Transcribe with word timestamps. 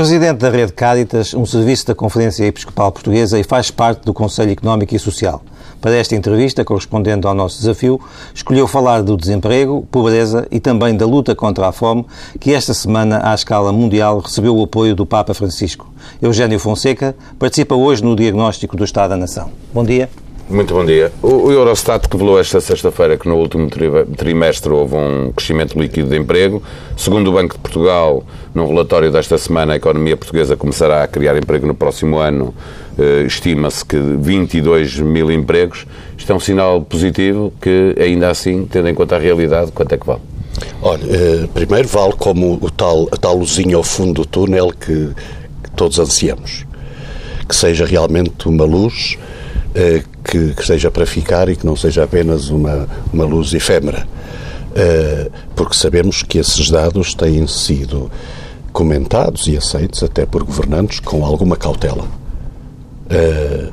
Presidente 0.00 0.38
da 0.38 0.48
Rede 0.48 0.72
Cáritas, 0.72 1.34
um 1.34 1.44
serviço 1.44 1.86
da 1.86 1.94
Conferência 1.94 2.46
Episcopal 2.46 2.90
Portuguesa 2.90 3.38
e 3.38 3.44
faz 3.44 3.70
parte 3.70 4.02
do 4.02 4.14
Conselho 4.14 4.50
Económico 4.50 4.96
e 4.96 4.98
Social. 4.98 5.42
Para 5.78 5.94
esta 5.94 6.16
entrevista, 6.16 6.64
correspondendo 6.64 7.28
ao 7.28 7.34
nosso 7.34 7.58
desafio, 7.58 8.00
escolheu 8.34 8.66
falar 8.66 9.02
do 9.02 9.14
desemprego, 9.14 9.86
pobreza 9.90 10.48
e 10.50 10.58
também 10.58 10.96
da 10.96 11.04
luta 11.04 11.36
contra 11.36 11.68
a 11.68 11.72
fome, 11.72 12.06
que 12.40 12.54
esta 12.54 12.72
semana, 12.72 13.20
à 13.30 13.34
escala 13.34 13.72
mundial, 13.72 14.20
recebeu 14.20 14.56
o 14.56 14.64
apoio 14.64 14.96
do 14.96 15.04
Papa 15.04 15.34
Francisco. 15.34 15.92
Eugênio 16.22 16.58
Fonseca 16.58 17.14
participa 17.38 17.74
hoje 17.74 18.02
no 18.02 18.16
diagnóstico 18.16 18.78
do 18.78 18.84
Estado 18.84 19.10
da 19.10 19.18
Nação. 19.18 19.50
Bom 19.70 19.84
dia. 19.84 20.08
Muito 20.50 20.74
bom 20.74 20.84
dia. 20.84 21.12
O 21.22 21.52
Eurostat 21.52 22.08
revelou 22.10 22.36
esta 22.36 22.60
sexta-feira 22.60 23.16
que 23.16 23.28
no 23.28 23.36
último 23.36 23.70
trimestre 24.16 24.72
houve 24.72 24.96
um 24.96 25.30
crescimento 25.30 25.78
líquido 25.78 26.08
de 26.08 26.16
emprego. 26.16 26.60
Segundo 26.96 27.30
o 27.30 27.34
Banco 27.34 27.54
de 27.54 27.60
Portugal, 27.60 28.24
no 28.52 28.66
relatório 28.66 29.12
desta 29.12 29.38
semana, 29.38 29.74
a 29.74 29.76
economia 29.76 30.16
portuguesa 30.16 30.56
começará 30.56 31.04
a 31.04 31.06
criar 31.06 31.36
emprego 31.36 31.68
no 31.68 31.74
próximo 31.74 32.18
ano. 32.18 32.52
Eh, 32.98 33.26
estima-se 33.28 33.84
que 33.84 33.96
22 33.96 34.98
mil 34.98 35.30
empregos. 35.30 35.86
Isto 36.18 36.32
é 36.32 36.34
um 36.34 36.40
sinal 36.40 36.80
positivo 36.82 37.52
que, 37.62 37.94
ainda 37.96 38.28
assim, 38.28 38.66
tendo 38.66 38.88
em 38.88 38.94
conta 38.94 39.14
a 39.14 39.18
realidade, 39.20 39.70
quanto 39.70 39.92
é 39.92 39.98
que 39.98 40.06
vale? 40.06 40.22
Olha, 40.82 41.04
eh, 41.04 41.48
primeiro 41.54 41.86
vale 41.86 42.14
como 42.14 42.58
o 42.60 42.70
tal, 42.72 43.06
a 43.12 43.16
tal 43.16 43.36
luzinha 43.36 43.76
ao 43.76 43.84
fundo 43.84 44.22
do 44.22 44.26
túnel 44.26 44.72
que, 44.72 45.10
que 45.62 45.70
todos 45.76 46.00
ansiamos. 46.00 46.66
Que 47.48 47.54
seja 47.54 47.86
realmente 47.86 48.48
uma 48.48 48.64
luz 48.64 49.16
que, 50.24 50.54
que 50.54 50.66
seja 50.66 50.90
para 50.90 51.06
ficar 51.06 51.48
e 51.48 51.56
que 51.56 51.64
não 51.64 51.76
seja 51.76 52.04
apenas 52.04 52.50
uma, 52.50 52.88
uma 53.12 53.24
luz 53.24 53.52
efêmera. 53.54 54.06
Eh, 54.74 55.30
porque 55.56 55.74
sabemos 55.74 56.22
que 56.22 56.38
esses 56.38 56.70
dados 56.70 57.14
têm 57.14 57.46
sido 57.46 58.10
comentados 58.72 59.48
e 59.48 59.56
aceitos 59.56 60.02
até 60.02 60.24
por 60.24 60.44
governantes 60.44 61.00
com 61.00 61.24
alguma 61.24 61.56
cautela. 61.56 62.06
Eh, 63.08 63.68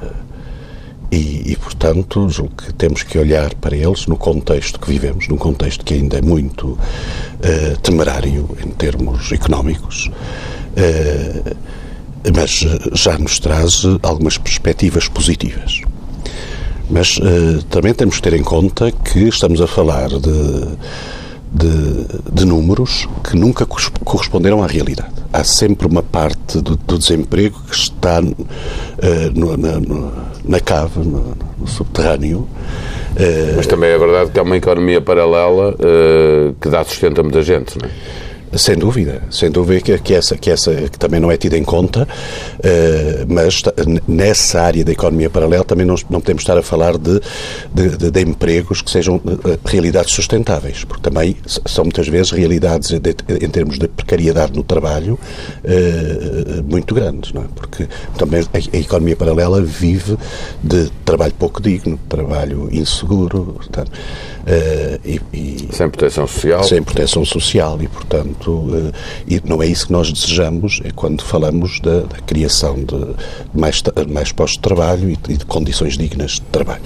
e, 1.09 1.51
e, 1.53 1.55
portanto, 1.55 2.27
julgo 2.27 2.55
que 2.55 2.73
temos 2.73 3.01
que 3.01 3.17
olhar 3.17 3.53
para 3.55 3.75
eles 3.75 4.07
no 4.07 4.17
contexto 4.17 4.77
que 4.77 4.89
vivemos, 4.89 5.27
num 5.29 5.37
contexto 5.37 5.85
que 5.85 5.93
ainda 5.93 6.17
é 6.17 6.21
muito 6.21 6.77
temerário 7.81 8.49
em 8.61 8.71
termos 8.71 9.31
económicos, 9.31 10.11
uh, 10.75 11.55
mas 12.35 12.65
já 12.93 13.17
nos 13.17 13.39
traz 13.39 13.83
algumas 14.03 14.37
perspectivas 14.37 15.07
positivas. 15.07 15.81
Mas 16.89 17.17
uh, 17.17 17.63
também 17.69 17.93
temos 17.93 18.15
que 18.15 18.21
ter 18.21 18.33
em 18.33 18.43
conta 18.43 18.91
que 18.91 19.27
estamos 19.27 19.61
a 19.61 19.67
falar 19.67 20.07
de, 20.07 20.67
de, 21.51 22.05
de 22.31 22.45
números 22.45 23.07
que 23.23 23.35
nunca 23.35 23.65
corresponderam 23.65 24.63
à 24.63 24.67
realidade. 24.67 25.11
Há 25.33 25.43
sempre 25.43 25.85
uma 25.85 26.01
parte 26.01 26.61
do, 26.61 26.77
do 26.77 26.97
desemprego 26.97 27.61
que 27.69 27.75
está 27.75 28.21
no, 28.21 29.57
na, 29.57 29.79
no, 29.79 30.13
na 30.45 30.59
cave, 30.61 30.99
no, 30.99 31.35
no 31.59 31.67
subterrâneo. 31.67 32.47
Mas 33.55 33.67
também 33.67 33.89
é 33.89 33.97
verdade 33.97 34.31
que 34.31 34.39
há 34.39 34.43
uma 34.43 34.55
economia 34.55 35.01
paralela 35.01 35.75
que 36.61 36.69
dá 36.69 36.83
sustento 36.85 37.19
a 37.19 37.23
muita 37.23 37.41
gente, 37.41 37.77
não 37.77 37.89
é? 37.89 37.91
Sem 38.55 38.77
dúvida, 38.77 39.23
sem 39.29 39.51
dúvida 39.51 39.81
que, 39.81 39.97
que, 39.99 40.13
essa, 40.13 40.37
que 40.37 40.49
essa 40.49 40.73
que 40.73 40.97
também 40.97 41.19
não 41.19 41.29
é 41.29 41.35
tida 41.35 41.57
em 41.57 41.63
conta, 41.65 42.03
uh, 42.03 43.25
mas 43.27 43.61
nessa 44.07 44.61
área 44.61 44.85
da 44.85 44.91
economia 44.93 45.29
paralela 45.29 45.65
também 45.65 45.85
não, 45.85 45.95
não 46.09 46.21
podemos 46.21 46.43
estar 46.43 46.57
a 46.57 46.61
falar 46.61 46.97
de, 46.97 47.19
de, 47.73 47.97
de, 47.97 48.09
de 48.09 48.21
empregos 48.21 48.81
que 48.81 48.89
sejam 48.89 49.17
uh, 49.17 49.21
realidades 49.65 50.13
sustentáveis, 50.13 50.85
porque 50.85 51.01
também 51.01 51.35
são 51.45 51.83
muitas 51.83 52.07
vezes 52.07 52.31
realidades 52.31 52.89
de, 52.89 53.15
em 53.41 53.49
termos 53.49 53.77
de 53.77 53.87
precariedade 53.89 54.53
no 54.53 54.63
trabalho 54.63 55.19
uh, 55.65 56.63
muito 56.63 56.95
grandes, 56.95 57.33
não 57.33 57.41
é? 57.41 57.45
porque 57.53 57.85
também 58.17 58.41
a, 58.41 58.77
a, 58.77 58.79
economia 58.79 59.17
paralela 59.17 59.61
vive 59.61 60.17
de 60.63 60.89
trabalho 61.03 61.33
pouco 61.37 61.61
digno, 61.61 61.99
trabalho 62.07 62.69
inseguro, 62.71 63.55
portanto, 63.57 63.91
e, 65.03 65.19
e, 65.33 65.67
sem 65.73 65.89
proteção 65.89 66.25
social. 66.25 66.63
Sem 66.63 66.81
proteção 66.81 67.25
social 67.25 67.77
e, 67.81 67.87
portanto, 67.87 68.36
Portanto, 68.37 68.69
eh, 68.75 68.91
e 69.27 69.41
não 69.45 69.61
é 69.61 69.67
isso 69.67 69.87
que 69.87 69.91
nós 69.91 70.11
desejamos 70.11 70.81
é 70.83 70.91
quando 70.91 71.23
falamos 71.23 71.79
da, 71.79 72.01
da 72.01 72.17
criação 72.19 72.75
de 72.75 73.15
mais, 73.53 73.81
mais 74.09 74.31
postos 74.31 74.57
de 74.57 74.61
trabalho 74.61 75.09
e 75.09 75.15
de, 75.15 75.45
condições 75.45 75.97
dignas 75.97 76.33
de 76.33 76.41
trabalho. 76.41 76.81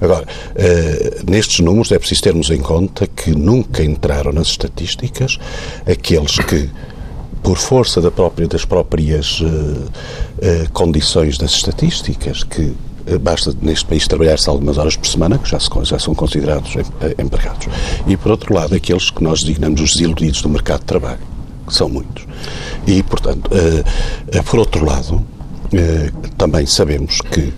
Agora, 0.00 0.26
eh, 0.54 1.20
nestes 1.26 1.60
números 1.60 1.90
é 1.92 1.98
preciso 1.98 2.22
termos 2.22 2.50
em 2.50 2.58
conta 2.58 3.06
que 3.06 3.30
nunca 3.30 3.82
entraram 3.82 4.32
nas 4.32 4.48
estatísticas 4.48 5.38
aqueles 5.86 6.38
que 6.38 6.68
por 7.42 7.58
força 7.58 8.00
da 8.00 8.10
própria, 8.10 8.48
das 8.48 8.64
próprias 8.64 9.40
uh, 9.40 10.72
condições 10.72 11.38
das 11.38 11.52
estatísticas, 11.52 12.42
que 12.42 12.74
basta 13.20 13.54
neste 13.62 13.84
país 13.84 14.06
trabalhar-se 14.08 14.48
algumas 14.48 14.78
horas 14.78 14.96
por 14.96 15.06
semana, 15.06 15.38
que 15.38 15.48
já, 15.48 15.60
se, 15.60 15.68
já 15.84 15.98
são 15.98 16.14
considerados 16.14 16.74
empregados. 17.18 17.68
E, 18.06 18.16
por 18.16 18.32
outro 18.32 18.54
lado, 18.54 18.74
aqueles 18.74 19.10
que 19.10 19.22
nós 19.22 19.42
designamos 19.42 19.80
os 19.80 19.92
desiludidos 19.92 20.42
do 20.42 20.48
mercado 20.48 20.80
de 20.80 20.86
trabalho, 20.86 21.20
que 21.66 21.74
são 21.74 21.88
muitos. 21.88 22.26
E, 22.86 23.02
portanto, 23.02 23.50
uh, 23.52 24.38
uh, 24.38 24.42
por 24.44 24.58
outro 24.60 24.84
lado, 24.84 25.14
uh, 25.16 26.28
também 26.36 26.66
sabemos 26.66 27.18
que 27.20 27.52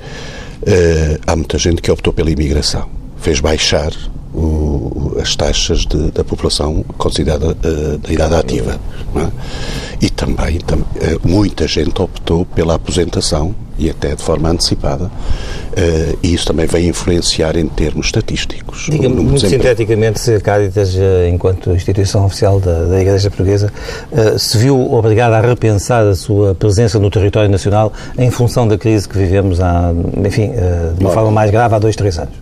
há 1.26 1.34
muita 1.34 1.56
gente 1.56 1.80
que 1.80 1.90
optou 1.90 2.12
pela 2.12 2.30
imigração, 2.30 2.90
fez 3.16 3.40
baixar 3.40 3.90
o, 4.34 5.16
as 5.18 5.34
taxas 5.34 5.86
de, 5.86 6.10
da 6.10 6.22
população 6.22 6.84
considerada 6.98 7.54
da 7.54 8.12
idade 8.12 8.34
ativa. 8.34 8.78
É? 9.16 10.04
E 10.04 10.10
também, 10.10 10.58
tam, 10.58 10.80
muita 11.24 11.66
gente 11.66 12.02
optou 12.02 12.44
pela 12.44 12.74
aposentação 12.74 13.54
e 13.78 13.88
até 13.88 14.14
de 14.14 14.22
forma 14.22 14.50
antecipada, 14.50 15.04
uh, 15.04 16.18
e 16.22 16.34
isso 16.34 16.46
também 16.46 16.66
vai 16.66 16.84
influenciar 16.84 17.56
em 17.56 17.66
termos 17.66 18.06
estatísticos. 18.06 18.86
Diga-me 18.90 19.16
muito 19.16 19.40
sinteticamente 19.40 20.20
se 20.20 20.34
a 20.34 20.40
Cáritas, 20.40 20.96
eh, 20.96 21.28
enquanto 21.28 21.70
instituição 21.70 22.24
oficial 22.24 22.58
da, 22.58 22.84
da 22.84 23.00
Igreja 23.00 23.28
Portuguesa, 23.30 23.72
uh, 24.10 24.38
se 24.38 24.58
viu 24.58 24.92
obrigada 24.92 25.36
a 25.36 25.40
repensar 25.40 26.06
a 26.06 26.14
sua 26.14 26.54
presença 26.54 26.98
no 26.98 27.10
território 27.10 27.50
nacional 27.50 27.92
em 28.18 28.30
função 28.30 28.66
da 28.66 28.76
crise 28.76 29.08
que 29.08 29.16
vivemos, 29.16 29.60
há, 29.60 29.92
enfim, 30.24 30.52
de 30.96 31.04
uma 31.04 31.12
forma 31.12 31.30
mais 31.30 31.50
grave 31.50 31.74
há 31.74 31.78
dois, 31.78 31.94
três 31.96 32.18
anos? 32.18 32.34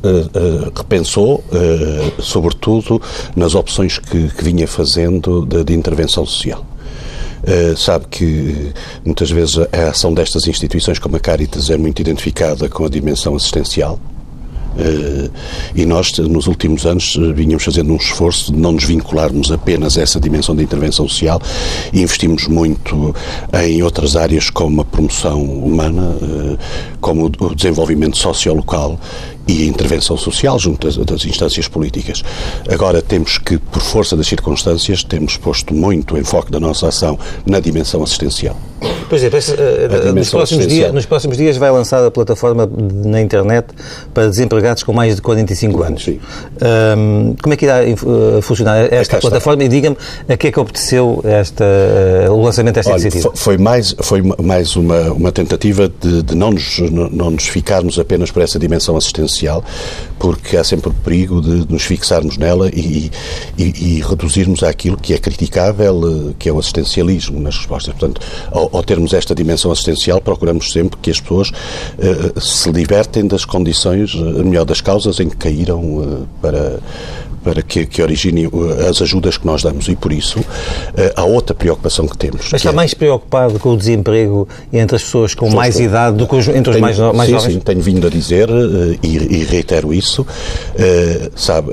repensou, 0.75 1.43
sobretudo, 2.19 3.01
nas 3.35 3.55
opções 3.55 3.99
que, 3.99 4.29
que 4.29 4.45
vinha 4.45 4.67
fazendo 4.67 5.45
de, 5.45 5.65
de 5.65 5.75
intervenção 5.75 6.25
social. 6.25 6.65
Uh, 7.47 7.77
sabe 7.77 8.07
que 8.11 8.73
muitas 9.05 9.31
vezes 9.31 9.57
a 9.59 9.91
ação 9.91 10.12
destas 10.12 10.49
instituições, 10.49 10.99
como 10.99 11.17
a 11.17 11.21
Caritas, 11.21 11.71
é 11.71 11.77
muito 11.77 12.01
identificada 12.01 12.69
com 12.69 12.84
a 12.84 12.89
dimensão 12.89 13.37
assistencial. 13.37 14.01
Uh, 14.77 15.31
e 15.75 15.87
nós, 15.87 16.12
nos 16.19 16.49
últimos 16.49 16.85
anos, 16.85 17.17
eh, 17.19 17.33
vinhamos 17.33 17.65
fazendo 17.65 17.93
um 17.93 17.97
esforço 17.97 18.53
de 18.53 18.59
não 18.59 18.73
nos 18.73 18.85
vincularmos 18.85 19.51
apenas 19.51 19.97
a 19.97 20.03
essa 20.03 20.21
dimensão 20.21 20.55
da 20.55 20.62
intervenção 20.62 21.09
social 21.09 21.41
e 21.95 22.03
investimos 22.03 22.47
muito 22.47 23.15
em 23.65 23.83
outras 23.83 24.17
áreas 24.17 24.51
como 24.51 24.83
a 24.83 24.85
promoção 24.85 25.43
humana, 25.43 26.15
como 27.01 27.27
o 27.27 27.55
desenvolvimento 27.55 28.19
sociolocal 28.19 29.01
e 29.47 29.62
a 29.62 29.67
intervenção 29.67 30.17
social 30.17 30.59
junto 30.59 30.87
das, 30.87 30.97
das, 30.97 31.25
instâncias 31.25 31.69
políticas. 31.69 32.23
Agora 32.69 33.00
temos 33.00 33.38
que, 33.38 33.59
por 33.59 33.81
força 33.81 34.17
das 34.17 34.26
circunstâncias, 34.26 35.05
temos 35.05 35.37
posto 35.37 35.75
muito 35.75 36.15
o 36.15 36.19
enfoque 36.19 36.50
da 36.50 36.59
nossa 36.59 36.88
ação 36.88 37.19
na 37.47 37.61
dimensão 37.61 38.03
assistencial. 38.03 38.56
Pois 39.09 39.23
é, 39.23 39.29
uh, 39.29 40.12
nos, 40.12 40.31
próximos 40.31 40.67
dias, 40.67 40.93
nos 40.93 41.06
próximos 41.06 41.37
dias 41.37 41.56
vai 41.56 41.70
lançar 41.70 42.05
a 42.05 42.11
plataforma 42.11 42.69
na 43.05 43.20
internet 43.20 43.69
para 44.12 44.29
desempregados 44.29 44.82
com 44.82 44.93
mais 44.93 45.17
de 45.17 45.23
45 45.23 45.82
anos. 45.82 46.05
Sim. 46.05 46.20
Um, 46.99 47.37
como 47.41 47.55
é 47.55 47.56
que 47.56 47.65
irá 47.65 47.81
uh, 47.82 48.43
funcionar 48.43 48.93
esta 48.93 49.19
plataforma 49.19 49.62
e 49.65 49.69
diga-me 49.69 49.97
a 50.29 50.37
que 50.37 50.49
é 50.49 50.53
que 50.53 50.59
obteceu 50.59 51.23
esta, 51.25 51.65
uh, 52.29 52.32
o 52.32 52.43
lançamento 52.43 52.75
desta 52.75 52.93
Olha, 52.93 53.00
iniciativa? 53.00 53.32
Foi 53.35 53.56
mais, 53.56 53.94
foi 54.00 54.23
mais 54.23 54.75
uma, 54.75 55.12
uma 55.12 55.32
tentativa 55.32 55.88
de, 56.00 56.23
de 56.23 56.35
não, 56.35 56.50
nos, 56.50 56.79
não 56.91 57.31
nos 57.31 57.47
ficarmos 57.47 57.99
apenas 57.99 58.31
por 58.31 58.43
essa 58.43 58.59
dimensão 58.59 58.97
assistencial 58.97 59.36
social, 59.37 59.65
porque 60.19 60.56
há 60.56 60.65
sempre 60.65 60.88
o 60.88 60.94
perigo 60.94 61.41
de 61.41 61.71
nos 61.71 61.83
fixarmos 61.83 62.37
nela 62.37 62.69
e, 62.71 63.11
e, 63.59 63.62
e 63.62 64.00
reduzirmos 64.00 64.62
àquilo 64.62 64.97
que 64.97 65.12
é 65.12 65.19
criticável, 65.19 66.35
que 66.38 66.49
é 66.49 66.53
o 66.53 66.59
assistencialismo 66.59 67.38
nas 67.38 67.56
respostas. 67.56 67.94
Portanto, 67.94 68.21
ao, 68.50 68.75
ao 68.75 68.83
termos 68.83 69.12
esta 69.12 69.35
dimensão 69.35 69.71
assistencial, 69.71 70.21
procuramos 70.21 70.73
sempre 70.73 70.99
que 71.00 71.11
as 71.11 71.21
pessoas 71.21 71.50
uh, 71.50 72.41
se 72.41 72.71
libertem 72.71 73.27
das 73.27 73.44
condições, 73.44 74.15
melhor, 74.15 74.65
das 74.65 74.81
causas 74.81 75.21
em 75.21 75.29
que 75.29 75.37
caíram 75.37 75.81
uh, 75.81 76.29
para 76.41 76.81
para 77.46 77.62
que, 77.62 77.87
que 77.87 78.02
origine 78.02 78.50
as 78.90 79.00
ajudas 79.00 79.38
que 79.38 79.46
nós 79.46 79.62
damos. 79.62 79.87
E 79.87 79.94
por 79.94 80.12
isso 80.12 80.44
há 81.14 81.22
outra 81.22 81.54
preocupação 81.54 82.08
que 82.08 82.19
temos. 82.19 82.48
Mas 82.50 82.60
está 82.60 82.70
é... 82.70 82.72
mais 82.72 82.93
preocupado 82.93 83.60
com 83.60 83.69
o 83.69 83.76
desemprego 83.76 84.48
entre 84.72 84.96
as 84.96 85.04
pessoas 85.04 85.32
com 85.32 85.48
mais 85.48 85.78
idade 85.78 86.16
do 86.16 86.26
que 86.26 86.34
entre 86.34 86.58
os 86.58 86.64
tenho, 86.64 86.81
mais, 86.81 86.98
mais 86.98 87.26
sim, 87.28 87.37
jovens? 87.37 87.52
Sim, 87.54 87.60
tenho 87.60 87.81
vindo 87.81 88.04
a 88.04 88.10
dizer 88.10 88.48
e, 89.00 89.16
e 89.16 89.44
reitero 89.44 89.94
isso. 89.94 90.26
sabe, 91.37 91.70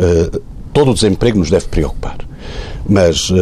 todo 0.71 0.91
o 0.91 0.93
desemprego 0.93 1.39
nos 1.39 1.49
deve 1.49 1.65
preocupar. 1.65 2.17
Mas, 2.87 3.29
uh, 3.29 3.35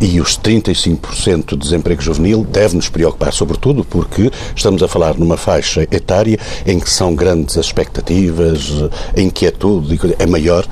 e 0.00 0.20
os 0.20 0.38
35% 0.38 1.50
de 1.50 1.56
desemprego 1.56 2.02
juvenil 2.02 2.44
deve 2.44 2.76
nos 2.76 2.88
preocupar, 2.88 3.32
sobretudo 3.32 3.84
porque 3.84 4.30
estamos 4.54 4.82
a 4.82 4.88
falar 4.88 5.16
numa 5.16 5.36
faixa 5.36 5.82
etária 5.82 6.38
em 6.66 6.80
que 6.80 6.90
são 6.90 7.14
grandes 7.14 7.56
as 7.56 7.66
expectativas, 7.66 8.70
a 9.16 9.20
inquietude 9.20 9.98
é 10.18 10.26
maior, 10.26 10.66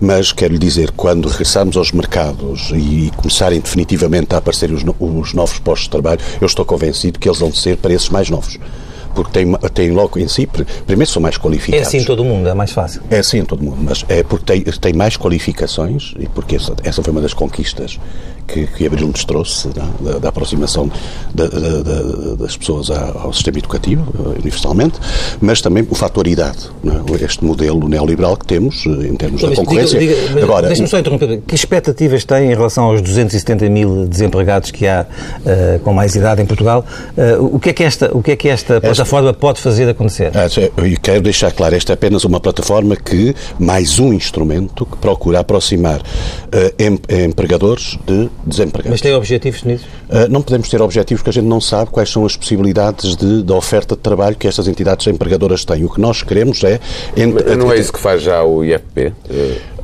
mas 0.00 0.32
quero 0.32 0.52
lhe 0.52 0.58
dizer, 0.58 0.90
quando 0.92 1.28
regressarmos 1.28 1.76
aos 1.76 1.92
mercados 1.92 2.70
e 2.74 3.10
começarem 3.16 3.60
definitivamente 3.60 4.34
a 4.34 4.38
aparecer 4.38 4.70
os 4.70 4.84
novos 5.32 5.58
postos 5.58 5.84
de 5.84 5.90
trabalho, 5.90 6.20
eu 6.40 6.46
estou 6.46 6.64
convencido 6.64 7.18
que 7.18 7.28
eles 7.28 7.38
vão 7.38 7.52
ser 7.52 7.76
para 7.76 7.92
esses 7.92 8.08
mais 8.08 8.28
novos 8.28 8.58
porque 9.14 9.30
tem, 9.32 9.52
tem 9.72 9.90
logo 9.90 10.18
em 10.18 10.28
si, 10.28 10.46
primeiro 10.86 11.10
são 11.10 11.22
mais 11.22 11.36
qualificados. 11.38 11.84
É 11.84 11.88
assim 11.88 11.98
em 11.98 12.04
todo 12.04 12.22
o 12.22 12.24
mundo, 12.24 12.48
é 12.48 12.54
mais 12.54 12.72
fácil. 12.72 13.02
É 13.10 13.18
assim 13.18 13.38
em 13.38 13.44
todo 13.44 13.60
o 13.60 13.64
mundo, 13.64 13.78
mas 13.80 14.04
é 14.08 14.22
porque 14.22 14.44
tem, 14.44 14.62
tem 14.62 14.92
mais 14.92 15.16
qualificações 15.16 16.14
e 16.18 16.28
porque 16.28 16.56
essa, 16.56 16.74
essa 16.82 17.02
foi 17.02 17.12
uma 17.12 17.20
das 17.20 17.34
conquistas 17.34 17.98
que, 18.46 18.66
que 18.66 18.86
Abril 18.86 19.08
nos 19.08 19.24
trouxe, 19.24 19.68
é? 19.68 20.04
da, 20.04 20.18
da, 20.18 20.28
aproximação 20.28 20.90
da, 21.34 21.46
da, 21.46 22.34
das 22.38 22.56
pessoas 22.56 22.90
ao 22.90 23.32
sistema 23.32 23.58
educativo, 23.58 24.04
eh, 24.18 24.40
universalmente, 24.40 24.98
mas 25.40 25.60
também 25.60 25.86
o 25.90 25.94
fator 25.94 26.26
idade, 26.26 26.68
é? 26.84 27.24
este 27.24 27.44
modelo 27.44 27.88
neoliberal 27.88 28.36
que 28.36 28.46
temos 28.46 28.84
eh, 28.86 29.08
em 29.08 29.16
termos 29.16 29.40
da 29.40 29.54
concorrência. 29.54 29.98
Diga, 29.98 30.14
diga, 30.14 30.44
Agora, 30.44 30.66
Deixe-me 30.66 30.88
só 30.88 30.98
interromper. 30.98 31.40
Que 31.46 31.54
expectativas 31.54 32.24
tem 32.24 32.50
em 32.50 32.54
relação 32.54 32.84
aos 32.84 33.00
270 33.00 33.68
mil 33.68 34.06
desempregados 34.06 34.70
que 34.70 34.86
há 34.86 35.06
uh, 35.06 35.78
com 35.80 35.92
mais 35.92 36.14
idade 36.14 36.42
em 36.42 36.46
Portugal? 36.46 36.84
Uh, 37.16 37.56
o, 37.56 37.58
que 37.58 37.70
é 37.70 37.72
que 37.72 37.82
esta, 37.82 38.16
o 38.16 38.22
que 38.22 38.32
é 38.32 38.36
que 38.36 38.48
esta 38.48 38.80
plataforma 39.04 39.32
pode 39.32 39.60
fazer 39.60 39.88
acontecer? 39.88 40.32
Ah, 40.34 40.46
eu 40.56 41.00
quero 41.00 41.20
deixar 41.20 41.52
claro, 41.52 41.74
esta 41.74 41.92
é 41.92 41.94
apenas 41.94 42.24
uma 42.24 42.40
plataforma 42.40 42.96
que, 42.96 43.34
mais 43.58 43.98
um 43.98 44.12
instrumento 44.12 44.86
que 44.86 44.96
procura 44.96 45.40
aproximar 45.40 46.00
uh, 46.00 47.24
empregadores 47.24 47.98
de 48.06 48.28
desempregados. 48.44 48.90
Mas 48.90 49.00
tem 49.00 49.14
objetivos 49.14 49.60
definidos? 49.60 49.84
Uh, 50.08 50.28
não 50.30 50.42
podemos 50.42 50.68
ter 50.68 50.80
objetivos 50.80 51.22
que 51.22 51.30
a 51.30 51.32
gente 51.32 51.46
não 51.46 51.60
sabe 51.60 51.90
quais 51.90 52.10
são 52.10 52.24
as 52.24 52.36
possibilidades 52.36 53.14
de, 53.16 53.42
de 53.42 53.52
oferta 53.52 53.94
de 53.94 54.00
trabalho 54.00 54.36
que 54.36 54.48
estas 54.48 54.66
entidades 54.66 55.06
empregadoras 55.06 55.64
têm. 55.64 55.84
O 55.84 55.90
que 55.90 56.00
nós 56.00 56.22
queremos 56.22 56.62
é... 56.64 56.80
Não 57.56 57.72
é 57.72 57.78
isso 57.78 57.92
que 57.92 58.00
faz 58.00 58.22
já 58.22 58.42
o 58.42 58.64
IFP? 58.64 59.12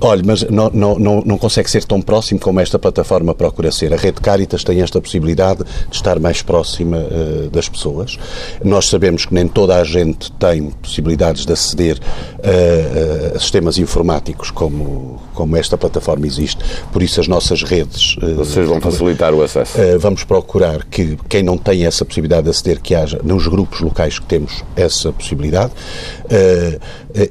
Olha, 0.03 0.23
mas 0.25 0.43
não, 0.49 0.71
não, 0.73 0.99
não, 0.99 1.23
não 1.27 1.39
consegue 1.39 1.71
ser 1.71 1.85
tão 1.85 2.01
próximo 2.01 2.41
como 2.41 2.59
esta 2.59 2.79
plataforma 2.79 3.35
procura 3.35 3.71
ser. 3.71 3.93
A 3.93 3.97
Rede 3.97 4.21
Caritas 4.21 4.65
tem 4.65 4.81
esta 4.81 4.99
possibilidade 5.01 5.63
de 5.63 5.95
estar 5.95 6.19
mais 6.19 6.41
próxima 6.41 6.97
uh, 6.97 7.51
das 7.51 7.69
pessoas. 7.69 8.19
Nós 8.65 8.89
sabemos 8.89 9.27
que 9.27 9.35
nem 9.35 9.47
toda 9.47 9.77
a 9.77 9.85
gente 9.85 10.33
tem 10.33 10.71
possibilidades 10.71 11.45
de 11.45 11.53
aceder 11.53 11.99
uh, 11.99 13.37
a 13.37 13.39
sistemas 13.39 13.77
informáticos 13.77 14.51
como, 14.51 15.21
como 15.35 15.55
esta 15.57 15.77
plataforma 15.77 16.27
existe, 16.27 16.65
por 16.93 17.03
isso 17.03 17.21
as 17.21 17.29
nossas 17.29 17.63
redes... 17.63 18.17
Uh, 18.17 18.37
Vocês 18.37 18.67
vão 18.67 18.81
facilitar 18.81 19.35
o 19.35 19.43
acesso? 19.43 19.79
vamos 19.99 20.25
procurar 20.25 20.85
que 20.85 21.19
quem 21.29 21.43
não 21.43 21.59
tem 21.59 21.85
essa 21.85 22.05
possibilidade 22.05 22.45
de 22.45 22.51
aceder, 22.51 22.81
que 22.81 22.95
haja 22.95 23.21
nos 23.23 23.47
grupos 23.47 23.81
locais 23.81 24.19
que 24.19 24.27
temos 24.27 24.65
essa 24.77 25.13
possibilidade 25.13 25.73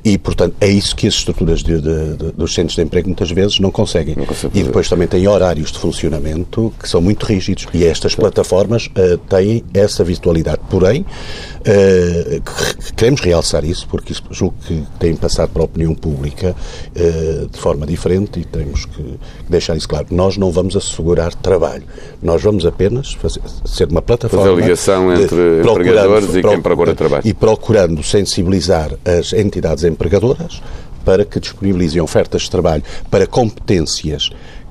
e, 0.03 0.17
portanto, 0.17 0.55
é 0.59 0.67
isso 0.67 0.95
que 0.95 1.07
as 1.07 1.13
estruturas 1.13 1.63
de, 1.63 1.79
de, 1.81 2.15
de, 2.15 2.31
dos 2.33 2.53
centros 2.59 2.75
de 2.75 2.81
emprego 2.81 3.07
muitas 3.07 3.31
vezes 3.31 3.59
não 3.59 3.71
conseguem. 3.71 4.15
Não 4.15 4.25
e 4.53 4.63
depois 4.63 4.89
também 4.89 5.07
tem 5.07 5.27
horários 5.27 5.71
de 5.71 5.79
funcionamento 5.79 6.73
que 6.79 6.87
são 6.87 7.01
muito 7.01 7.25
rígidos. 7.25 7.67
E 7.73 7.85
estas 7.85 8.15
plataformas 8.15 8.87
uh, 8.87 9.17
têm 9.29 9.63
essa 9.73 10.03
virtualidade. 10.03 10.59
Porém, 10.69 11.01
uh, 11.01 12.93
queremos 12.95 13.21
realçar 13.21 13.63
isso, 13.63 13.87
porque 13.87 14.11
isso 14.11 14.23
julgo 14.31 14.55
que 14.65 14.83
tem 14.99 15.15
passado 15.15 15.49
para 15.49 15.61
a 15.61 15.65
opinião 15.65 15.95
pública 15.95 16.55
uh, 16.55 17.47
de 17.47 17.59
forma 17.59 17.85
diferente 17.85 18.39
e 18.39 18.45
temos 18.45 18.85
que 18.85 19.19
deixar 19.47 19.77
isso 19.77 19.87
claro. 19.87 20.07
Nós 20.11 20.37
não 20.37 20.51
vamos 20.51 20.75
assegurar 20.75 21.33
trabalho. 21.33 21.83
Nós 22.21 22.41
vamos 22.41 22.65
apenas 22.65 23.13
fazer, 23.13 23.41
ser 23.65 23.87
uma 23.87 24.01
plataforma. 24.01 24.45
Fazer 24.45 24.61
ligação 24.61 25.13
entre 25.13 25.61
empregadores 25.61 26.35
e 26.35 26.41
quem 26.41 26.61
procura 26.61 26.93
trabalho. 26.93 27.23
E 27.25 27.33
procurando 27.33 28.03
sensibilizar 28.03 28.91
as 29.05 29.33
entidades 29.33 29.83
empregadoras 29.83 30.61
para 31.03 31.25
que 31.25 31.39
disponibilizem 31.39 32.01
ofertas 32.01 32.43
de 32.43 32.51
trabalho 32.51 32.83
para 33.09 33.25
competências 33.25 34.29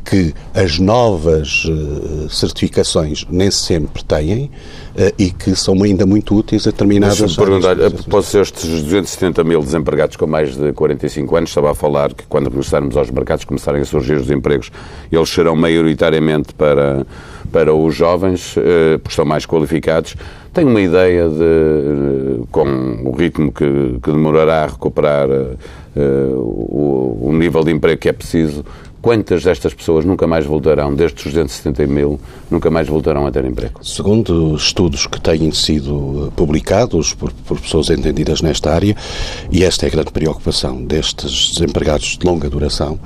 que 0.08 0.34
as 0.54 0.78
novas 0.78 1.66
uh, 1.66 2.30
certificações 2.30 3.26
nem 3.30 3.50
sempre 3.50 4.02
têm 4.02 4.44
uh, 4.44 5.12
e 5.18 5.30
que 5.30 5.54
são 5.54 5.82
ainda 5.82 6.06
muito 6.06 6.34
úteis 6.34 6.66
a 6.66 6.70
determinadas 6.70 7.18
Deixa-me 7.18 7.46
perguntar, 7.46 7.72
a 7.72 7.90
propósito 7.90 8.38
destes 8.38 8.64
270 8.84 9.44
mil 9.44 9.60
desempregados 9.60 10.16
com 10.16 10.26
mais 10.26 10.56
de 10.56 10.72
45 10.72 11.36
anos, 11.36 11.50
estava 11.50 11.72
a 11.72 11.74
falar 11.74 12.14
que 12.14 12.24
quando 12.26 12.48
regressarmos 12.48 12.96
aos 12.96 13.10
mercados 13.10 13.44
começarem 13.44 13.82
a 13.82 13.84
surgir 13.84 14.14
os 14.14 14.30
empregos, 14.30 14.70
eles 15.12 15.28
serão 15.28 15.54
maioritariamente 15.54 16.54
para, 16.54 17.06
para 17.52 17.74
os 17.74 17.94
jovens, 17.94 18.56
uh, 18.56 18.98
porque 19.00 19.10
estão 19.10 19.26
mais 19.26 19.44
qualificados. 19.44 20.16
Tem 20.54 20.64
uma 20.64 20.80
ideia 20.80 21.28
de, 21.28 22.46
com 22.50 23.02
o 23.04 23.12
ritmo 23.12 23.52
que, 23.52 23.98
que 24.02 24.10
demorará 24.10 24.64
a 24.64 24.66
recuperar 24.66 25.28
o, 25.96 27.28
o 27.28 27.32
nível 27.32 27.64
de 27.64 27.72
emprego 27.72 28.00
que 28.00 28.08
é 28.08 28.12
preciso, 28.12 28.64
quantas 29.00 29.44
destas 29.44 29.72
pessoas 29.72 30.04
nunca 30.04 30.26
mais 30.26 30.44
voltarão, 30.44 30.94
destes 30.94 31.24
270 31.24 31.86
mil, 31.86 32.20
nunca 32.50 32.70
mais 32.70 32.88
voltarão 32.88 33.26
a 33.26 33.30
ter 33.30 33.44
emprego? 33.44 33.84
Segundo 33.84 34.54
estudos 34.54 35.06
que 35.06 35.20
têm 35.20 35.50
sido 35.52 36.32
publicados 36.36 37.14
por, 37.14 37.32
por, 37.32 37.60
pessoas 37.60 37.90
entendidas 37.90 38.42
nesta 38.42 38.72
área, 38.72 38.96
e 39.50 39.64
esta 39.64 39.86
é 39.86 39.88
a 39.88 39.90
grande 39.90 40.10
preocupação 40.10 40.84
destes 40.84 41.52
desempregados 41.54 42.18
de 42.18 42.26
longa 42.26 42.50
duração, 42.50 42.98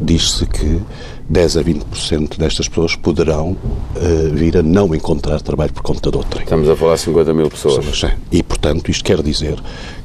diz-se 0.00 0.46
que 0.46 0.80
10 1.28 1.56
a 1.58 1.62
20% 1.62 2.38
destas 2.38 2.68
pessoas 2.68 2.96
poderão 2.96 3.50
uh, 3.50 4.34
vir 4.34 4.56
a 4.56 4.62
não 4.62 4.94
encontrar 4.94 5.40
trabalho 5.42 5.72
por 5.72 5.82
conta 5.82 6.10
de 6.10 6.16
outra. 6.16 6.42
Estamos 6.42 6.68
a 6.70 6.74
falar 6.74 6.94
de 6.94 7.00
50 7.00 7.34
mil 7.34 7.50
pessoas. 7.50 7.84
pessoas 7.84 8.12
e, 8.32 8.42
portanto, 8.42 8.90
isto 8.90 9.04
quer 9.04 9.22
dizer 9.22 9.58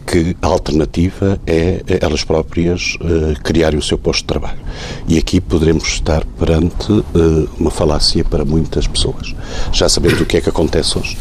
que 0.06 0.36
a 0.42 0.48
alternativa 0.48 1.40
é, 1.46 1.82
é 1.88 2.00
elas 2.02 2.24
próprias 2.24 2.96
uh, 2.96 3.40
criarem 3.42 3.80
o 3.80 3.82
seu 3.82 3.98
posto 3.98 4.22
de 4.22 4.28
trabalho. 4.28 4.60
E 5.08 5.18
aqui 5.18 5.39
poderemos 5.39 5.88
estar 5.88 6.24
perante 6.25 6.92
uh, 6.92 7.50
uma 7.60 7.72
falácia 7.72 8.24
para 8.24 8.46
muitas 8.46 8.88
pessoas. 8.88 9.34
Já 9.72 9.89
sabemos 9.89 10.20
o 10.22 10.25
que 10.25 10.38
é 10.38 10.42
que 10.42 10.50
acontece 10.50 10.98
hoje. 10.98 11.18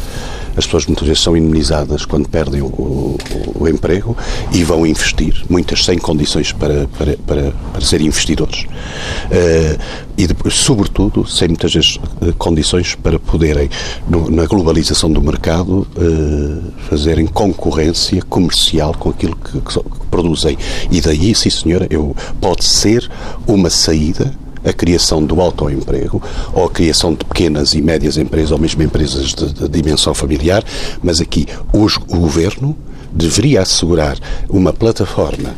As 0.55 0.65
pessoas 0.65 0.85
muitas 0.85 1.07
vezes 1.07 1.23
são 1.23 1.35
indemnizadas 1.35 2.05
quando 2.05 2.29
perdem 2.29 2.61
o, 2.61 2.67
o, 2.67 3.17
o 3.55 3.67
emprego 3.67 4.15
e 4.51 4.63
vão 4.63 4.85
investir, 4.85 5.43
muitas 5.49 5.83
sem 5.83 5.97
condições 5.97 6.51
para, 6.51 6.87
para, 6.97 7.17
para, 7.17 7.51
para 7.71 7.81
serem 7.81 8.07
investidores. 8.07 8.63
Uh, 8.63 9.79
e, 10.15 10.27
depois, 10.27 10.53
sobretudo, 10.53 11.25
sem 11.27 11.47
muitas 11.47 11.73
vezes 11.73 11.95
uh, 11.95 12.33
condições 12.37 12.95
para 12.95 13.17
poderem, 13.17 13.69
no, 14.07 14.29
na 14.29 14.45
globalização 14.45 15.11
do 15.11 15.21
mercado, 15.21 15.87
uh, 15.97 16.71
fazerem 16.89 17.25
concorrência 17.25 18.21
comercial 18.21 18.93
com 18.93 19.09
aquilo 19.09 19.35
que, 19.35 19.59
que, 19.59 19.79
que 19.79 20.05
produzem. 20.11 20.57
E 20.91 21.01
daí, 21.01 21.33
sim 21.33 21.49
senhora, 21.49 21.87
eu, 21.89 22.15
pode 22.39 22.63
ser 22.63 23.09
uma 23.47 23.69
saída 23.69 24.31
a 24.63 24.73
criação 24.73 25.23
do 25.23 25.39
autoemprego 25.41 26.21
ou 26.53 26.65
a 26.65 26.69
criação 26.69 27.13
de 27.13 27.25
pequenas 27.25 27.73
e 27.73 27.81
médias 27.81 28.17
empresas 28.17 28.51
ou 28.51 28.57
mesmo 28.57 28.83
empresas 28.83 29.33
de, 29.33 29.53
de 29.53 29.67
dimensão 29.67 30.13
familiar, 30.13 30.63
mas 31.01 31.19
aqui 31.19 31.47
os, 31.71 31.97
o 31.97 32.19
governo 32.19 32.75
deveria 33.11 33.61
assegurar 33.61 34.17
uma 34.49 34.73
plataforma 34.73 35.53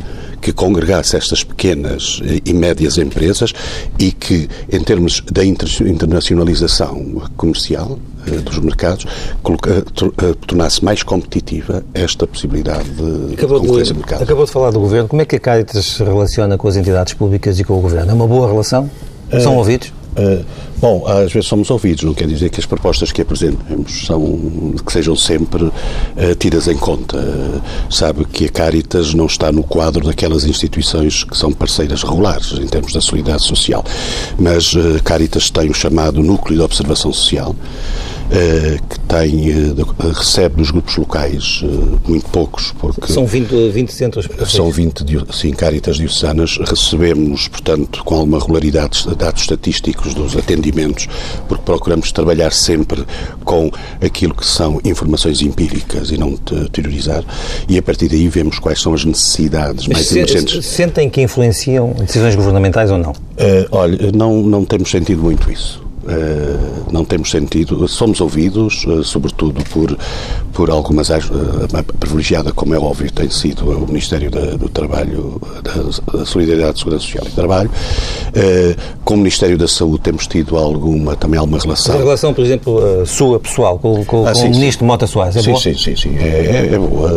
que 0.46 0.52
congregasse 0.52 1.16
estas 1.16 1.42
pequenas 1.42 2.22
e 2.44 2.54
médias 2.54 2.98
empresas 2.98 3.52
e 3.98 4.12
que, 4.12 4.48
em 4.70 4.80
termos 4.80 5.20
da 5.22 5.44
internacionalização 5.44 7.20
comercial 7.36 7.98
eh, 8.28 8.30
dos 8.38 8.56
mercados, 8.60 9.04
eh, 9.04 10.34
tornasse 10.46 10.84
mais 10.84 11.02
competitiva 11.02 11.82
esta 11.92 12.28
possibilidade 12.28 12.88
de 12.90 13.34
acabou 13.34 13.58
concorrência 13.58 13.92
de, 13.92 13.98
mercado. 13.98 14.22
Acabou 14.22 14.44
de 14.44 14.52
falar 14.52 14.70
do 14.70 14.78
Governo. 14.78 15.08
Como 15.08 15.20
é 15.20 15.24
que 15.24 15.34
a 15.34 15.40
Caritas 15.40 15.84
se 15.84 16.04
relaciona 16.04 16.56
com 16.56 16.68
as 16.68 16.76
entidades 16.76 17.12
públicas 17.14 17.58
e 17.58 17.64
com 17.64 17.76
o 17.76 17.80
Governo? 17.80 18.12
É 18.12 18.14
uma 18.14 18.28
boa 18.28 18.46
relação? 18.46 18.88
São 19.42 19.56
uh, 19.56 19.58
ouvidos? 19.58 19.92
Uh, 20.18 20.44
bom, 20.78 21.06
às 21.06 21.30
vezes 21.30 21.46
somos 21.46 21.70
ouvidos, 21.70 22.02
não 22.02 22.14
quer 22.14 22.26
dizer 22.26 22.48
que 22.48 22.58
as 22.58 22.64
propostas 22.64 23.12
que 23.12 23.20
apresentemos 23.20 24.06
são, 24.06 24.74
que 24.84 24.92
sejam 24.92 25.14
sempre 25.14 25.64
uh, 25.64 25.72
tidas 26.38 26.68
em 26.68 26.76
conta. 26.76 27.18
Uh, 27.18 27.60
sabe 27.90 28.24
que 28.24 28.46
a 28.46 28.48
Caritas 28.48 29.12
não 29.12 29.26
está 29.26 29.52
no 29.52 29.62
quadro 29.62 30.06
daquelas 30.06 30.44
instituições 30.44 31.22
que 31.22 31.36
são 31.36 31.52
parceiras 31.52 32.02
regulares 32.02 32.52
em 32.52 32.66
termos 32.66 32.92
da 32.92 33.00
solidariedade 33.00 33.46
social, 33.46 33.84
mas 34.38 34.72
uh, 34.74 35.02
Caritas 35.04 35.50
tem 35.50 35.68
o 35.68 35.74
chamado 35.74 36.22
Núcleo 36.22 36.58
de 36.58 36.64
Observação 36.64 37.12
Social 37.12 37.54
que 38.88 39.00
tem, 39.00 39.74
recebe 40.14 40.56
dos 40.56 40.70
grupos 40.70 40.96
locais 40.96 41.62
muito 42.06 42.28
poucos. 42.30 42.72
Porque 42.78 43.12
são 43.12 43.26
20, 43.26 43.70
20 43.70 43.92
centros? 43.92 44.28
São 44.46 44.70
20, 44.70 45.04
sim, 45.32 45.52
Caritas 45.52 45.96
diocesanas. 45.96 46.58
Recebemos, 46.58 47.48
portanto, 47.48 48.02
com 48.04 48.16
alguma 48.16 48.38
regularidade, 48.38 49.06
dados 49.16 49.42
estatísticos 49.42 50.14
dos 50.14 50.36
atendimentos, 50.36 51.08
porque 51.48 51.64
procuramos 51.64 52.12
trabalhar 52.12 52.52
sempre 52.52 53.04
com 53.44 53.70
aquilo 54.00 54.34
que 54.34 54.46
são 54.46 54.80
informações 54.84 55.40
empíricas 55.42 56.10
e 56.10 56.18
não 56.18 56.36
teorizar, 56.36 57.24
e 57.68 57.78
a 57.78 57.82
partir 57.82 58.08
daí 58.08 58.28
vemos 58.28 58.58
quais 58.58 58.80
são 58.80 58.94
as 58.94 59.04
necessidades 59.04 59.86
mais 59.86 60.06
se, 60.06 60.18
emergentes. 60.18 60.64
Sentem 60.66 61.08
que 61.08 61.20
influenciam 61.20 61.92
decisões 61.92 62.34
governamentais 62.34 62.90
ou 62.90 62.98
não? 62.98 63.12
Uh, 63.12 63.66
olha, 63.70 64.12
não, 64.12 64.42
não 64.42 64.64
temos 64.64 64.90
sentido 64.90 65.22
muito 65.22 65.50
isso. 65.50 65.85
Uh, 66.06 66.92
não 66.92 67.04
temos 67.04 67.30
sentido. 67.30 67.88
Somos 67.88 68.20
ouvidos, 68.20 68.84
uh, 68.86 69.02
sobretudo 69.02 69.62
por, 69.70 69.98
por 70.56 70.70
algumas. 70.70 71.10
Uh, 71.10 71.84
privilegiada, 72.00 72.50
como 72.50 72.74
é 72.74 72.78
óbvio, 72.78 73.12
tem 73.12 73.28
sido 73.28 73.70
o 73.70 73.86
Ministério 73.86 74.30
da, 74.30 74.56
do 74.56 74.68
Trabalho, 74.70 75.40
da, 75.62 76.18
da, 76.18 76.24
Solidariedade, 76.24 76.78
Segurança 76.78 77.04
Social 77.04 77.24
e 77.26 77.30
Trabalho. 77.30 77.70
com 79.04 79.14
o 79.14 79.16
Ministério 79.18 79.58
da 79.58 79.68
Saúde 79.68 80.00
temos 80.00 80.26
tido 80.26 80.56
alguma, 80.56 81.14
também 81.14 81.38
alguma 81.38 81.58
relação. 81.58 81.94
A 81.94 81.98
relação, 81.98 82.32
por 82.32 82.44
exemplo, 82.44 83.06
sua 83.06 83.38
pessoal, 83.38 83.78
com, 83.78 84.04
com, 84.04 84.26
ah, 84.26 84.32
com 84.32 84.34
sim, 84.34 84.46
o 84.46 84.50
Ministro 84.50 84.80
sim. 84.80 84.86
Mota 84.86 85.06
Soares, 85.06 85.36
é 85.36 85.42
sim, 85.42 85.50
boa? 85.50 85.62
Sim, 85.62 85.74
sim, 85.76 85.94
sim. 85.96 86.16
É, 86.16 86.68
é, 86.70 86.74
é 86.74 86.78
boa. 86.78 87.10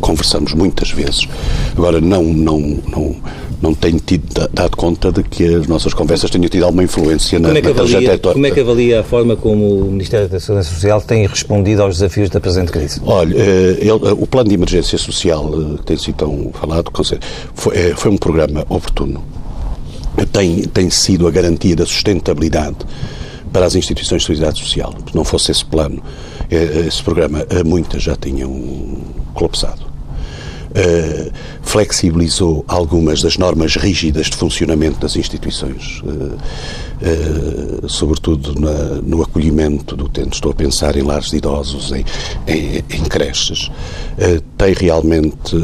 Conversamos 0.00 0.52
muitas 0.52 0.90
vezes. 0.90 1.28
Agora, 1.76 2.00
não. 2.00 2.24
não, 2.24 2.60
não 2.88 3.16
não 3.60 3.74
tenho 3.74 3.98
tido, 3.98 4.48
dado 4.52 4.76
conta 4.76 5.10
de 5.10 5.22
que 5.22 5.54
as 5.54 5.66
nossas 5.66 5.94
conversas 5.94 6.30
tenham 6.30 6.48
tido 6.48 6.64
alguma 6.64 6.84
influência 6.84 7.38
na, 7.38 7.48
como 7.48 7.58
é 7.58 7.62
que 7.62 7.68
avalia, 7.68 8.18
Como 8.18 8.46
é 8.46 8.50
que 8.50 8.60
avalia 8.60 9.00
a 9.00 9.02
forma 9.02 9.36
como 9.36 9.80
o 9.80 9.90
Ministério 9.90 10.28
da 10.28 10.38
Segurança 10.38 10.70
Social 10.70 11.00
tem 11.00 11.26
respondido 11.26 11.82
aos 11.82 11.94
desafios 11.94 12.28
da 12.28 12.40
crise? 12.64 13.00
Olha, 13.04 13.34
eh, 13.36 13.76
ele, 13.80 13.90
eh, 13.90 14.12
o 14.12 14.26
plano 14.26 14.48
de 14.48 14.54
emergência 14.54 14.96
social 14.96 15.50
eh, 15.52 15.76
que 15.78 15.84
tem 15.84 15.96
sido 15.96 16.16
tão 16.16 16.50
falado 16.52 16.90
foi, 17.54 17.94
foi 17.94 18.10
um 18.10 18.16
programa 18.16 18.64
oportuno. 18.68 19.22
Tem, 20.32 20.62
tem 20.62 20.88
sido 20.88 21.26
a 21.28 21.30
garantia 21.30 21.76
da 21.76 21.84
sustentabilidade 21.84 22.78
para 23.52 23.66
as 23.66 23.74
instituições 23.74 24.22
de 24.22 24.26
solidariedade 24.26 24.64
social. 24.64 24.94
Se 25.08 25.14
não 25.14 25.24
fosse 25.24 25.50
esse 25.50 25.64
plano, 25.64 26.02
esse 26.50 27.02
programa, 27.02 27.46
muitas 27.66 28.02
já 28.02 28.16
tinham 28.16 28.50
colapsado. 29.34 29.82
Flexibilizou 31.60 32.64
algumas 32.66 33.20
das 33.20 33.36
normas 33.36 33.76
rígidas 33.76 34.26
de 34.30 34.36
funcionamento 34.38 34.98
das 34.98 35.16
instituições, 35.16 36.02
sobretudo 37.88 38.58
na, 38.60 39.00
no 39.02 39.22
acolhimento 39.22 39.96
do 39.96 40.04
utente. 40.04 40.34
Estou 40.34 40.52
a 40.52 40.54
pensar 40.54 40.96
em 40.96 41.02
lares 41.02 41.30
de 41.30 41.36
idosos, 41.36 41.92
em, 41.92 42.04
em, 42.46 42.84
em 42.90 43.04
creches. 43.04 43.70
tem 44.56 44.72
realmente 44.72 45.56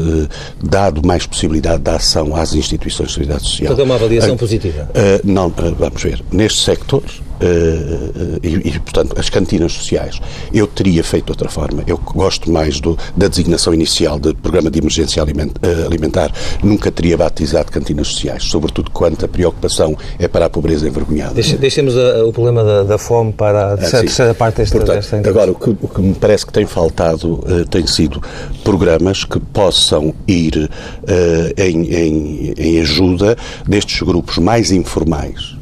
dado 0.63 1.05
mais 1.05 1.25
possibilidade 1.25 1.83
de 1.83 1.91
ação 1.91 2.35
às 2.35 2.53
instituições 2.53 3.09
de 3.09 3.13
solidariedade 3.13 3.49
social. 3.49 3.67
Portanto, 3.67 3.81
é 3.81 3.85
uma 3.85 3.95
avaliação 3.95 4.37
positiva? 4.37 4.89
não, 5.23 5.49
vamos 5.49 6.01
ver. 6.01 6.23
Neste 6.31 6.61
sector, 6.61 7.03
Uh, 7.43 8.39
e, 8.41 8.69
e, 8.69 8.79
portanto, 8.79 9.19
as 9.19 9.29
cantinas 9.29 9.73
sociais. 9.73 10.21
Eu 10.53 10.65
teria 10.65 11.03
feito 11.03 11.25
de 11.25 11.31
outra 11.31 11.49
forma. 11.49 11.83
Eu 11.85 11.97
gosto 11.97 12.49
mais 12.49 12.79
do, 12.79 12.97
da 13.17 13.27
designação 13.27 13.73
inicial 13.73 14.17
de 14.17 14.33
Programa 14.33 14.71
de 14.71 14.79
Emergência 14.79 15.21
eh, 15.21 15.85
Alimentar. 15.85 16.31
Nunca 16.63 16.89
teria 16.89 17.17
batizado 17.17 17.69
cantinas 17.69 18.07
sociais, 18.07 18.43
sobretudo 18.43 18.91
quanto 18.91 19.25
a 19.25 19.27
preocupação 19.27 19.97
é 20.17 20.27
para 20.27 20.45
a 20.45 20.49
pobreza 20.49 20.87
envergonhada. 20.87 21.22
Deixe, 21.31 21.57
deixemos 21.57 21.97
a, 21.97 22.25
o 22.25 22.33
problema 22.33 22.63
da, 22.63 22.83
da, 22.83 22.97
fome 22.97 23.31
para 23.33 23.73
a 23.73 23.77
terceira, 23.77 23.99
ah, 23.99 24.01
terceira 24.01 24.33
parte 24.33 24.57
desta, 24.57 24.77
portanto, 24.77 24.95
desta 24.95 25.29
Agora, 25.29 25.51
o 25.51 25.55
que, 25.55 25.69
o 25.69 25.87
que, 25.87 26.01
me 26.01 26.13
parece 26.15 26.45
que 26.45 26.53
tem 26.53 26.65
faltado 26.65 27.33
uh, 27.33 27.65
tem 27.69 27.85
sido 27.87 28.21
programas 28.63 29.23
que 29.23 29.39
possam 29.39 30.13
ir 30.27 30.55
uh, 30.57 31.61
em, 31.61 31.93
em, 31.93 32.53
em 32.57 32.79
ajuda 32.81 33.37
destes 33.67 34.01
grupos 34.01 34.37
mais 34.37 34.71
informais 34.71 35.55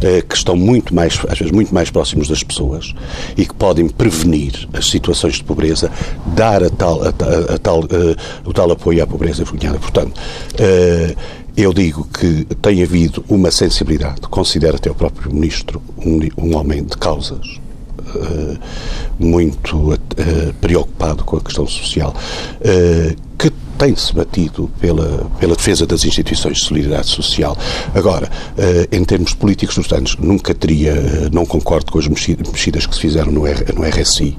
eh, 0.00 0.22
que 0.22 0.36
estão 0.36 0.54
muito 0.54 0.94
mais, 0.94 1.18
às 1.28 1.38
vezes, 1.38 1.52
muito 1.52 1.74
mais 1.74 1.90
próximos 1.90 2.28
das 2.28 2.44
pessoas 2.44 2.94
e 3.36 3.44
que 3.44 3.52
podem 3.52 3.88
prevenir 3.88 4.68
as 4.72 4.88
situações 4.88 5.34
de 5.34 5.44
pobreza, 5.44 5.90
dar 6.36 6.62
a 6.62 6.70
tal, 6.70 7.02
a, 7.02 7.08
a, 7.08 7.54
a 7.54 7.58
tal, 7.58 7.80
uh, 7.80 8.16
o 8.44 8.52
tal 8.52 8.70
apoio 8.70 9.02
à 9.02 9.06
pobreza 9.06 9.42
envergonhada. 9.42 9.78
Portanto, 9.80 10.16
uh, 10.16 11.16
eu 11.58 11.72
digo 11.72 12.04
que 12.04 12.44
tem 12.62 12.84
havido 12.84 13.24
uma 13.28 13.50
sensibilidade, 13.50 14.20
considero 14.30 14.76
até 14.76 14.88
o 14.88 14.94
próprio 14.94 15.34
Ministro 15.34 15.82
um, 15.98 16.20
um 16.36 16.56
homem 16.56 16.84
de 16.84 16.96
causas, 16.96 17.58
Uh, 18.08 18.58
muito 19.18 19.92
uh, 19.92 19.98
preocupado 20.62 21.24
com 21.24 21.36
a 21.36 21.40
questão 21.42 21.66
social, 21.66 22.14
uh, 22.16 23.16
que 23.36 23.50
tem-se 23.78 24.12
batido 24.12 24.68
pela, 24.80 25.30
pela 25.38 25.54
defesa 25.54 25.86
das 25.86 26.04
instituições 26.04 26.58
de 26.58 26.64
solidariedade 26.64 27.08
social. 27.08 27.56
Agora, 27.94 28.28
eh, 28.58 28.88
em 28.90 29.04
termos 29.04 29.32
políticos 29.32 29.76
substantes, 29.76 30.16
nunca 30.16 30.52
teria, 30.52 30.90
eh, 30.90 31.28
não 31.32 31.46
concordo 31.46 31.92
com 31.92 31.98
as 31.98 32.08
mexidas 32.08 32.86
que 32.86 32.94
se 32.94 33.00
fizeram 33.00 33.30
no, 33.30 33.42
no 33.42 33.84
RSI, 33.84 34.36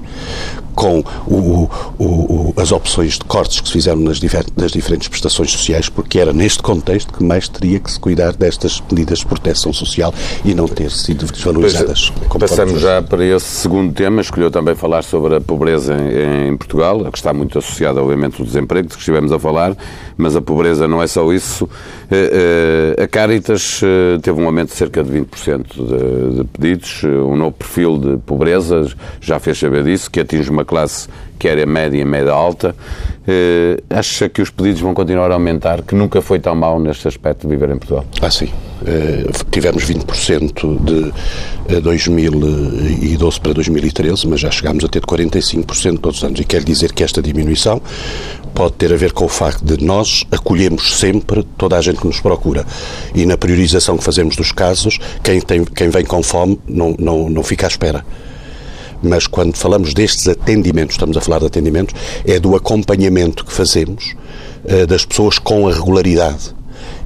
com 0.79 1.03
o, 1.27 1.69
o, 2.00 2.53
as 2.55 2.71
opções 2.71 3.15
de 3.19 3.25
cortes 3.25 3.59
que 3.59 3.67
se 3.67 3.74
fizeram 3.74 4.00
nas, 4.00 4.21
nas 4.55 4.71
diferentes 4.71 5.09
prestações 5.09 5.51
sociais, 5.51 5.89
porque 5.89 6.17
era 6.17 6.31
neste 6.31 6.63
contexto 6.63 7.12
que 7.12 7.21
mais 7.21 7.50
teria 7.50 7.81
que 7.81 7.91
se 7.91 8.00
cuidar 8.00 8.31
destas 8.31 8.81
medidas 8.89 9.19
de 9.19 9.25
proteção 9.25 9.74
social 9.74 10.13
e 10.45 10.53
não 10.53 10.69
ter 10.69 10.89
sido 10.89 11.25
desvalorizadas. 11.25 12.13
Passamos 12.39 12.79
já 12.79 13.01
para 13.01 13.25
esse 13.25 13.45
segundo 13.45 13.93
tema. 13.93 14.21
Escolheu 14.21 14.50
também 14.50 14.74
falar 14.74 15.03
sobre 15.03 15.36
a 15.36 15.41
pobreza 15.41 15.93
em, 15.93 16.48
em 16.48 16.57
Portugal, 16.57 17.12
que 17.12 17.17
está 17.17 17.33
muito 17.33 17.59
associada, 17.59 18.01
obviamente, 18.01 18.39
ao 18.39 18.48
desemprego, 18.48 18.88
de 18.88 18.93
que 18.93 19.01
estivemos 19.01 19.33
a 19.33 19.39
falar, 19.39 19.75
mas 20.15 20.33
a 20.38 20.41
pobreza 20.41 20.88
não 20.88 21.03
é 21.03 21.07
só 21.07 21.29
isso. 21.33 21.67
Eh, 22.09 22.95
eh, 22.98 23.03
a 23.03 23.07
Caritas 23.07 23.81
eh, 23.83 24.17
teve 24.21 24.41
um 24.41 24.45
aumento 24.45 24.69
de 24.69 24.75
cerca 24.75 25.03
de 25.03 25.12
20% 25.12 25.65
de, 25.75 26.38
de 26.38 26.43
pedidos, 26.45 27.03
um 27.03 27.36
novo 27.36 27.51
perfil 27.51 27.98
de 27.98 28.17
pobreza, 28.17 28.88
já 29.19 29.39
fez 29.39 29.59
saber 29.59 29.83
disso, 29.83 30.09
que 30.09 30.21
atinge 30.21 30.50
uma 30.50 30.65
classe 30.69 31.09
que 31.39 31.47
era 31.47 31.65
média 31.65 32.05
média 32.05 32.31
alta. 32.31 32.75
Uh, 33.21 33.81
acha 33.89 34.27
que 34.27 34.41
os 34.41 34.49
pedidos 34.49 34.81
vão 34.81 34.93
continuar 34.93 35.31
a 35.31 35.35
aumentar, 35.35 35.81
que 35.83 35.95
nunca 35.95 36.21
foi 36.21 36.39
tão 36.39 36.53
mau 36.55 36.79
neste 36.79 37.07
aspecto 37.07 37.47
de 37.47 37.55
viver 37.55 37.69
em 37.69 37.77
Portugal? 37.77 38.05
Ah, 38.21 38.29
sim. 38.29 38.49
Uh, 38.81 39.45
tivemos 39.51 39.83
20% 39.83 40.83
de 40.83 41.81
2012 41.81 43.39
para 43.39 43.53
2013, 43.53 44.27
mas 44.27 44.39
já 44.41 44.51
chegámos 44.51 44.83
a 44.83 44.88
ter 44.88 45.01
45% 45.01 45.99
todos 45.99 46.17
os 46.17 46.23
anos. 46.23 46.39
E 46.39 46.43
quer 46.43 46.63
dizer 46.63 46.91
que 46.91 47.03
esta 47.03 47.21
diminuição 47.21 47.81
pode 48.53 48.73
ter 48.73 48.91
a 48.91 48.97
ver 48.97 49.13
com 49.13 49.25
o 49.25 49.29
facto 49.29 49.63
de 49.63 49.83
nós 49.83 50.25
acolhemos 50.31 50.97
sempre 50.97 51.43
toda 51.57 51.77
a 51.77 51.81
gente 51.81 51.99
que 51.99 52.07
nos 52.07 52.19
procura. 52.19 52.65
E 53.13 53.25
na 53.25 53.38
priorização 53.38 53.97
que 53.97 54.03
fazemos 54.03 54.35
dos 54.35 54.51
casos, 54.51 54.97
quem, 55.23 55.39
tem, 55.39 55.63
quem 55.63 55.89
vem 55.89 56.03
com 56.03 56.21
fome 56.23 56.59
não, 56.67 56.95
não, 56.99 57.29
não 57.29 57.43
fica 57.43 57.67
à 57.67 57.69
espera 57.69 58.03
mas 59.01 59.27
quando 59.27 59.56
falamos 59.56 59.94
destes 59.94 60.27
atendimentos, 60.27 60.96
estamos 60.96 61.18
a 61.18 61.22
falar 61.22 61.39
de 61.39 61.48
atendimentos, 61.48 61.96
é 62.25 62.39
do 62.39 62.56
acompanhamento 62.56 63.46
que 63.46 63.51
fazemos 63.51 64.15
uh, 64.65 64.86
das 64.88 65.06
pessoas 65.06 65.39
com 65.39 65.68
a 65.68 65.74
regularidade 65.74 66.58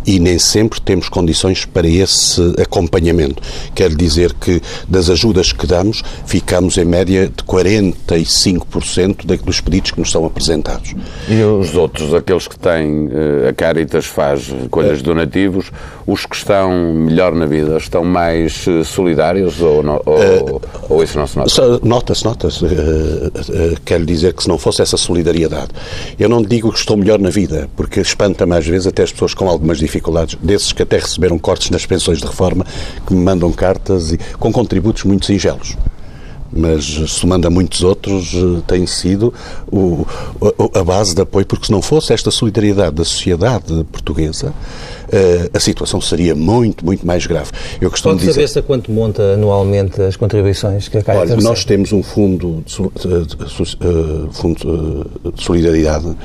e 0.06 0.20
nem 0.20 0.38
sempre 0.38 0.82
temos 0.82 1.10
condições 1.10 1.66
para 1.66 1.88
esse 1.88 2.42
acompanhamento. 2.62 3.42
Quer 3.74 3.94
dizer 3.96 4.34
que 4.34 4.62
das 4.88 5.10
ajudas 5.10 5.52
que 5.52 5.66
damos, 5.66 6.04
ficamos 6.26 6.78
em 6.78 6.86
média 6.86 7.28
de 7.28 7.44
45% 7.44 9.44
dos 9.44 9.62
pedidos 9.62 9.92
que 9.92 10.00
nos 10.00 10.12
são 10.12 10.26
apresentados. 10.26 10.94
E 11.28 11.42
os 11.44 11.76
outros, 11.76 12.14
aqueles 12.14 12.48
que 12.48 12.58
têm, 12.58 13.10
eh, 13.12 13.50
a 13.50 13.54
Caritas 13.54 14.06
faz 14.06 14.54
colhas 14.70 15.00
de 15.00 15.04
donativos, 15.04 15.72
os 16.06 16.26
que 16.26 16.36
estão 16.36 16.94
melhor 16.94 17.34
na 17.34 17.46
vida, 17.46 17.78
estão 17.78 18.04
mais 18.04 18.66
eh, 18.68 18.84
solidários 18.84 19.62
ou, 19.62 19.84
ou, 20.06 20.56
uh, 20.56 20.62
ou, 20.90 21.04
isso 21.04 21.18
não 21.18 21.28
se 21.28 21.38
nota? 21.38 21.80
Nota-se, 21.84 22.26
nota-se. 22.26 22.66
Quero 23.86 24.06
dizer 24.06 24.34
que 24.34 24.44
se 24.44 24.50
não 24.50 24.58
fosse 24.58 24.82
essa 24.82 24.98
solidariedade, 24.98 25.70
eu 26.20 26.28
não 26.28 26.42
digo 26.42 26.72
que 26.72 26.80
estou 26.80 26.98
melhor 26.98 27.20
na 27.20 27.30
vida, 27.30 27.70
porque 27.76 28.00
espanta-me 28.00 28.56
às 28.56 28.66
vezes 28.66 28.88
até 28.88 29.04
as 29.04 29.12
pessoas 29.12 29.34
com 29.34 29.50
algumas 29.50 29.78
dificuldades 29.78 29.93
dificuldades, 29.94 30.38
desses 30.42 30.72
que 30.74 30.82
até 30.82 30.98
receberam 30.98 31.38
cortes 31.38 31.70
nas 31.70 31.86
pensões 31.86 32.20
de 32.20 32.26
reforma, 32.26 32.66
que 33.06 33.14
me 33.14 33.24
mandam 33.24 33.52
cartas 33.52 34.12
e, 34.12 34.18
com 34.40 34.52
contributos 34.52 35.04
muito 35.04 35.26
singelos 35.26 35.78
mas 36.56 36.86
somando 37.08 37.48
a 37.48 37.50
muitos 37.50 37.82
outros, 37.84 38.32
eh, 38.34 38.62
tem 38.68 38.86
sido 38.86 39.34
o, 39.72 40.06
a 40.76 40.84
base 40.84 41.16
de 41.16 41.22
apoio, 41.22 41.46
porque 41.46 41.66
se 41.66 41.72
não 41.72 41.82
fosse 41.82 42.14
esta 42.14 42.30
solidariedade 42.30 42.96
da 42.96 43.04
sociedade 43.04 43.84
portuguesa, 43.92 44.54
eh, 45.12 45.50
a 45.52 45.60
situação 45.60 46.00
seria 46.00 46.36
muito, 46.36 46.86
muito 46.86 47.08
mais 47.08 47.26
grave. 47.26 47.50
Eu 47.82 47.90
costumo 47.90 48.14
Pode 48.14 48.28
dizer... 48.28 48.34
saber-se 48.34 48.60
a 48.60 48.62
quanto 48.62 48.92
monta 48.92 49.34
anualmente 49.34 50.00
as 50.00 50.16
contribuições 50.16 50.88
que 50.88 51.00
a 51.00 51.04
Caixa 51.04 51.22
Olha, 51.22 51.38
nós 51.38 51.66
temos 51.66 51.92
um 51.92 52.04
fundo 52.04 52.64
de, 52.68 54.32
fundo 54.32 55.10
de 55.34 55.44
solidariedade 55.44 56.16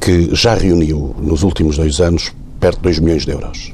que 0.00 0.34
já 0.34 0.54
reuniu 0.54 1.14
nos 1.18 1.42
últimos 1.44 1.76
dois 1.76 2.00
anos 2.00 2.32
perto 2.60 2.76
de 2.76 2.82
2 2.82 2.98
milhões 3.00 3.24
de 3.24 3.32
euros. 3.32 3.72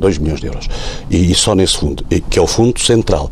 2 0.00 0.18
milhões 0.18 0.40
de 0.40 0.46
euros. 0.46 0.68
E, 1.10 1.32
só 1.34 1.54
nesse 1.54 1.76
fundo, 1.76 2.04
que 2.28 2.38
é 2.38 2.42
o 2.42 2.46
fundo 2.46 2.80
central. 2.80 3.30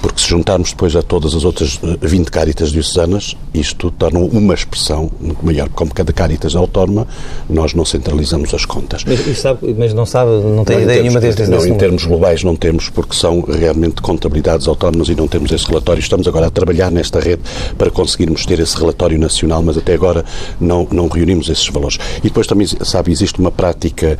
Porque 0.00 0.20
se 0.20 0.28
juntarmos 0.28 0.70
depois 0.70 0.96
a 0.96 1.02
todas 1.02 1.34
as 1.34 1.44
outras 1.44 1.78
20 2.00 2.26
eh, 2.26 2.30
cáritas 2.30 2.70
diocesanas, 2.70 3.36
isto 3.52 3.90
torna 3.90 4.18
uma 4.18 4.54
expressão 4.54 5.10
muito 5.20 5.44
maior. 5.44 5.68
Como 5.68 5.92
cada 5.92 6.12
cáritas 6.12 6.54
é 6.54 6.58
autónoma, 6.58 7.06
nós 7.48 7.74
não 7.74 7.84
centralizamos 7.84 8.52
as 8.54 8.64
contas. 8.64 9.04
Mas, 9.04 9.38
sabe, 9.38 9.74
mas 9.76 9.92
não 9.92 10.06
sabe, 10.06 10.30
não 10.30 10.64
tem 10.64 10.76
não, 10.76 10.82
ideia 10.84 11.02
nenhuma 11.02 11.20
desde 11.20 11.46
Não, 11.46 11.66
em 11.66 11.76
termos 11.76 12.04
globais 12.04 12.42
não 12.42 12.56
temos, 12.56 12.88
porque 12.88 13.14
são 13.14 13.42
realmente 13.42 14.00
contabilidades 14.00 14.66
autónomas 14.66 15.08
e 15.08 15.14
não 15.14 15.28
temos 15.28 15.50
esse 15.52 15.66
relatório. 15.66 16.00
Estamos 16.00 16.26
agora 16.26 16.46
a 16.46 16.50
trabalhar 16.50 16.90
nesta 16.90 17.20
rede 17.20 17.42
para 17.76 17.90
conseguirmos 17.90 18.46
ter 18.46 18.58
esse 18.58 18.76
relatório 18.76 19.18
nacional, 19.18 19.62
mas 19.62 19.76
até 19.76 19.94
agora 19.94 20.24
não, 20.60 20.86
não 20.90 21.08
reunimos 21.08 21.48
esses 21.48 21.68
valores. 21.68 21.98
E 22.18 22.22
depois 22.22 22.46
também, 22.46 22.66
sabe, 22.66 23.12
existe 23.12 23.38
uma 23.38 23.50
prática 23.50 24.18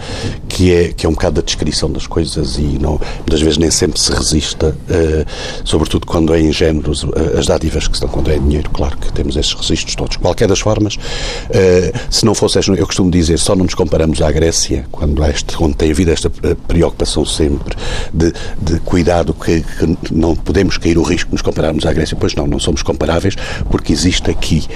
que 0.49 0.73
é, 0.73 0.89
que 0.89 1.07
é 1.07 1.09
um 1.09 1.13
bocado 1.13 1.37
da 1.37 1.43
descrição 1.43 1.91
das 1.91 2.07
coisas 2.07 2.59
e 2.59 2.79
não, 2.81 3.01
muitas 3.19 3.41
vezes 3.41 3.59
nem 3.59 3.71
sempre 3.71 3.99
se 3.99 4.13
resista, 4.13 4.77
uh, 4.89 5.70
sobretudo 5.71 6.05
quando 6.05 6.35
é 6.35 6.41
ingênuos 6.41 7.05
uh, 7.05 7.39
as 7.39 7.47
dádivas 7.47 7.87
que 7.87 7.95
estão 7.95 8.09
quando 8.09 8.31
é 8.31 8.39
dinheiro, 8.39 8.69
claro 8.71 8.97
que 8.97 9.13
temos 9.13 9.37
esses 9.37 9.55
registros 9.55 9.95
todos. 9.95 10.17
Qualquer 10.17 10.49
das 10.49 10.59
formas, 10.59 10.97
uh, 10.97 11.99
se 12.11 12.25
não 12.25 12.35
fosse, 12.35 12.59
eu 12.59 12.87
costumo 12.87 13.11
dizer, 13.11 13.39
só 13.39 13.55
não 13.55 13.65
nos 13.65 13.75
comparamos 13.75 14.21
à 14.21 14.33
Grécia, 14.33 14.85
quando, 14.91 15.25
este, 15.25 15.57
quando 15.57 15.77
tem 15.77 15.93
havido 15.93 16.11
esta 16.11 16.29
preocupação 16.67 17.25
sempre 17.25 17.77
de, 18.13 18.33
de 18.61 18.81
cuidado 18.81 19.33
que, 19.33 19.61
que, 19.61 19.97
não 20.11 20.35
podemos 20.35 20.77
cair 20.77 20.99
o 20.99 21.03
risco 21.03 21.29
de 21.29 21.35
nos 21.35 21.43
compararmos 21.43 21.87
à 21.87 21.93
Grécia. 21.93 22.17
Pois 22.19 22.35
não, 22.35 22.49
não 22.49 22.59
somos 22.59 22.83
comparáveis 22.83 23.37
porque 23.71 23.93
existe 23.93 24.29
aqui 24.29 24.67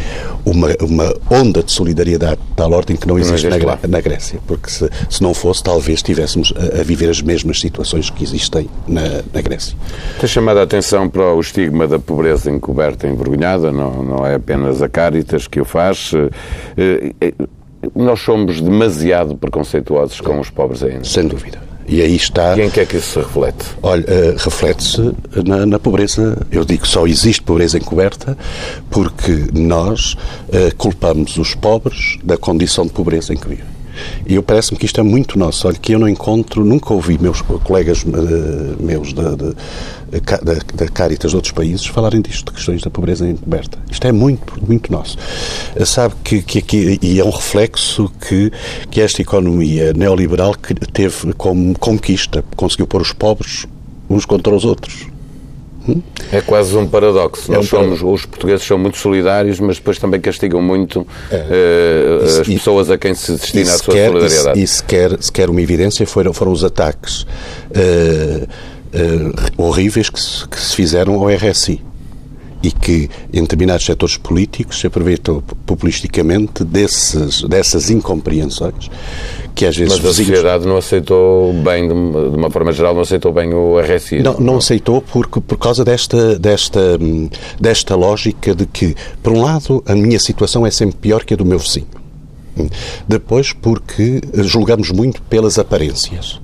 uma, 0.44 0.68
uma 0.80 1.12
onda 1.28 1.62
de 1.62 1.72
solidariedade 1.72 2.36
de 2.36 2.54
tal 2.54 2.70
ordem 2.72 2.96
que 2.96 3.08
não 3.08 3.18
existe, 3.18 3.48
na, 3.48 3.58
na, 3.88 4.00
Grécia. 4.00 4.38
Porque 4.46 4.70
se, 4.70 4.88
se 5.10 5.22
não 5.22 5.34
fosse, 5.34 5.62
talvez 5.62 5.98
estivéssemos 5.98 6.52
a, 6.56 6.80
a, 6.80 6.84
viver 6.84 7.10
as 7.10 7.20
mesmas 7.20 7.58
situações 7.58 8.10
que 8.10 8.22
existem 8.22 8.68
na, 8.86 9.22
na 9.32 9.40
Grécia. 9.40 9.76
Tem 10.20 10.28
chamado 10.28 10.58
a 10.60 10.62
atenção 10.62 10.83
para 11.10 11.32
o 11.34 11.40
estigma 11.40 11.86
da 11.86 11.98
pobreza 11.98 12.50
encoberta 12.50 13.06
e 13.06 13.10
envergonhada, 13.10 13.72
não, 13.72 14.02
não 14.02 14.26
é 14.26 14.34
apenas 14.34 14.82
a 14.82 14.88
Caritas 14.88 15.46
que 15.46 15.60
o 15.60 15.64
faz. 15.64 16.12
Eh, 16.76 17.12
eh, 17.20 17.34
nós 17.94 18.20
somos 18.20 18.60
demasiado 18.60 19.36
preconceituosos 19.36 20.20
com 20.20 20.40
os 20.40 20.50
pobres 20.50 20.82
ainda. 20.82 21.04
Sem 21.04 21.26
dúvida. 21.26 21.58
E 21.86 22.00
aí 22.00 22.16
está. 22.16 22.56
E 22.56 22.62
em 22.62 22.70
que 22.70 22.80
é 22.80 22.86
que 22.86 22.96
isso 22.96 23.12
se 23.12 23.18
reflete? 23.18 23.64
Olha, 23.82 24.04
uh, 24.04 24.36
reflete-se 24.38 25.12
na, 25.46 25.66
na, 25.66 25.78
pobreza. 25.78 26.38
Eu 26.50 26.64
digo 26.64 26.82
que 26.82 26.88
só 26.88 27.06
existe 27.06 27.42
pobreza 27.42 27.76
encoberta 27.76 28.38
porque 28.90 29.48
nós 29.52 30.14
uh, 30.14 30.74
culpamos 30.78 31.36
os 31.36 31.54
pobres 31.54 32.18
da 32.24 32.38
condição 32.38 32.86
de 32.86 32.92
pobreza 32.92 33.34
em 33.34 33.36
que 33.36 33.48
vivem. 33.48 33.73
E 34.26 34.34
eu 34.34 34.42
parece-me 34.42 34.78
que 34.78 34.86
isto 34.86 35.00
é 35.00 35.02
muito 35.02 35.38
nosso. 35.38 35.66
Olha, 35.66 35.76
que 35.76 35.92
eu 35.92 35.98
não 35.98 36.08
encontro, 36.08 36.64
nunca 36.64 36.92
ouvi 36.92 37.18
meus 37.18 37.42
colegas 37.42 38.02
uh, 38.02 38.82
meus 38.82 39.12
da, 39.12 39.34
da, 39.34 39.54
da 40.74 40.88
Caritas 40.88 41.30
de 41.30 41.36
outros 41.36 41.52
países 41.52 41.84
falarem 41.86 42.20
disto, 42.20 42.46
de 42.46 42.56
questões 42.56 42.82
da 42.82 42.90
pobreza 42.90 43.28
encoberta. 43.28 43.78
Isto 43.90 44.06
é 44.06 44.12
muito, 44.12 44.54
muito 44.66 44.92
nosso. 44.92 45.16
Uh, 45.76 45.86
sabe 45.86 46.14
que, 46.22 46.42
que, 46.42 46.62
que, 46.62 46.98
e 47.02 47.20
é 47.20 47.24
um 47.24 47.30
reflexo 47.30 48.10
que, 48.28 48.52
que 48.90 49.00
esta 49.00 49.22
economia 49.22 49.92
neoliberal 49.92 50.54
que 50.54 50.74
teve 50.74 51.32
como 51.34 51.78
conquista, 51.78 52.44
conseguiu 52.56 52.86
pôr 52.86 53.02
os 53.02 53.12
pobres 53.12 53.66
uns 54.08 54.24
contra 54.24 54.54
os 54.54 54.64
outros. 54.64 55.13
É 56.32 56.40
quase 56.40 56.76
um 56.76 56.86
paradoxo. 56.86 57.52
É 57.52 57.56
Nós 57.56 57.66
um 57.66 57.68
somos, 57.68 58.02
os 58.02 58.26
portugueses 58.26 58.66
são 58.66 58.78
muito 58.78 58.96
solidários, 58.96 59.60
mas 59.60 59.76
depois 59.76 59.98
também 59.98 60.20
castigam 60.20 60.62
muito 60.62 61.06
é. 61.30 61.36
uh, 61.36 62.24
as 62.40 62.46
pessoas 62.46 62.90
a 62.90 62.96
quem 62.96 63.14
se 63.14 63.32
destina 63.32 63.72
a 63.72 63.78
sua 63.78 63.94
quer, 63.94 64.08
solidariedade. 64.08 64.62
E, 64.62 64.66
se 64.66 64.82
quer, 64.82 65.22
se 65.22 65.30
quer 65.30 65.50
uma 65.50 65.60
evidência, 65.60 66.06
foram, 66.06 66.32
foram 66.32 66.52
os 66.52 66.64
ataques 66.64 67.22
uh, 67.22 68.44
uh, 68.44 69.62
horríveis 69.62 70.08
que 70.08 70.20
se, 70.20 70.48
que 70.48 70.58
se 70.58 70.74
fizeram 70.74 71.14
ao 71.14 71.28
RSI 71.28 71.82
e 72.64 72.72
que 72.72 73.10
em 73.30 73.42
determinados 73.42 73.84
setores 73.84 74.16
políticos 74.16 74.80
se 74.80 74.86
aproveitou 74.86 75.42
populisticamente 75.66 76.64
desses, 76.64 77.42
dessas 77.42 77.90
incompreensões 77.90 78.90
que 79.54 79.66
às 79.66 79.76
vezes... 79.76 79.98
Mas 80.00 80.04
a 80.04 80.14
sociedade 80.14 80.66
não 80.66 80.78
aceitou 80.78 81.52
bem, 81.52 81.86
de 81.86 81.92
uma 81.94 82.50
forma 82.50 82.72
geral, 82.72 82.94
não 82.94 83.02
aceitou 83.02 83.32
bem 83.32 83.52
o 83.52 83.78
RSI? 83.78 84.20
Não, 84.20 84.34
não 84.40 84.56
aceitou 84.56 85.00
porque, 85.00 85.40
por 85.40 85.58
causa 85.58 85.84
desta, 85.84 86.38
desta, 86.38 86.98
desta 87.60 87.94
lógica 87.94 88.54
de 88.54 88.66
que, 88.66 88.96
por 89.22 89.32
um 89.32 89.42
lado, 89.42 89.82
a 89.86 89.94
minha 89.94 90.18
situação 90.18 90.66
é 90.66 90.70
sempre 90.70 90.96
pior 90.96 91.22
que 91.24 91.34
a 91.34 91.36
do 91.36 91.44
meu 91.44 91.58
vizinho. 91.58 91.86
Depois, 93.06 93.52
porque 93.52 94.20
julgamos 94.34 94.90
muito 94.90 95.20
pelas 95.22 95.58
aparências. 95.58 96.40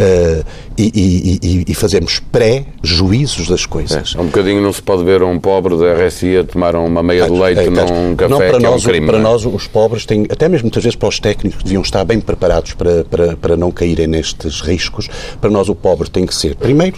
Uh, 0.00 0.44
e, 0.78 1.38
e, 1.42 1.64
e, 1.68 1.74
fazemos 1.74 2.20
pré-juízos 2.32 3.48
das 3.48 3.66
coisas. 3.66 4.14
É, 4.16 4.20
um 4.20 4.26
bocadinho 4.26 4.62
não 4.62 4.72
se 4.72 4.80
pode 4.80 5.04
ver 5.04 5.22
um 5.22 5.38
pobre 5.38 5.76
da 5.76 5.92
RSI 5.92 6.38
a 6.38 6.44
tomar 6.44 6.74
uma 6.74 7.02
meia 7.02 7.26
de 7.26 7.32
leite 7.32 7.60
é, 7.60 7.68
num 7.68 8.16
café, 8.16 8.30
não, 8.30 8.38
para 8.38 8.58
nós, 8.58 8.64
é 8.64 8.88
um 8.88 8.90
crime. 8.90 9.06
Para 9.06 9.18
é? 9.18 9.20
nós, 9.20 9.44
os 9.44 9.66
pobres 9.66 10.06
têm, 10.06 10.26
até 10.30 10.48
mesmo 10.48 10.64
muitas 10.64 10.82
vezes 10.82 10.96
para 10.96 11.08
os 11.08 11.20
técnicos, 11.20 11.62
deviam 11.62 11.82
estar 11.82 12.02
bem 12.04 12.18
preparados 12.18 12.72
para, 12.72 13.04
para, 13.04 13.36
para 13.36 13.56
não 13.58 13.70
caírem 13.70 14.06
nestes 14.06 14.62
riscos. 14.62 15.08
Para 15.38 15.50
nós, 15.50 15.68
o 15.68 15.74
pobre 15.74 16.08
tem 16.08 16.24
que 16.24 16.34
ser, 16.34 16.56
primeiro, 16.56 16.96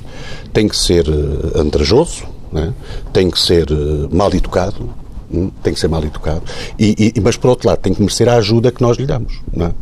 tem 0.53 0.69
que 0.69 0.77
ser 0.77 1.09
uh, 1.09 1.59
andrajoso, 1.59 2.23
né? 2.53 2.73
tem 3.13 3.31
que 3.31 3.41
ser 3.41 3.69
uh, 3.73 4.09
mal 4.13 4.33
educado, 4.33 4.89
hum, 5.33 5.51
tem 5.61 5.75
que 5.75 5.81
ser 5.81 5.89
mal 5.89 6.05
educado, 6.05 6.43
e, 6.79 7.13
e, 7.17 7.21
mas 7.21 7.37
por 7.37 7.51
outro 7.51 7.69
lado 7.69 7.79
tem 7.81 7.93
que 7.93 8.01
merecer 8.01 8.29
a 8.29 8.37
ajuda 8.37 8.71
que 8.71 8.81
nós 8.81 8.97
lhe 8.97 9.07
damos. 9.07 9.41
Não 9.53 9.67
é? 9.67 9.73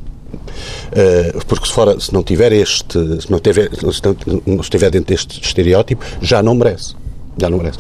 Eh, 0.93 1.33
porque 1.47 1.67
se, 1.67 1.73
fora, 1.73 1.99
se 1.99 2.13
não 2.13 2.23
tiver 2.23 2.53
este, 2.53 3.23
se 3.23 3.31
não, 3.31 3.39
tiver, 3.39 3.71
se 3.75 4.03
não 4.47 4.61
estiver 4.61 4.91
dentro 4.91 5.15
deste 5.15 5.41
estereótipo, 5.41 6.05
já 6.21 6.43
não 6.43 6.55
merece 6.55 7.00
já 7.41 7.51
não. 7.51 7.59
Uh, 7.59 7.71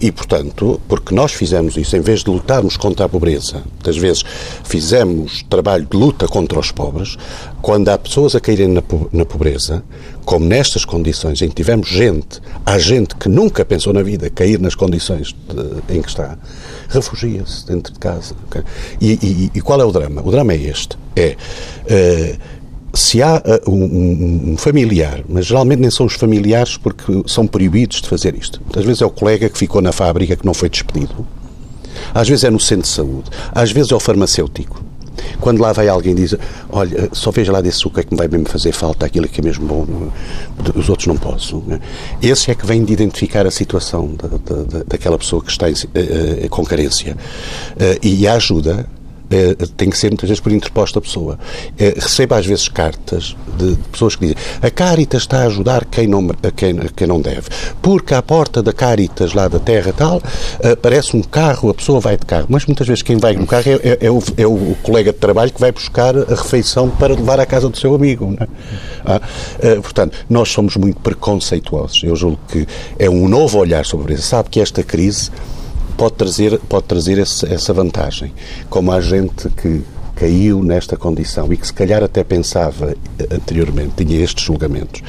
e, 0.00 0.12
portanto, 0.12 0.80
porque 0.88 1.14
nós 1.14 1.32
fizemos 1.32 1.76
isso, 1.76 1.96
em 1.96 2.00
vez 2.00 2.22
de 2.22 2.30
lutarmos 2.30 2.76
contra 2.76 3.06
a 3.06 3.08
pobreza, 3.08 3.62
muitas 3.72 3.96
vezes 3.96 4.24
fizemos 4.64 5.44
trabalho 5.48 5.86
de 5.90 5.96
luta 5.96 6.26
contra 6.28 6.58
os 6.58 6.70
pobres, 6.70 7.16
quando 7.60 7.88
há 7.88 7.98
pessoas 7.98 8.34
a 8.34 8.40
caírem 8.40 8.68
na, 8.68 8.82
na 9.12 9.24
pobreza, 9.24 9.82
como 10.24 10.46
nestas 10.46 10.84
condições 10.84 11.42
em 11.42 11.48
que 11.48 11.54
tivemos 11.54 11.88
gente, 11.88 12.40
há 12.64 12.78
gente 12.78 13.16
que 13.16 13.28
nunca 13.28 13.64
pensou 13.64 13.92
na 13.92 14.02
vida 14.02 14.30
cair 14.30 14.60
nas 14.60 14.74
condições 14.74 15.34
de, 15.48 15.96
em 15.96 16.00
que 16.00 16.08
está, 16.08 16.38
refugia-se 16.88 17.66
dentro 17.66 17.92
de 17.92 17.98
casa. 17.98 18.34
Okay? 18.46 18.62
E, 19.00 19.12
e, 19.22 19.50
e, 19.54 19.60
qual 19.60 19.80
é 19.80 19.84
o 19.84 19.92
drama? 19.92 20.22
O 20.24 20.30
drama 20.30 20.52
é 20.52 20.56
este. 20.56 20.96
É... 21.16 21.36
Uh, 21.86 22.59
se 22.92 23.22
há 23.22 23.36
uh, 23.36 23.70
um, 23.70 24.52
um, 24.52 24.56
familiar, 24.56 25.22
mas 25.28 25.46
geralmente 25.46 25.80
nem 25.80 25.90
são 25.90 26.06
os 26.06 26.14
familiares 26.14 26.76
porque 26.76 27.22
são 27.26 27.46
proibidos 27.46 28.00
de 28.00 28.08
fazer 28.08 28.34
isto. 28.34 28.60
Às 28.76 28.84
vezes 28.84 29.02
é 29.02 29.06
o 29.06 29.10
colega 29.10 29.48
que 29.48 29.58
ficou 29.58 29.80
na 29.80 29.92
fábrica 29.92 30.36
que 30.36 30.44
não 30.44 30.54
foi 30.54 30.68
despedido. 30.68 31.26
Às 32.14 32.28
vezes 32.28 32.44
é 32.44 32.50
no 32.50 32.60
centro 32.60 32.82
de 32.82 32.88
saúde. 32.88 33.30
Às 33.52 33.70
vezes 33.70 33.92
é 33.92 33.94
o 33.94 34.00
farmacêutico. 34.00 34.82
Quando 35.40 35.60
lá 35.60 35.72
vai 35.72 35.88
alguém 35.88 36.12
e 36.12 36.16
diz, 36.16 36.34
olha, 36.70 37.08
só 37.12 37.30
veja 37.30 37.52
lá 37.52 37.60
desse 37.60 37.78
suco 37.78 38.00
é 38.00 38.02
que 38.02 38.12
me 38.12 38.16
vai 38.16 38.28
mesmo 38.28 38.48
fazer 38.48 38.72
falta, 38.72 39.04
aquilo 39.06 39.28
que 39.28 39.40
é 39.40 39.44
mesmo 39.44 39.66
bom, 39.66 39.86
os 40.74 40.88
outros 40.88 41.06
não 41.06 41.16
posso. 41.16 41.62
Esse 42.22 42.50
é 42.50 42.54
que 42.54 42.66
vem 42.66 42.84
de 42.84 42.92
identificar 42.92 43.46
a 43.46 43.50
situação 43.50 44.14
da, 44.14 44.28
da, 44.28 44.84
daquela 44.86 45.18
pessoa 45.18 45.42
que 45.42 45.50
está 45.50 45.68
em, 45.68 45.72
uh, 45.74 46.48
com 46.48 46.64
carência. 46.64 47.16
E 48.02 48.26
a 48.26 48.34
ajuda 48.34 48.86
é, 48.86 48.99
tem 49.76 49.88
que 49.88 49.96
ser 49.96 50.08
muitas 50.08 50.28
vezes 50.28 50.40
por 50.40 50.52
interposta 50.52 51.00
pessoa. 51.00 51.38
É, 51.78 51.94
recebo 51.96 52.34
às 52.34 52.44
vezes 52.44 52.68
cartas 52.68 53.36
de, 53.56 53.76
pessoas 53.92 54.16
que 54.16 54.26
dizem 54.26 54.42
a 54.60 54.70
Caritas 54.70 55.22
está 55.22 55.42
a 55.42 55.46
ajudar 55.46 55.84
quem 55.84 56.06
não, 56.06 56.26
quem, 56.56 56.76
quem 56.96 57.06
não 57.06 57.20
deve. 57.20 57.48
Porque 57.80 58.14
à 58.14 58.22
porta 58.22 58.62
da 58.62 58.72
Caritas, 58.72 59.32
lá 59.32 59.48
da 59.48 59.58
terra 59.58 59.92
tal, 59.92 60.22
aparece 60.72 61.16
um 61.16 61.22
carro, 61.22 61.70
a 61.70 61.74
pessoa 61.74 62.00
vai 62.00 62.16
de 62.16 62.26
carro. 62.26 62.46
Mas 62.48 62.66
muitas 62.66 62.86
vezes 62.86 63.02
quem 63.02 63.16
vai 63.18 63.34
no 63.34 63.46
carro 63.46 63.64
é, 63.66 63.88
é, 63.88 63.98
é, 64.06 64.10
o, 64.10 64.22
é 64.36 64.46
o 64.46 64.76
colega 64.82 65.12
de 65.12 65.18
trabalho 65.18 65.52
que 65.52 65.60
vai 65.60 65.70
buscar 65.70 66.16
a 66.16 66.34
refeição 66.34 66.90
para 66.90 67.14
levar 67.14 67.38
à 67.38 67.46
casa 67.46 67.68
do 67.68 67.78
seu 67.78 67.94
amigo. 67.94 68.36
É? 68.40 68.46
Ah, 69.04 69.20
ah, 69.20 69.80
portanto, 69.80 70.16
nós 70.28 70.48
somos 70.50 70.76
muito 70.76 71.00
preconceituosos. 71.00 72.02
Eu 72.02 72.16
julgo 72.16 72.38
que 72.48 72.66
é 72.98 73.08
um 73.08 73.28
novo 73.28 73.58
olhar 73.58 73.84
sobre 73.84 74.14
isso. 74.14 74.24
Sabe 74.24 74.48
que 74.50 74.60
esta 74.60 74.82
crise 74.82 75.30
pode 75.90 76.14
trazer, 76.14 76.58
pode 76.60 76.84
trazer 76.84 77.18
esse, 77.18 77.46
essa 77.52 77.72
vantagem. 77.72 78.32
Como 78.68 78.92
há 78.92 79.00
gente 79.00 79.48
que 79.50 79.82
caiu 80.20 80.62
nesta 80.62 80.98
condição 80.98 81.50
e 81.50 81.56
que 81.56 81.66
se 81.66 81.72
calhar 81.72 82.02
até 82.02 82.22
pensava 82.22 82.94
eh, 83.18 83.26
anteriormente, 83.30 84.04
tinha 84.04 84.22
estes 84.22 84.44
julgamentos, 84.44 85.02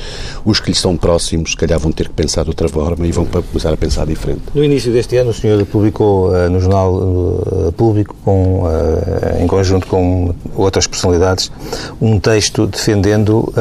os 0.46 0.62
que 0.62 0.70
lhe 0.70 0.76
são 0.76 0.96
próximos 0.96 1.52
se 1.52 1.58
calhar 1.58 1.78
vão 1.78 1.92
ter 1.92 2.08
que 2.08 2.14
pensar 2.14 2.44
de 2.44 2.50
outra 2.50 2.70
forma 2.70 3.06
e 3.06 3.12
vão 3.12 3.26
começar 3.26 3.74
a 3.74 3.78
pensar 3.78 4.06
diferente. 4.08 4.44
No 4.56 4.64
início 4.64 4.90
deste 4.94 5.18
ano 5.18 5.32
o 5.32 5.34
senhor 5.34 5.66
publicou 5.66 6.30
uh, 6.30 6.50
no 6.50 6.62
Jornal 6.62 6.96
uh, 6.96 7.74
Público, 7.74 8.16
com, 8.24 8.64
uh, 8.64 9.44
em 9.44 9.48
conjunto 9.48 9.86
com 9.86 10.34
outras 10.56 10.88
personalidades, 10.88 11.52
um 12.00 12.18
texto 12.18 12.66
defendendo 12.66 13.54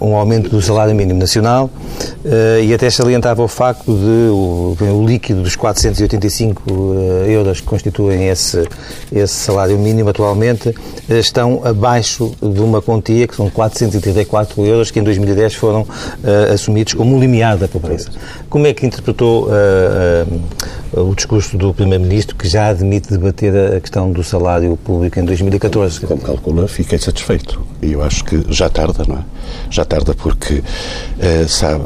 um 0.00 0.14
aumento 0.14 0.50
do 0.50 0.60
salário 0.60 0.94
mínimo 0.94 1.18
nacional 1.18 1.70
e 2.62 2.72
até 2.74 2.90
salientava 2.90 3.42
o 3.42 3.48
facto 3.48 3.92
de 3.92 4.30
o, 4.30 4.76
o 4.80 5.06
líquido 5.06 5.42
dos 5.42 5.56
485 5.56 6.62
euros 7.26 7.60
que 7.60 7.66
constituem 7.66 8.28
esse, 8.28 8.66
esse 9.12 9.34
salário 9.34 9.78
mínimo 9.78 10.10
atualmente 10.10 10.74
estão 11.08 11.62
abaixo 11.64 12.32
de 12.40 12.60
uma 12.60 12.80
quantia 12.80 13.26
que 13.26 13.34
são 13.34 13.48
434 13.50 14.64
euros 14.64 14.90
que 14.90 14.98
em 14.98 15.02
2010 15.02 15.54
foram 15.54 15.82
uh, 15.82 16.52
assumidos 16.52 16.94
como 16.94 17.18
limiar 17.18 17.56
da 17.56 17.68
pobreza. 17.68 18.10
Como 18.48 18.66
é 18.66 18.72
que 18.72 18.86
interpretou 18.86 19.48
uh, 19.48 20.98
uh, 20.98 21.10
o 21.10 21.14
discurso 21.14 21.56
do 21.56 21.72
Primeiro-Ministro 21.72 22.36
que 22.36 22.48
já 22.48 22.68
admite 22.68 23.10
debater 23.10 23.76
a 23.76 23.80
questão 23.80 24.10
do 24.10 24.22
salário 24.22 24.76
público 24.76 25.18
em 25.18 25.24
2014? 25.24 26.00
Como 26.00 26.20
calcula, 26.20 26.68
fiquei 26.68 26.98
satisfeito. 26.98 27.60
E 27.82 27.92
eu 27.92 28.02
acho 28.02 28.24
que 28.24 28.44
já 28.48 28.68
tarda, 28.68 29.04
não 29.06 29.16
é? 29.16 29.24
Já 29.70 29.84
tarda 29.84 30.14
porque, 30.14 30.62
sabe, 31.48 31.84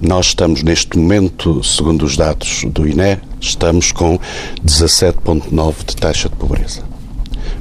nós 0.00 0.26
estamos 0.26 0.62
neste 0.62 0.98
momento, 0.98 1.62
segundo 1.62 2.04
os 2.04 2.16
dados 2.16 2.64
do 2.66 2.88
INE, 2.88 3.18
estamos 3.40 3.92
com 3.92 4.18
17,9 4.64 5.74
de 5.86 5.96
taxa 5.96 6.28
de 6.28 6.36
pobreza 6.36 6.95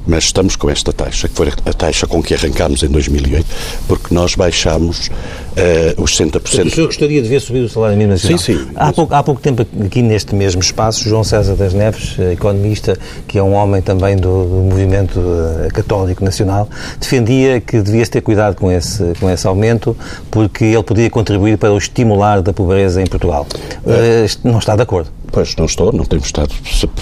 mas 0.08 0.26
estamos 0.26 0.56
com 0.56 0.70
esta 0.70 0.94
taxa, 0.94 1.28
que 1.28 1.36
foi 1.36 1.48
a 1.48 1.74
taxa 1.74 2.08
com 2.08 2.22
que 2.22 2.34
arrancámos 2.34 2.84
em 2.84 2.88
2008, 2.88 3.46
porque 3.88 4.14
nós 4.14 4.36
baixámos 4.36 5.10
uh, 5.56 6.02
os 6.02 6.12
60%. 6.18 6.66
O 6.66 6.70
senhor 6.70 6.88
gostaria 6.88 7.22
de 7.22 7.28
ver 7.28 7.40
subir 7.40 7.60
o 7.62 7.70
salário 7.70 7.98
mínimo 7.98 8.14
nacional? 8.14 8.38
Sim, 8.38 8.58
sim. 8.58 8.68
Há 8.76 8.92
pouco, 8.92 9.14
há 9.14 9.24
pouco 9.24 9.42
tempo, 9.42 9.66
aqui 9.86 10.02
neste 10.02 10.36
mesmo 10.36 10.62
espaço, 10.62 11.08
João 11.08 11.24
César 11.24 11.56
das 11.56 11.74
Neves, 11.74 12.16
eh, 12.20 12.34
economista, 12.34 12.98
que 13.28 13.38
é 13.38 13.44
um 13.44 13.54
homem 13.54 13.82
também 13.82 14.16
do, 14.16 14.46
do 14.46 14.64
movimento 14.70 15.20
eh, 15.20 15.68
católico 15.70 16.24
nacional, 16.24 16.70
defendia 17.00 17.62
que 17.62 17.82
devia-se 17.82 18.12
ter 18.12 18.22
cuidado 18.22 18.56
com 18.56 18.72
esse, 18.72 19.14
com 19.20 19.30
esse 19.30 19.48
aumento, 19.48 19.96
porque 20.30 20.66
ele 20.66 20.84
poderia 20.84 21.10
contribuir 21.10 21.58
para 21.58 21.72
o 21.72 21.78
estimular 21.78 22.42
da 22.42 22.54
pobreza 22.54 23.02
em 23.02 23.06
Portugal. 23.06 23.48
É. 23.86 24.26
Uh, 24.26 24.50
não 24.50 24.60
está 24.60 24.76
de 24.76 24.82
acordo? 24.82 25.10
Pois, 25.32 25.54
não 25.58 25.66
estou, 25.66 25.92
não 25.92 26.06
temos 26.06 26.28
estado, 26.28 26.54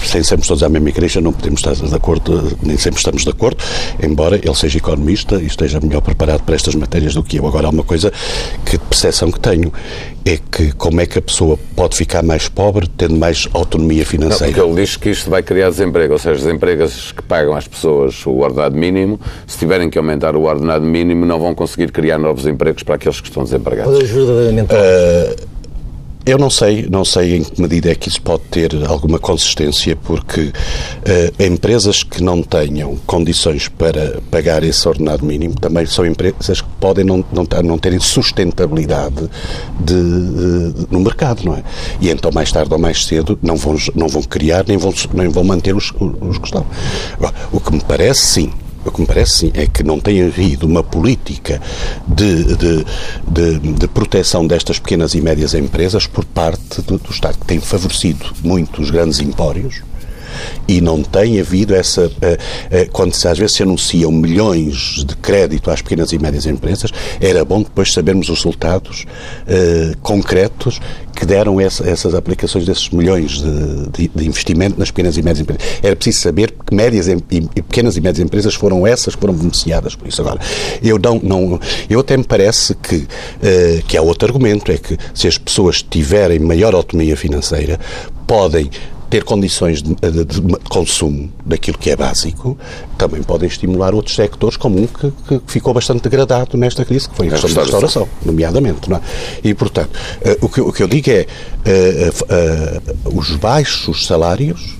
sem 0.04 0.22
sermos 0.24 0.48
todos 0.48 0.62
à 0.64 0.68
mesma 0.68 0.88
igreja, 0.88 1.20
não 1.20 1.32
podemos 1.32 1.60
estar 1.60 1.74
de 1.74 1.94
acordo, 1.94 2.56
nem 2.62 2.76
sempre 2.76 2.98
estamos 2.98 3.22
de 3.22 3.30
acordo, 3.30 3.62
embora 4.02 4.36
ele 4.36 4.54
seja 4.54 4.78
economista 4.78 5.36
e 5.36 5.46
esteja 5.46 5.78
melhor 5.80 6.00
preparado 6.00 6.42
para 6.42 6.56
estas 6.56 6.74
matérias 6.74 7.14
do 7.14 7.22
que 7.22 7.36
eu. 7.36 7.46
Agora, 7.46 7.68
há 7.68 7.70
uma 7.70 7.84
coisa 7.84 8.12
que 8.64 8.78
percepção 8.78 9.30
que 9.30 9.40
tenho, 9.40 9.72
é 10.24 10.38
que 10.38 10.72
como 10.72 11.00
é 11.00 11.06
que 11.06 11.18
a 11.18 11.22
pessoa 11.22 11.58
pode 11.76 11.96
ficar 11.96 12.22
mais 12.22 12.48
pobre 12.48 12.88
tendo 12.88 13.14
mais 13.14 13.46
autonomia 13.52 14.06
financeira? 14.06 14.46
Não, 14.46 14.52
porque 14.52 14.70
ele 14.70 14.82
diz 14.82 14.96
que 14.96 15.10
isto 15.10 15.28
vai 15.28 15.42
criar 15.42 15.68
desemprego, 15.68 16.14
ou 16.14 16.18
seja, 16.18 16.48
as 16.48 16.54
empresas 16.54 17.12
que 17.12 17.22
pagam 17.22 17.54
às 17.54 17.68
pessoas 17.68 18.24
o 18.26 18.38
ordenado 18.38 18.76
mínimo, 18.76 19.20
se 19.46 19.58
tiverem 19.58 19.90
que 19.90 19.98
aumentar 19.98 20.34
o 20.34 20.42
ordenado 20.42 20.84
mínimo, 20.84 21.26
não 21.26 21.38
vão 21.38 21.54
conseguir 21.54 21.92
criar 21.92 22.18
novos 22.18 22.46
empregos 22.46 22.82
para 22.82 22.94
aqueles 22.94 23.20
que 23.20 23.28
estão 23.28 23.44
desempregados. 23.44 23.98
Uh, 23.98 25.53
eu 26.26 26.38
não 26.38 26.48
sei, 26.48 26.86
não 26.90 27.04
sei 27.04 27.36
em 27.36 27.44
que 27.44 27.60
medida 27.60 27.90
é 27.90 27.94
que 27.94 28.08
isso 28.08 28.20
pode 28.22 28.44
ter 28.44 28.70
alguma 28.86 29.18
consistência, 29.18 29.94
porque 29.94 30.40
uh, 30.40 31.42
empresas 31.42 32.02
que 32.02 32.22
não 32.22 32.42
tenham 32.42 32.96
condições 33.06 33.68
para 33.68 34.20
pagar 34.30 34.64
esse 34.64 34.88
ordenado 34.88 35.24
mínimo 35.24 35.54
também 35.54 35.84
são 35.84 36.06
empresas 36.06 36.62
que 36.62 36.68
podem 36.80 37.04
não, 37.04 37.24
não, 37.30 37.46
não 37.62 37.78
terem 37.78 38.00
sustentabilidade 38.00 39.28
de, 39.80 39.94
de, 39.94 40.86
no 40.90 41.00
mercado, 41.00 41.44
não 41.44 41.56
é? 41.56 41.62
E 42.00 42.08
então, 42.08 42.30
mais 42.32 42.50
tarde 42.50 42.72
ou 42.72 42.78
mais 42.78 43.04
cedo, 43.04 43.38
não 43.42 43.56
vão, 43.56 43.76
não 43.94 44.08
vão 44.08 44.22
criar 44.22 44.64
nem 44.66 44.78
vão, 44.78 44.94
nem 45.12 45.28
vão 45.28 45.44
manter 45.44 45.76
os, 45.76 45.92
os 46.20 46.38
que 46.38 46.46
estão. 46.46 46.64
O 47.52 47.60
que 47.60 47.72
me 47.72 47.80
parece, 47.80 48.24
sim, 48.24 48.52
o 48.84 48.90
que 48.90 49.00
me 49.00 49.06
parece, 49.06 49.32
sim, 49.32 49.50
é 49.54 49.66
que 49.66 49.82
não 49.82 49.98
tem 49.98 50.22
havido 50.22 50.66
uma 50.66 50.82
política 50.82 51.60
de, 52.06 52.44
de, 52.56 52.86
de, 53.26 53.58
de 53.58 53.88
proteção 53.88 54.46
destas 54.46 54.78
pequenas 54.78 55.14
e 55.14 55.20
médias 55.20 55.54
empresas 55.54 56.06
por 56.06 56.24
parte 56.24 56.82
do, 56.82 56.98
do 56.98 57.10
Estado, 57.10 57.38
que 57.38 57.46
tem 57.46 57.60
favorecido 57.60 58.26
muito 58.42 58.82
os 58.82 58.90
grandes 58.90 59.20
empórios 59.20 59.82
e 60.66 60.80
não 60.80 61.02
tem 61.02 61.40
havido 61.40 61.74
essa. 61.74 62.10
Eh, 62.20 62.38
eh, 62.70 62.88
quando 62.92 63.14
às 63.14 63.38
vezes 63.38 63.56
se 63.56 63.62
anunciam 63.62 64.10
milhões 64.10 65.04
de 65.04 65.16
crédito 65.16 65.70
às 65.70 65.82
pequenas 65.82 66.12
e 66.12 66.18
médias 66.18 66.46
empresas, 66.46 66.90
era 67.20 67.44
bom 67.44 67.62
depois 67.62 67.92
sabermos 67.92 68.28
os 68.28 68.38
resultados 68.38 69.04
uh, 69.46 69.96
concretos 69.98 70.80
que 71.14 71.24
deram 71.24 71.60
essa, 71.60 71.88
essas 71.88 72.14
aplicações 72.14 72.66
desses 72.66 72.90
milhões 72.90 73.40
de, 73.92 74.10
investimento 74.24 74.78
nas 74.78 74.90
pequenas 74.90 75.16
e 75.16 75.22
médias 75.22 75.40
empresas. 75.40 75.64
Era 75.82 75.94
preciso 75.94 76.20
saber 76.20 76.50
que 76.50 76.74
médias 76.74 77.06
e, 77.06 77.16
pequenas 77.16 77.96
e 77.96 78.00
médias 78.00 78.24
empresas 78.24 78.54
foram 78.54 78.86
essas 78.86 79.14
que 79.14 79.20
foram 79.20 79.34
beneficiadas 79.34 79.94
por 79.94 80.08
isso. 80.08 80.20
Agora, 80.20 80.40
eu 80.82 80.98
não, 80.98 81.20
não 81.22 81.60
eu 81.88 82.00
até 82.00 82.16
me 82.16 82.24
parece 82.24 82.74
que, 82.74 83.06
que 83.86 83.96
há 83.96 84.02
outro 84.02 84.26
argumento, 84.26 84.72
é 84.72 84.76
que 84.76 84.98
se 85.14 85.28
as 85.28 85.38
pessoas 85.38 85.82
tiverem 85.82 86.40
maior 86.40 86.74
autonomia 86.74 87.16
financeira, 87.16 87.78
podem 88.26 88.70
ter 89.14 89.22
condições 89.22 89.80
de, 89.80 89.94
de, 89.94 90.24
de, 90.24 90.56
consumo 90.68 91.32
daquilo 91.46 91.78
que 91.78 91.88
é 91.88 91.94
básico, 91.94 92.58
também 92.98 93.22
podem 93.22 93.48
estimular 93.48 93.94
outros 93.94 94.16
sectores, 94.16 94.56
como 94.56 94.76
um 94.76 94.88
que, 94.88 95.12
que 95.28 95.40
ficou 95.46 95.72
bastante 95.72 96.02
degradado 96.02 96.56
nesta 96.56 96.84
crise, 96.84 97.08
que 97.08 97.14
foi 97.14 97.28
a 97.28 97.30
questão 97.30 97.54
da 97.54 97.60
restauração, 97.60 98.08
nomeadamente. 98.24 98.90
Não 98.90 98.96
é? 98.96 99.00
E, 99.44 99.54
portanto, 99.54 99.90
uh, 99.94 100.44
o, 100.44 100.48
que, 100.48 100.60
o 100.60 100.72
que 100.72 100.82
eu 100.82 100.88
digo 100.88 101.08
é 101.10 101.26
uh, 101.64 103.16
os 103.16 103.36
baixos 103.36 104.04
salários 104.04 104.78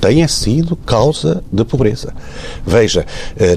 tenha 0.00 0.28
sido 0.28 0.76
causa 0.76 1.42
de 1.52 1.64
pobreza. 1.64 2.14
Veja, 2.64 3.04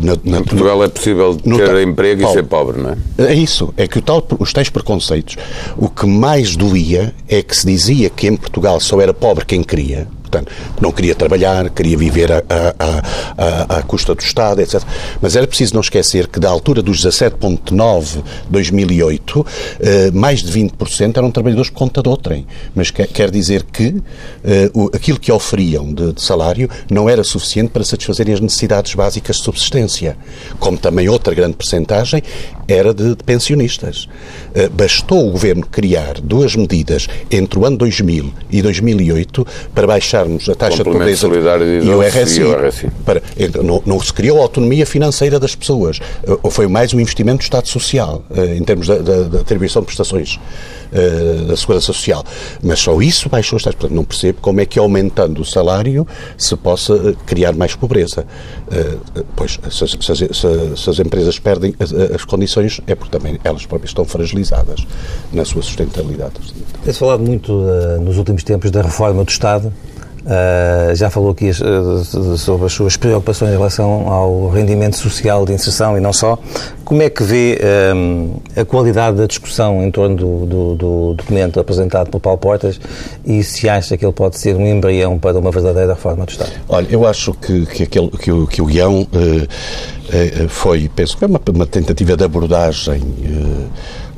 na, 0.02 0.16
na, 0.24 0.40
em 0.40 0.44
Portugal 0.44 0.84
é 0.84 0.88
possível 0.88 1.36
ter 1.36 1.66
tal, 1.66 1.82
emprego 1.82 2.22
Paulo, 2.22 2.38
e 2.38 2.42
ser 2.42 2.48
pobre, 2.48 2.82
não 2.82 2.92
é? 2.92 2.98
É 3.32 3.34
isso, 3.34 3.74
é 3.76 3.88
que 3.88 3.98
o 3.98 4.02
tal, 4.02 4.24
os 4.40 4.54
tais 4.54 4.70
preconceitos, 4.70 5.38
o 5.76 5.90
que 5.90 6.06
mais 6.06 6.56
doía 6.56 7.16
é 7.28 7.42
que 7.42 7.56
se 7.56 7.66
dizia 7.66 8.12
que 8.12 8.28
em 8.28 8.36
Portugal 8.36 8.80
só 8.80 9.02
era 9.02 9.12
pobre 9.12 9.44
quem 9.44 9.64
queria, 9.64 10.08
Portanto, 10.36 10.52
não 10.82 10.92
queria 10.92 11.16
trabalhar, 11.16 11.70
queria 11.70 11.98
viver 11.98 12.32
à, 12.32 13.82
custa 13.84 14.14
do 14.14 14.22
Estado, 14.22 14.62
etc. 14.62 14.82
Mas 15.22 15.36
era 15.36 15.48
preciso 15.48 15.74
não 15.74 15.82
esquecer 15.82 16.28
que 16.28 16.40
da 16.40 16.50
altura 16.50 16.82
dos 16.82 17.06
17,9 17.06 18.24
2008, 18.50 19.46
eh, 19.80 20.12
mais 20.12 20.42
de 20.44 20.52
20% 20.52 21.18
eram 21.18 21.32
trabalhadores 21.32 21.70
por 21.70 21.78
conta 21.78 22.02
de 22.02 22.10
outrem. 22.10 22.46
Mas 22.74 22.92
quer, 22.92 23.32
dizer 23.32 23.64
que 23.64 24.02
eh, 24.44 24.70
aquilo 24.94 25.20
que 25.20 25.32
oferiam 25.32 25.94
de, 25.94 26.14
de 26.14 26.22
salário 26.22 26.70
não 26.90 27.10
era 27.10 27.24
suficiente 27.24 27.70
para 27.70 27.84
satisfazerem 27.84 28.34
as 28.34 28.40
necessidades 28.40 28.94
básicas 28.94 29.38
de 29.38 29.44
subsistência. 29.44 30.18
Como 30.60 30.78
também 30.78 31.08
outra 31.10 31.34
grande 31.34 31.56
percentagem 31.56 32.22
era 32.68 32.94
de, 32.94 33.16
de 33.16 33.24
pensionistas. 33.24 34.08
Uh, 34.56 34.70
bastou 34.72 35.28
o 35.28 35.32
Governo 35.32 35.66
criar 35.66 36.20
duas 36.22 36.56
medidas 36.56 37.08
entre 37.30 37.60
o 37.60 37.66
ano 37.66 37.78
2000 37.78 38.34
e 38.52 38.62
2008 38.62 39.48
para 39.74 39.88
a 40.26 40.56
taxa 40.56 40.78
de 40.78 40.84
pobreza 40.84 41.28
e 41.28 41.90
o 41.90 42.02
RSI. 42.02 42.42
E 42.42 42.44
o 42.44 42.68
RSI. 42.68 42.92
Para, 43.06 43.22
não, 43.64 43.82
não, 43.86 44.00
se 44.00 44.14
criou 44.14 44.40
a 44.40 44.42
autonomia 44.42 44.86
financeira 44.86 45.40
das 45.40 45.56
pessoas. 45.56 46.00
Uh, 46.28 46.50
foi 46.50 46.68
mais 46.68 46.94
um 46.94 47.00
investimento 47.00 47.40
do 47.40 47.44
Estado 47.44 47.68
Social, 47.68 48.24
uh, 48.30 48.42
em 48.56 48.64
termos 48.64 48.88
da, 48.88 48.98
da, 48.98 49.24
da 49.24 49.40
atribuição 49.42 49.82
de 49.82 49.88
prestações 49.88 50.40
da 51.48 51.58
Segurança 51.58 51.88
Social. 51.88 52.24
Mas 52.64 52.80
só 52.80 53.02
isso 53.02 53.28
baixou 53.28 53.58
as 53.58 53.64
taxas. 53.64 53.78
Portanto, 53.80 53.96
não 53.96 54.06
percebo 54.06 54.40
como 54.40 54.62
é 54.62 54.66
que 54.66 54.80
aumentando 54.80 55.42
o 55.42 55.46
salário 55.46 56.08
se 56.38 56.56
possa 56.56 57.14
criar 57.26 57.54
mais 57.54 57.76
pobreza. 57.76 58.26
pois, 59.36 59.60
se, 59.70 59.88
se, 59.88 60.16
se, 60.16 60.78
se 60.78 60.90
as 60.90 61.00
empresas 61.00 61.38
perdem 61.38 61.76
as, 61.80 61.92
as 61.92 62.24
condições 62.24 62.46
condições 62.46 62.82
é 62.88 62.96
porque 62.96 63.18
também 63.18 63.40
elas 63.44 63.66
próprias 63.66 63.90
estão 63.90 64.06
fragilizadas 64.06 64.86
na 65.32 65.44
sua 65.44 65.62
sustentabilidade. 65.62 66.34
Tem-se 66.84 67.00
falado 67.00 67.22
muito 67.22 67.52
uh, 67.52 68.00
nos 68.02 68.18
últimos 68.18 68.44
tempos 68.44 68.72
da 68.72 68.82
reforma 68.82 69.24
do 69.24 69.30
Estado. 69.30 69.74
Uh, 70.26 70.96
já 70.96 71.10
falou 71.10 71.30
aqui 71.32 71.52
uh, 71.52 72.38
sobre 72.38 72.66
as 72.66 72.74
suas 72.74 72.98
preocupações 72.98 73.52
em 73.52 73.54
relação 73.54 74.12
ao 74.12 74.50
rendimento 74.50 74.98
social 74.98 75.46
de 75.46 75.54
inserção 75.54 75.96
e 75.98 76.00
não 76.00 76.12
só. 76.12 76.38
Como 76.84 77.02
é 77.02 77.10
que 77.10 77.24
vê 77.24 77.60
a 78.56 78.64
qualidade 78.64 79.18
da 79.18 79.26
discussão 79.26 79.84
em 79.84 79.90
torno 79.90 80.16
do, 80.16 80.46
do, 80.46 80.76
do, 80.76 81.14
documento 81.16 81.60
apresentado 81.60 82.12
por 82.12 82.20
Paulo 82.20 82.38
Portas 82.38 82.80
e 83.26 83.44
se 83.44 83.68
acha 83.68 83.98
que 83.98 84.06
ele 84.06 84.14
pode 84.14 84.38
ser 84.38 84.56
um 84.56 84.68
embrião 84.68 85.18
para 85.18 85.40
uma 85.40 85.50
verdadeira 85.50 85.94
reforma 85.94 86.26
do 86.26 86.30
Estado? 86.30 86.52
Olha, 86.70 86.88
eu 86.92 87.08
acho 87.08 87.34
que, 87.34 87.66
que, 87.66 87.84
aquele, 87.84 88.10
que, 88.10 88.32
o, 88.32 88.46
que 88.46 88.62
o 88.62 88.66
guião 88.66 89.08
é, 90.12 90.48
foi, 90.48 90.90
penso 90.96 91.18
que 91.18 91.24
é 91.24 91.28
uma, 91.28 91.42
uma 91.54 91.66
tentativa 91.66 92.16
de 92.16 92.24
abordagem 92.24 93.02
uh, 93.02 93.70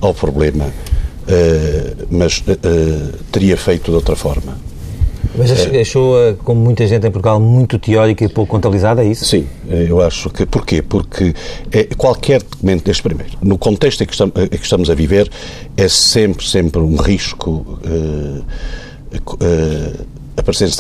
ao 0.02 0.14
problema, 0.14 0.66
uh, 0.66 2.08
mas 2.10 2.40
uh, 2.40 3.14
teria 3.32 3.56
feito 3.56 3.92
de 3.92 3.96
outra 3.96 4.16
forma. 4.16 4.67
Mas 5.38 5.52
achou, 5.52 6.36
como 6.44 6.60
muita 6.60 6.86
gente 6.88 7.06
em 7.06 7.12
Portugal, 7.12 7.40
muito 7.40 7.78
teórica 7.78 8.26
e 8.26 8.30
pouco 8.30 8.52
contabilizada, 8.52 9.04
é 9.04 9.08
isso? 9.08 9.26
Sim, 9.26 9.48
eu 9.70 10.02
acho 10.02 10.30
que. 10.30 10.46
Porquê? 10.46 10.82
Porque 10.82 11.34
é, 11.72 11.84
qualquer 11.96 12.42
documento 12.42 12.84
deste 12.84 13.04
primeiro, 13.04 13.34
no 13.42 13.58
contexto 13.58 14.02
em 14.02 14.08
que, 14.08 14.14
estamos, 14.64 14.90
a 14.90 14.96
viver, 14.96 15.30
é 15.76 15.88
sempre, 15.88 16.48
sempre 16.48 16.82
um 16.82 16.96
risco. 16.96 17.80
Uh, 17.86 18.44
uh, 19.16 20.18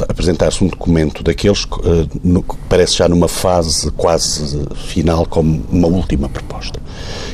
apresentar-se 0.08 0.64
um 0.64 0.68
documento 0.68 1.24
daqueles 1.24 1.64
uh, 1.64 2.44
que 2.44 2.56
parece 2.70 2.98
já 2.98 3.10
numa 3.10 3.28
fase 3.28 3.92
quase 3.92 4.64
final 4.76 5.26
como 5.26 5.64
uma 5.72 5.88
última 5.88 6.30
proposta. 6.30 6.80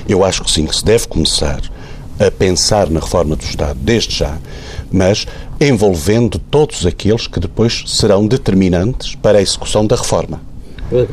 Eu 0.08 0.24
acho 0.24 0.44
que 0.44 0.50
sim, 0.50 0.66
que 0.66 0.76
se 0.76 0.86
deve 0.86 1.08
começar 1.08 1.62
a 2.20 2.32
pensar 2.32 2.90
na 2.90 3.00
reforma 3.00 3.36
do 3.36 3.44
Estado 3.44 3.78
desde 3.82 4.16
já, 4.16 4.38
mas 4.92 5.26
envolvendo 5.68 6.38
todos 6.40 6.86
aqueles 6.86 7.28
que 7.28 7.40
depois 7.40 7.84
serão 7.88 8.28
determinantes 8.28 9.16
para 9.16 9.40
a 9.40 9.42
execução 9.42 9.86
da 9.86 9.96
reforma. 9.96 10.42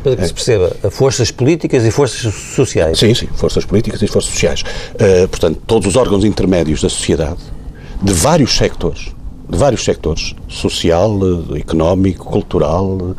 Para 0.03 0.15
que 0.15 0.27
se 0.27 0.33
perceba, 0.33 0.75
forças 0.91 1.31
políticas 1.31 1.83
e 1.83 1.91
forças 1.91 2.33
sociais. 2.33 2.99
Sim, 2.99 3.15
sim, 3.15 3.27
forças 3.33 3.65
políticas 3.65 4.01
e 4.01 4.07
forças 4.07 4.31
sociais. 4.31 4.61
Uh, 4.61 5.27
portanto, 5.27 5.59
todos 5.65 5.87
os 5.87 5.95
órgãos 5.95 6.23
intermédios 6.23 6.81
da 6.81 6.89
sociedade, 6.89 7.39
de 8.01 8.13
vários 8.13 8.55
sectores, 8.55 9.07
de 9.51 9.57
vários 9.57 9.83
sectores, 9.83 10.33
social, 10.47 11.19
eh, 11.53 11.59
económico, 11.59 12.25
cultural, 12.25 13.15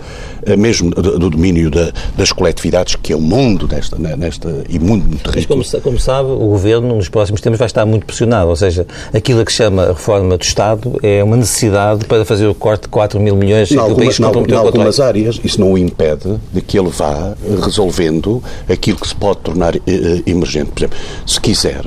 eh, 0.47 0.57
mesmo 0.57 0.91
do 0.91 1.29
domínio 1.29 1.71
das 2.17 2.33
coletividades, 2.33 2.97
que 2.97 3.13
é 3.13 3.17
o 3.17 3.21
mundo 3.21 3.69
nesta, 3.71 3.99
né, 3.99 4.17
nesta 4.17 4.65
e 4.69 4.79
mundo 4.79 5.07
muito 5.07 5.31
rico. 5.31 5.55
Mas 5.57 5.71
como, 5.71 5.83
como, 5.83 6.01
sabe, 6.01 6.31
o 6.31 6.39
Governo 6.39 6.97
nos 6.97 7.11
próximos 7.11 7.41
tempos 7.43 7.59
vai 7.59 7.67
estar 7.67 7.85
muito 7.85 8.07
pressionado, 8.07 8.49
ou 8.49 8.57
seja, 8.57 8.87
aquilo 9.13 9.45
que 9.45 9.53
chama 9.53 9.83
a 9.85 9.89
reforma 9.89 10.39
do 10.39 10.43
Estado 10.43 10.99
é 11.03 11.23
uma 11.23 11.37
necessidade 11.37 12.07
para 12.07 12.25
fazer 12.25 12.47
o 12.47 12.55
corte 12.55 12.83
de 12.83 12.89
4 12.89 13.21
mil 13.21 13.37
milhões 13.37 13.71
em 13.71 13.77
algumas, 13.77 14.19
em 14.19 14.55
algumas 14.55 15.01
áreas, 15.01 15.39
isso 15.45 15.61
não 15.61 15.73
o 15.73 15.79
impede 15.79 16.41
de 16.51 16.63
que 16.63 16.79
ele 16.79 16.89
vá 16.89 17.35
resolvendo 17.63 18.43
aquilo 18.69 18.99
que 18.99 19.09
se 19.09 19.15
pode 19.15 19.41
tornar 19.41 19.77
uh, 19.77 19.81
emergente. 20.27 20.71
Por 20.71 20.81
exemplo, 20.81 20.99
se 21.27 21.41
quiser, 21.41 21.83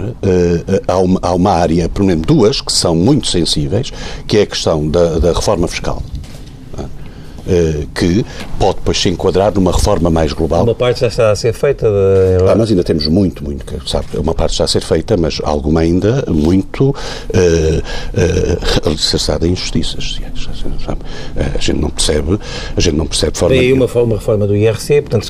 há, 0.88 0.97
uma, 0.97 1.19
há 1.21 1.34
uma 1.34 1.51
área, 1.51 1.89
pelo 1.89 2.05
menos 2.05 2.25
duas, 2.25 2.62
que 2.62 2.71
são 2.71 2.95
muito 2.95 3.27
sensíveis, 3.27 3.91
que 4.27 4.35
é 4.38 4.41
a 4.43 4.45
questão 4.45 4.88
da, 4.88 5.19
da 5.19 5.34
reforma 5.34 5.67
fiscal. 5.67 6.02
Eh, 7.47 7.86
que 7.93 8.25
pode 8.58 8.77
depois 8.77 8.99
se 8.99 9.08
enquadrar 9.08 9.53
numa 9.53 9.71
reforma 9.71 10.10
mais 10.10 10.34
global. 10.34 10.63
Uma 10.63 10.73
parte 10.73 11.01
já 11.01 11.08
está 11.08 11.29
a 11.29 11.36
ser 11.36 11.53
feita. 11.53 11.88
De... 11.88 12.49
Ah, 12.49 12.55
mas 12.58 12.71
ainda 12.71 12.84
temos 12.84 13.08
muito, 13.08 13.43
muito, 13.43 13.88
sabe? 13.88 14.08
Uma 14.17 14.34
parte 14.34 14.53
está 14.53 14.63
a 14.63 14.67
ser 14.67 14.81
feita, 14.81 15.15
mas 15.15 15.39
alguma 15.43 15.81
ainda 15.81 16.23
muito 16.27 16.89
uh, 16.89 16.93
uh, 16.93 18.88
alicerçada 18.88 19.47
em 19.47 19.51
injustiças. 19.51 20.19
Sabe? 20.84 21.01
A 21.36 21.60
gente 21.60 21.79
não 21.79 21.89
percebe, 21.89 22.39
a 22.75 22.81
gente 22.81 22.95
não 22.95 23.05
percebe 23.05 23.38
forma. 23.38 23.55
E 23.55 23.60
aí 23.60 23.73
uma, 23.73 23.86
uma 23.86 24.15
reforma 24.15 24.47
do 24.47 24.55
IRC, 24.55 25.03
portanto, 25.03 25.25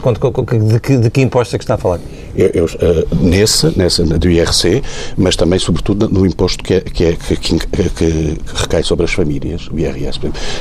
de 0.69 0.79
que, 0.79 0.97
de 0.97 1.09
que 1.09 1.21
imposto 1.21 1.55
é 1.55 1.57
que 1.57 1.65
está 1.65 1.75
a 1.75 1.77
falar? 1.77 1.99
Eu, 2.35 2.47
eu, 2.53 2.65
uh, 2.65 3.15
nesse, 3.21 3.77
nessa 3.77 4.03
do 4.03 4.29
IRC, 4.29 4.81
mas 5.17 5.35
também, 5.35 5.59
sobretudo, 5.59 6.09
no 6.09 6.25
imposto 6.25 6.63
que, 6.63 6.75
é, 6.75 6.81
que, 6.81 7.03
é, 7.05 7.13
que, 7.13 7.35
que, 7.35 7.59
que, 7.89 8.37
recai 8.53 8.83
sobre 8.83 9.05
as 9.05 9.13
famílias, 9.13 9.67
o 9.67 9.77
IRS. 9.77 10.19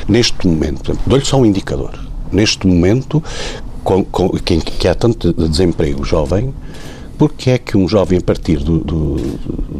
Neste 0.08 0.46
momento, 0.46 0.96
dou-lhe 1.06 1.24
só 1.24 1.38
um 1.38 1.43
indicador. 1.46 1.92
Neste 2.32 2.66
momento, 2.66 3.22
com, 3.82 4.04
com, 4.04 4.30
que, 4.30 4.58
que 4.58 4.88
há 4.88 4.94
tanto 4.94 5.32
desemprego 5.32 6.04
jovem, 6.04 6.52
porque 7.16 7.50
é 7.50 7.58
que 7.58 7.76
um 7.76 7.88
jovem 7.88 8.18
a 8.18 8.22
partir 8.22 8.56
do 8.58 9.16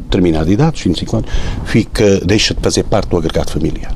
determinada 0.04 0.50
idade, 0.50 0.72
dos 0.72 0.82
25 0.82 1.16
anos, 1.16 1.30
fica, 1.64 2.20
deixa 2.20 2.54
de 2.54 2.60
fazer 2.60 2.84
parte 2.84 3.08
do 3.08 3.16
agregado 3.16 3.50
familiar? 3.50 3.94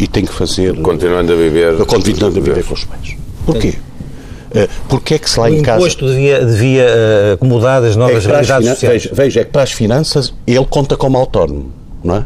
E 0.00 0.06
tem 0.06 0.24
que 0.24 0.32
fazer... 0.32 0.80
Continuando 0.80 1.32
a 1.32 1.36
viver... 1.36 1.76
Continuando 1.86 2.38
a 2.38 2.42
viver 2.42 2.64
com 2.64 2.74
os 2.74 2.84
pais. 2.84 3.16
Porquê? 3.46 3.74
Uh, 4.50 4.68
porque 4.88 5.14
é 5.14 5.18
que 5.18 5.30
se 5.30 5.38
lá 5.38 5.46
o 5.46 5.48
em 5.48 5.62
casa... 5.62 5.78
O 5.78 5.82
imposto 5.82 6.06
devia, 6.06 6.44
devia 6.44 6.86
uh, 6.86 7.32
acomodar 7.34 7.84
as 7.84 7.94
novas 7.94 8.24
é 8.24 8.28
realidades 8.28 8.68
sociais. 8.70 9.02
Veja, 9.04 9.14
veja, 9.14 9.40
é 9.40 9.44
que 9.44 9.50
para 9.50 9.62
as 9.62 9.72
finanças 9.72 10.34
ele 10.46 10.66
conta 10.68 10.96
como 10.96 11.16
autónomo, 11.16 11.70
não 12.02 12.16
é? 12.16 12.24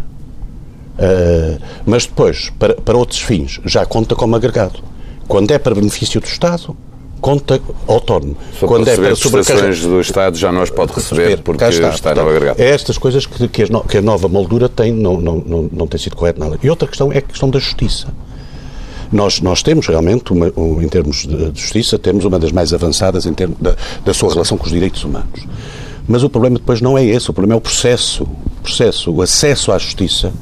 Uh, 0.98 1.60
mas 1.84 2.06
depois, 2.06 2.50
para, 2.58 2.74
para 2.74 2.96
outros 2.96 3.20
fins, 3.20 3.60
já 3.64 3.84
conta 3.84 4.14
como 4.14 4.34
agregado. 4.34 4.80
Quando 5.28 5.50
é 5.50 5.58
para 5.58 5.74
benefício 5.74 6.20
do 6.20 6.26
Estado, 6.26 6.76
conta 7.20 7.60
autónomo. 7.86 8.36
Só 8.58 8.66
Quando 8.66 8.88
é 8.88 8.96
para 8.96 9.16
prestações 9.16 9.82
do 9.82 10.00
Estado 10.00 10.36
já 10.36 10.52
não 10.52 10.62
as 10.62 10.70
pode 10.70 10.92
receber 10.92 11.42
porque 11.42 11.64
está, 11.64 11.90
está 11.90 12.14
no 12.14 12.28
agregado. 12.28 12.60
É 12.60 12.70
estas 12.70 12.96
coisas 12.98 13.26
que, 13.26 13.48
que, 13.48 13.62
a, 13.64 13.66
que 13.80 13.98
a 13.98 14.02
nova 14.02 14.28
moldura 14.28 14.68
tem, 14.68 14.92
não, 14.92 15.20
não, 15.20 15.42
não, 15.44 15.70
não 15.72 15.86
tem 15.86 15.98
sido 15.98 16.16
correto 16.16 16.40
nada. 16.40 16.58
E 16.62 16.70
outra 16.70 16.86
questão 16.86 17.12
é 17.12 17.18
a 17.18 17.22
questão 17.22 17.50
da 17.50 17.58
justiça. 17.58 18.08
Nós, 19.12 19.40
nós 19.40 19.62
temos 19.62 19.86
realmente, 19.86 20.32
uma, 20.32 20.52
em 20.82 20.88
termos 20.88 21.26
de, 21.26 21.52
justiça, 21.54 21.98
temos 21.98 22.24
uma 22.24 22.38
das 22.38 22.52
mais 22.52 22.72
avançadas 22.72 23.24
em 23.26 23.34
termos 23.34 23.58
da, 23.60 23.76
da 24.04 24.14
sua 24.14 24.32
relação 24.32 24.58
com 24.58 24.64
os 24.64 24.72
direitos 24.72 25.04
humanos. 25.04 25.46
Mas 26.08 26.22
o 26.22 26.30
problema 26.30 26.58
depois 26.58 26.80
não 26.80 26.96
é 26.96 27.04
esse, 27.04 27.30
o 27.30 27.32
problema 27.32 27.54
é 27.54 27.58
o 27.58 27.60
processo, 27.60 28.24
o 28.24 28.62
processo, 28.62 29.12
o 29.12 29.22
acesso 29.22 29.72
à 29.72 29.78
justiça 29.78 30.32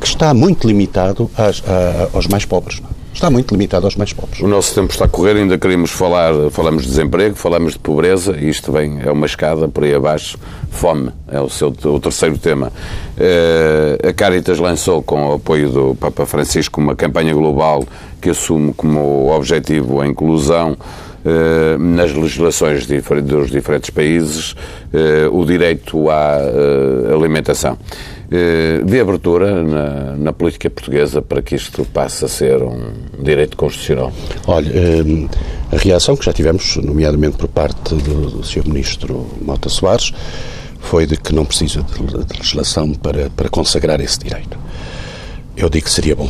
que 0.00 0.06
está 0.06 0.32
muito 0.32 0.66
limitado 0.66 1.30
às, 1.36 1.62
a, 1.66 2.16
aos 2.16 2.26
mais 2.26 2.44
pobres. 2.44 2.80
Não? 2.80 3.00
Está 3.12 3.28
muito 3.28 3.52
limitado 3.52 3.86
aos 3.86 3.96
mais 3.96 4.12
pobres. 4.12 4.40
O 4.40 4.46
nosso 4.46 4.74
tempo 4.74 4.92
está 4.92 5.04
a 5.04 5.08
correr, 5.08 5.36
ainda 5.36 5.58
queríamos 5.58 5.90
falar, 5.90 6.32
falamos 6.50 6.84
de 6.84 6.88
desemprego, 6.88 7.34
falamos 7.34 7.72
de 7.74 7.78
pobreza, 7.78 8.36
e 8.38 8.48
isto 8.48 8.72
vem, 8.72 9.00
é 9.04 9.10
uma 9.10 9.26
escada 9.26 9.68
por 9.68 9.84
aí 9.84 9.94
abaixo, 9.94 10.38
fome, 10.70 11.10
é 11.28 11.40
o, 11.40 11.48
seu, 11.48 11.68
o 11.84 12.00
terceiro 12.00 12.38
tema. 12.38 12.72
Uh, 13.18 14.08
a 14.08 14.12
Caritas 14.12 14.58
lançou, 14.58 15.02
com 15.02 15.28
o 15.28 15.34
apoio 15.34 15.68
do 15.70 15.94
Papa 15.96 16.24
Francisco, 16.24 16.80
uma 16.80 16.94
campanha 16.94 17.34
global 17.34 17.84
que 18.22 18.30
assume 18.30 18.72
como 18.72 19.30
objetivo 19.30 20.00
a 20.00 20.06
inclusão 20.06 20.76
Uh, 21.22 21.78
nas 21.78 22.14
legislações 22.14 22.86
dos 22.86 23.50
diferentes 23.50 23.90
países 23.90 24.52
uh, 24.52 25.28
o 25.30 25.44
direito 25.44 26.08
à 26.08 26.38
uh, 26.38 27.14
alimentação. 27.14 27.76
Eh, 28.32 28.84
de 28.84 29.00
abertura 29.00 29.60
na, 29.60 30.16
na, 30.16 30.32
política 30.32 30.70
portuguesa 30.70 31.20
para 31.20 31.42
que 31.42 31.56
isto 31.56 31.84
passe 31.86 32.24
a 32.24 32.28
ser 32.28 32.62
um 32.62 32.92
direito 33.20 33.56
constitucional? 33.56 34.12
Olha, 34.46 34.70
eh, 34.72 35.28
a 35.72 35.76
reação 35.76 36.16
que 36.16 36.24
já 36.24 36.32
tivemos, 36.32 36.76
nomeadamente 36.76 37.36
por 37.36 37.48
parte 37.48 37.92
do, 37.92 38.44
Sr. 38.44 38.68
Ministro 38.68 39.26
Mota 39.42 39.68
Soares, 39.68 40.12
foi 40.78 41.08
de 41.08 41.16
que 41.16 41.34
não 41.34 41.44
precisa 41.44 41.82
de 41.82 42.38
legislação 42.38 42.94
para, 42.94 43.30
para 43.30 43.48
consagrar 43.48 44.00
esse 44.00 44.20
direito. 44.20 44.56
Eu 45.56 45.68
digo 45.68 45.86
que 45.86 45.92
seria 45.92 46.14
bom. 46.14 46.28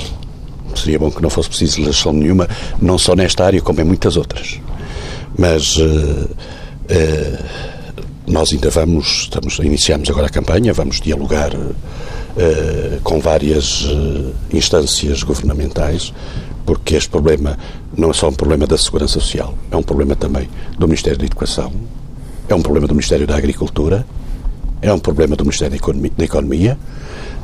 Seria 0.74 0.98
bom 0.98 1.11
que 1.11 1.20
não 1.20 1.29
fosse 1.29 1.50
preciso 1.50 1.81
legislação 1.81 2.14
nenhuma, 2.14 2.48
não 2.81 2.96
só 2.96 3.14
nesta 3.14 3.44
área, 3.44 3.61
como 3.61 3.79
em 3.79 3.85
muitas 3.85 4.16
outras. 4.16 4.59
Mas. 5.38 5.77
Uh, 5.77 6.29
uh, 6.90 7.71
nós 8.27 8.53
ainda 8.53 8.71
vamos, 8.71 9.23
estamos, 9.23 9.59
iniciamos 9.59 10.09
agora 10.09 10.29
a 10.29 10.31
campanha, 10.31 10.73
vamos 10.73 11.01
dialogar 11.01 11.53
uh, 11.53 13.01
com 13.03 13.19
várias 13.19 13.87
instâncias 14.53 15.25
governamentais, 15.25 16.12
porque 16.64 16.95
este 16.95 17.09
problema 17.11 17.59
não 17.97 18.11
é 18.11 18.12
só 18.12 18.29
um 18.29 18.33
problema 18.33 18.69
da 18.69 18.79
segurança 18.79 19.14
social, 19.14 19.55
é 19.69 19.77
um 19.77 19.83
problema 19.83 20.14
também 20.14 20.49
do 20.79 20.87
Ministério 20.87 21.19
da 21.19 21.25
Educação, 21.25 21.73
é 22.49 22.55
um 22.55 22.62
problema 22.62 22.87
do 22.87 22.95
Ministério 22.95 23.27
da 23.27 23.37
Agricultura, 23.37 24.07
é 24.81 24.93
um 24.93 24.99
problema 25.01 25.35
do 25.35 25.45
Ministério 25.45 25.77
da 26.16 26.25
Economia, 26.25 26.79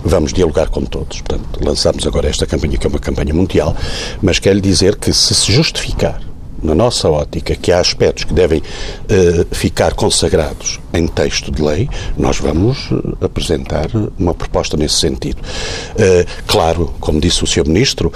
vamos 0.04 0.32
dialogar 0.32 0.68
com 0.68 0.82
todos. 0.82 1.20
Portanto, 1.20 1.60
lançamos 1.64 2.06
agora 2.06 2.28
esta 2.28 2.46
campanha, 2.46 2.78
que 2.78 2.86
é 2.86 2.90
uma 2.90 3.00
campanha 3.00 3.34
mundial, 3.34 3.76
mas 4.22 4.38
quero 4.38 4.60
dizer 4.60 4.96
que 4.96 5.12
se 5.12 5.34
se 5.34 5.52
justificar 5.52 6.20
na 6.62 6.74
nossa 6.74 7.08
ótica, 7.08 7.54
que 7.54 7.72
há 7.72 7.80
aspectos 7.80 8.24
que 8.24 8.34
devem 8.34 8.60
uh, 8.60 9.54
ficar 9.54 9.94
consagrados 9.94 10.80
em 10.96 11.06
texto 11.06 11.50
de 11.50 11.62
lei, 11.62 11.88
nós 12.16 12.38
vamos 12.38 12.90
uh, 12.90 13.16
apresentar 13.20 13.88
uma 14.18 14.34
proposta 14.34 14.76
nesse 14.76 14.96
sentido. 14.96 15.38
Uh, 15.38 16.26
claro, 16.46 16.94
como 17.00 17.20
disse 17.20 17.44
o 17.44 17.46
Sr. 17.46 17.66
Ministro, 17.66 18.12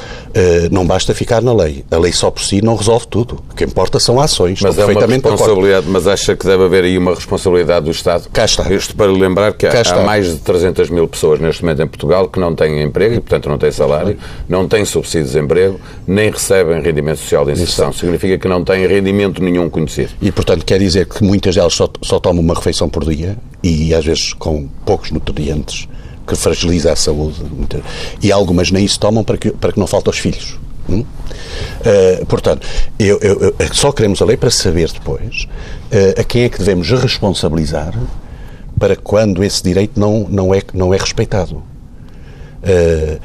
não 0.70 0.86
basta 0.86 1.14
ficar 1.14 1.42
na 1.42 1.52
lei. 1.52 1.84
A 1.90 1.96
lei 1.96 2.12
só 2.12 2.30
por 2.30 2.42
si 2.42 2.62
não 2.62 2.76
resolve 2.76 3.06
tudo. 3.08 3.42
O 3.50 3.54
que 3.54 3.64
importa 3.64 3.98
são 3.98 4.20
ações. 4.20 4.60
Mas 4.60 4.78
é 4.78 4.84
uma 4.84 5.06
responsabilidade, 5.06 5.86
mas 5.88 6.06
acha 6.06 6.36
que 6.36 6.46
deve 6.46 6.64
haver 6.64 6.84
aí 6.84 6.98
uma 6.98 7.14
responsabilidade 7.14 7.84
do 7.84 7.90
Estado? 7.90 8.28
Cá 8.32 8.44
está. 8.44 8.72
Isto 8.72 8.94
para 8.94 9.10
lembrar 9.10 9.52
que 9.52 9.66
há, 9.66 9.72
há, 9.72 10.04
mais 10.04 10.26
de 10.26 10.38
300 10.38 10.90
mil 10.90 11.06
pessoas 11.08 11.40
neste 11.40 11.62
momento 11.62 11.82
em 11.82 11.86
Portugal 11.86 12.28
que 12.28 12.38
não 12.38 12.54
têm 12.54 12.82
emprego 12.82 13.16
e, 13.16 13.20
portanto, 13.20 13.48
não 13.48 13.58
têm 13.58 13.70
salário, 13.70 14.16
não 14.48 14.68
têm 14.68 14.84
subsídio 14.84 15.26
de 15.26 15.32
desemprego, 15.32 15.80
nem 16.06 16.30
recebem 16.30 16.80
rendimento 16.80 17.18
social 17.18 17.44
de 17.44 17.52
inserção. 17.52 17.92
Significa 17.92 18.38
que 18.38 18.48
não 18.48 18.64
têm 18.64 18.86
rendimento 18.86 19.42
nenhum 19.42 19.68
conhecido. 19.68 20.10
E, 20.20 20.30
portanto, 20.30 20.64
quer 20.64 20.78
dizer 20.78 21.06
que 21.06 21.22
muitas 21.22 21.54
delas 21.54 21.74
só, 21.74 21.88
só 22.02 22.18
tomam 22.18 22.42
uma 22.42 22.54
refeição 22.54 22.69
por 22.88 23.04
dia 23.04 23.36
e, 23.62 23.94
às 23.94 24.04
vezes, 24.04 24.32
com 24.32 24.68
poucos 24.84 25.10
nutrientes, 25.10 25.88
que 26.26 26.36
fragiliza 26.36 26.92
a 26.92 26.96
saúde. 26.96 27.42
E 28.22 28.30
algumas 28.30 28.70
nem 28.70 28.84
isso 28.84 28.98
tomam 28.98 29.24
para 29.24 29.36
que, 29.36 29.50
para 29.50 29.72
que 29.72 29.78
não 29.78 29.86
falte 29.86 30.08
aos 30.08 30.18
filhos. 30.18 30.58
Hum? 30.88 31.00
Uh, 31.00 32.26
portanto, 32.26 32.66
eu, 32.98 33.18
eu, 33.20 33.40
eu, 33.40 33.54
só 33.72 33.92
queremos 33.92 34.20
a 34.20 34.24
lei 34.24 34.36
para 34.36 34.50
saber 34.50 34.90
depois 34.90 35.46
uh, 35.92 36.20
a 36.20 36.24
quem 36.24 36.42
é 36.44 36.48
que 36.48 36.58
devemos 36.58 36.90
responsabilizar 36.90 37.94
para 38.78 38.96
quando 38.96 39.44
esse 39.44 39.62
direito 39.62 40.00
não, 40.00 40.26
não, 40.28 40.54
é, 40.54 40.62
não 40.72 40.92
é 40.94 40.96
respeitado. 40.96 41.56
Uh, 42.62 43.20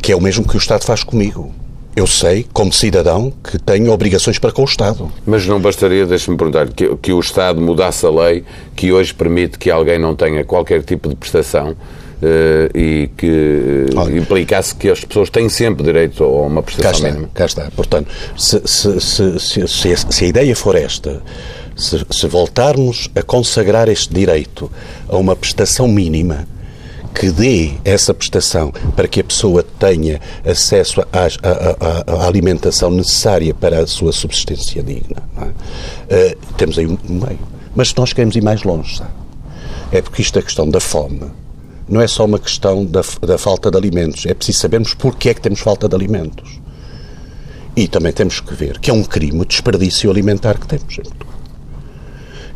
que 0.00 0.10
é 0.10 0.16
o 0.16 0.20
mesmo 0.20 0.46
que 0.48 0.56
o 0.56 0.58
Estado 0.58 0.84
faz 0.84 1.04
comigo. 1.04 1.52
Eu 1.96 2.06
sei, 2.06 2.46
como 2.52 2.70
cidadão, 2.70 3.32
que 3.42 3.58
tenho 3.58 3.90
obrigações 3.90 4.38
para 4.38 4.52
com 4.52 4.60
o 4.60 4.64
Estado. 4.66 5.10
Mas 5.24 5.46
não 5.46 5.58
bastaria, 5.58 6.04
deixe-me 6.04 6.36
perguntar, 6.36 6.68
que, 6.68 6.94
que 6.96 7.10
o 7.10 7.18
Estado 7.18 7.58
mudasse 7.58 8.04
a 8.04 8.10
lei 8.10 8.44
que 8.76 8.92
hoje 8.92 9.14
permite 9.14 9.58
que 9.58 9.70
alguém 9.70 9.98
não 9.98 10.14
tenha 10.14 10.44
qualquer 10.44 10.82
tipo 10.82 11.08
de 11.08 11.16
prestação 11.16 11.74
Uh, 12.16 12.72
e 12.74 13.10
que 13.14 13.84
uh, 13.94 14.16
implicasse 14.16 14.74
que 14.74 14.88
as 14.88 15.04
pessoas 15.04 15.28
têm 15.28 15.50
sempre 15.50 15.84
direito 15.84 16.24
a 16.24 16.26
uma 16.26 16.62
prestação 16.62 16.90
cá 16.90 16.96
está, 16.96 17.08
mínima. 17.10 17.30
Cá 17.34 17.44
está. 17.44 17.70
Portanto, 17.76 18.08
se, 18.38 18.62
se, 18.64 19.38
se, 19.38 19.96
se, 19.98 20.24
a 20.24 20.26
ideia 20.26 20.56
for 20.56 20.76
esta, 20.76 21.20
se 21.76 22.26
voltarmos 22.26 23.10
a 23.14 23.22
consagrar 23.22 23.90
este 23.90 24.14
direito 24.14 24.70
a 25.10 25.16
uma 25.18 25.36
prestação 25.36 25.86
mínima, 25.86 26.48
que 27.18 27.30
dê 27.30 27.72
essa 27.84 28.12
prestação 28.12 28.72
para 28.94 29.08
que 29.08 29.20
a 29.20 29.24
pessoa 29.24 29.62
tenha 29.62 30.20
acesso 30.44 31.00
à, 31.00 32.26
alimentação 32.26 32.90
necessária 32.90 33.54
para 33.54 33.80
a 33.80 33.86
sua 33.86 34.12
subsistência 34.12 34.82
digna. 34.82 35.22
É? 36.08 36.34
Uh, 36.34 36.54
temos 36.56 36.78
aí 36.78 36.86
um 36.86 36.98
meio. 37.08 37.38
Mas 37.74 37.94
nós 37.94 38.12
queremos 38.12 38.36
ir 38.36 38.42
mais 38.42 38.62
longe, 38.62 38.98
sabe? 38.98 39.10
é 39.92 40.02
porque 40.02 40.22
isto 40.22 40.38
é 40.38 40.42
questão 40.42 40.68
da 40.68 40.80
fome. 40.80 41.30
Não 41.88 42.00
é 42.00 42.08
só 42.08 42.24
uma 42.24 42.38
questão 42.38 42.84
da, 42.84 43.02
da 43.22 43.38
falta 43.38 43.70
de 43.70 43.76
alimentos, 43.76 44.26
é 44.26 44.34
preciso 44.34 44.58
sabermos 44.58 44.94
porque 44.94 45.28
é 45.28 45.34
que 45.34 45.40
temos 45.40 45.60
falta 45.60 45.88
de 45.88 45.94
alimentos. 45.94 46.60
E 47.76 47.86
também 47.86 48.12
temos 48.12 48.40
que 48.40 48.54
ver 48.54 48.78
que 48.78 48.90
é 48.90 48.94
um 48.94 49.04
crime 49.04 49.40
o 49.40 49.44
desperdício 49.44 50.10
alimentar 50.10 50.58
que 50.58 50.66
temos. 50.66 50.98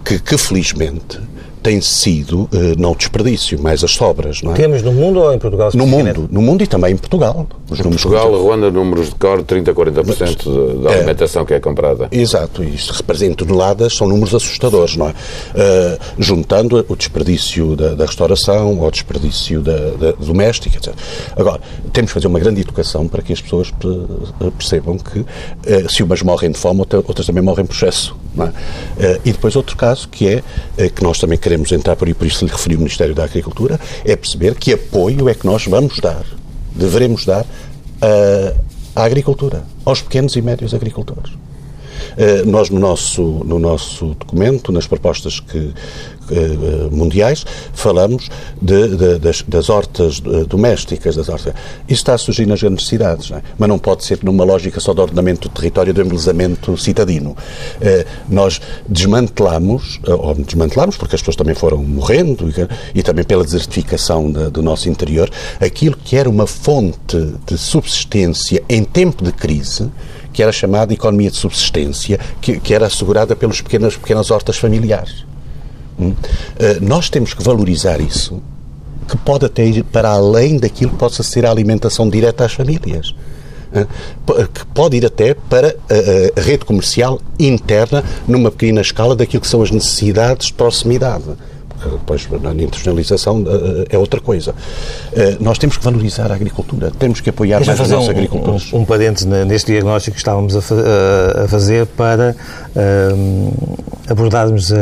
Que, 0.04 0.18
que 0.18 0.38
felizmente 0.38 1.20
tem 1.62 1.80
sido, 1.80 2.42
uh, 2.42 2.48
não 2.78 2.94
desperdício, 2.94 3.60
mais 3.60 3.84
as 3.84 3.92
sobras, 3.92 4.42
não 4.42 4.52
é? 4.52 4.54
Temos 4.54 4.82
no 4.82 4.92
mundo 4.92 5.20
ou 5.20 5.32
em 5.32 5.38
Portugal? 5.38 5.70
No 5.74 5.86
mundo, 5.86 6.28
no 6.30 6.42
mundo 6.42 6.62
e 6.62 6.66
também 6.66 6.92
em 6.92 6.96
Portugal. 6.96 7.46
Os 7.70 7.78
em 7.78 7.82
Portugal, 7.82 8.34
Ruanda, 8.42 8.70
números 8.70 9.10
de 9.10 9.14
cor, 9.14 9.42
30% 9.42 9.68
a 9.68 9.74
40% 9.74 10.82
da 10.82 10.90
alimentação 10.90 11.42
é, 11.42 11.44
que 11.44 11.54
é 11.54 11.60
comprada. 11.60 12.08
Exato, 12.10 12.64
e 12.64 12.74
isto 12.74 12.92
representa 12.92 13.44
toneladas, 13.44 13.94
são 13.94 14.08
números 14.08 14.34
assustadores, 14.34 14.96
não 14.96 15.08
é? 15.08 15.10
Uh, 15.10 15.98
juntando 16.18 16.84
o 16.88 16.96
desperdício 16.96 17.76
da, 17.76 17.94
da 17.94 18.06
restauração 18.06 18.82
ao 18.82 18.90
desperdício 18.90 19.60
da, 19.60 19.90
da, 19.90 20.12
doméstica, 20.12 20.78
etc. 20.78 20.94
Agora, 21.36 21.60
temos 21.92 22.10
que 22.10 22.14
fazer 22.14 22.26
uma 22.26 22.40
grande 22.40 22.60
educação 22.60 23.06
para 23.06 23.22
que 23.22 23.32
as 23.32 23.40
pessoas 23.40 23.72
percebam 24.56 24.98
que 24.98 25.20
uh, 25.20 25.26
se 25.88 26.02
umas 26.02 26.22
morrem 26.22 26.50
de 26.50 26.58
fome, 26.58 26.80
outras 26.80 27.26
também 27.26 27.42
morrem 27.42 27.66
por 27.66 27.74
excesso, 27.74 28.16
não 28.34 28.46
é? 28.46 28.52
e 29.24 29.32
depois 29.32 29.56
outro 29.56 29.76
caso 29.76 30.08
que 30.08 30.28
é 30.28 30.88
que 30.88 31.02
nós 31.02 31.18
também 31.18 31.36
queremos 31.36 31.49
queremos 31.50 31.72
entrar 31.72 31.96
por 31.96 32.06
aí, 32.06 32.14
por 32.14 32.28
isso 32.28 32.44
lhe 32.44 32.50
referi 32.50 32.76
o 32.76 32.78
Ministério 32.78 33.12
da 33.12 33.24
Agricultura, 33.24 33.80
é 34.04 34.14
perceber 34.14 34.54
que 34.54 34.72
apoio 34.72 35.28
é 35.28 35.34
que 35.34 35.44
nós 35.44 35.66
vamos 35.66 35.98
dar, 35.98 36.24
devemos 36.72 37.26
dar 37.26 37.42
uh, 37.42 38.60
à 38.94 39.02
agricultura, 39.02 39.64
aos 39.84 40.00
pequenos 40.00 40.36
e 40.36 40.42
médios 40.42 40.72
agricultores. 40.74 41.32
Uh, 41.32 42.46
nós, 42.46 42.70
no 42.70 42.78
nosso, 42.78 43.22
no 43.44 43.58
nosso 43.58 44.14
documento, 44.14 44.70
nas 44.70 44.86
propostas 44.86 45.40
que, 45.40 45.72
mundiais, 46.90 47.44
falamos 47.72 48.28
de, 48.60 48.96
de, 48.96 49.18
das, 49.18 49.42
das, 49.42 49.68
hortas 49.68 50.22
eh, 50.24 50.44
domésticas, 50.44 51.16
das 51.16 51.28
hortas. 51.28 51.54
Isso 51.88 52.00
está 52.00 52.14
a 52.14 52.18
surgir 52.18 52.46
nas 52.46 52.60
grandes 52.60 52.86
cidades, 52.86 53.30
não 53.30 53.38
é? 53.38 53.42
mas 53.58 53.68
não 53.68 53.78
pode 53.78 54.04
ser 54.04 54.20
numa 54.22 54.44
lógica 54.44 54.80
só 54.80 54.92
de 54.92 55.00
ordenamento 55.00 55.48
do 55.48 55.54
território, 55.54 55.92
do 55.92 56.00
embelezamento 56.00 56.76
citadino. 56.76 57.36
Eh, 57.80 58.06
nós 58.28 58.60
desmantelamos, 58.88 60.00
ou 60.06 60.34
desmantelamos, 60.34 60.96
porque 60.96 61.14
as 61.14 61.20
pessoas 61.20 61.36
também 61.36 61.54
foram 61.54 61.78
morrendo 61.78 62.52
e, 62.94 63.02
também 63.02 63.24
pela 63.24 63.44
desertificação 63.44 64.30
do 64.30 64.62
nosso 64.62 64.88
interior, 64.88 65.30
aquilo 65.60 65.96
que 65.96 66.16
era 66.16 66.28
uma 66.28 66.46
fonte 66.46 67.34
de 67.46 67.58
subsistência 67.58 68.62
em 68.68 68.84
tempo 68.84 69.24
de 69.24 69.32
crise, 69.32 69.90
que 70.32 70.42
era 70.42 70.52
chamada 70.52 70.92
economia 70.92 71.30
de 71.30 71.36
subsistência, 71.36 72.18
que, 72.40 72.60
que 72.60 72.74
era 72.74 72.86
assegurada 72.86 73.34
pelas 73.34 73.60
pequenas, 73.60 73.96
pequenas 73.96 74.30
hortas 74.30 74.56
familiares. 74.56 75.29
Hum? 76.00 76.14
Eh, 76.58 76.78
nós 76.80 77.10
temos 77.10 77.34
que 77.34 77.42
valorizar 77.42 78.00
isso, 78.00 78.40
que 79.06 79.16
pode 79.18 79.44
até 79.44 79.64
ir 79.64 79.84
para 79.84 80.08
além 80.08 80.56
daquilo 80.58 80.92
que 80.92 80.96
possa 80.96 81.22
ser 81.22 81.44
a 81.44 81.50
alimentação 81.50 82.08
direta 82.08 82.44
às 82.44 82.52
famílias 82.52 83.14
que 84.52 84.66
pode 84.74 84.96
ir 84.96 85.06
até 85.06 85.34
para 85.34 85.76
a 86.36 86.40
rede 86.40 86.64
comercial 86.64 87.20
interna, 87.38 88.02
numa 88.26 88.50
pequena 88.50 88.80
escala, 88.80 89.14
daquilo 89.14 89.40
que 89.40 89.46
são 89.46 89.62
as 89.62 89.70
necessidades 89.70 90.48
de 90.48 90.54
proximidade. 90.54 91.24
Depois, 91.82 92.28
na 92.42 92.52
internacionalização 92.52 93.42
é 93.88 93.96
outra 93.96 94.20
coisa. 94.20 94.54
Nós 95.40 95.56
temos 95.56 95.78
que 95.78 95.84
valorizar 95.84 96.30
a 96.30 96.34
agricultura, 96.34 96.90
temos 96.98 97.20
que 97.20 97.30
apoiar 97.30 97.64
mais 97.64 97.80
os 97.80 97.88
nossos 97.88 98.08
um, 98.08 98.10
agricultores. 98.10 98.72
Um, 98.72 98.80
um 98.80 98.84
parênteses 98.84 99.26
neste 99.46 99.72
diagnóstico 99.72 100.14
que 100.14 100.20
estávamos 100.20 100.54
a, 100.56 101.48
fazer 101.48 101.86
para 101.86 102.36
um, 103.16 103.52
abordarmos 104.10 104.72
a 104.72 104.76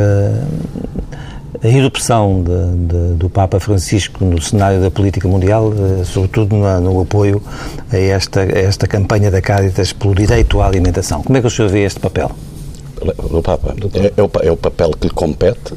a 1.63 1.67
erupção 1.67 2.41
de, 2.41 2.87
de, 2.87 3.13
do 3.15 3.29
Papa 3.29 3.59
Francisco 3.59 4.23
no 4.23 4.41
cenário 4.41 4.79
da 4.81 4.89
política 4.89 5.27
mundial, 5.27 5.73
eh, 5.73 6.05
sobretudo 6.05 6.55
no, 6.55 6.79
no 6.79 7.01
apoio 7.01 7.41
a 7.91 7.97
esta, 7.97 8.41
a 8.41 8.59
esta 8.59 8.87
campanha 8.87 9.29
da 9.29 9.41
Caritas 9.41 9.91
pelo 9.91 10.15
direito 10.15 10.61
à 10.61 10.67
alimentação. 10.67 11.21
Como 11.21 11.37
é 11.37 11.41
que 11.41 11.47
o 11.47 11.49
senhor 11.49 11.69
vê 11.69 11.83
este 11.83 11.99
papel? 11.99 12.31
Do 13.29 13.41
Papa? 13.41 13.75
É, 13.93 14.13
é, 14.15 14.23
o, 14.23 14.29
é 14.41 14.51
o 14.51 14.57
papel 14.57 14.91
que 14.91 15.07
lhe 15.07 15.13
compete, 15.13 15.73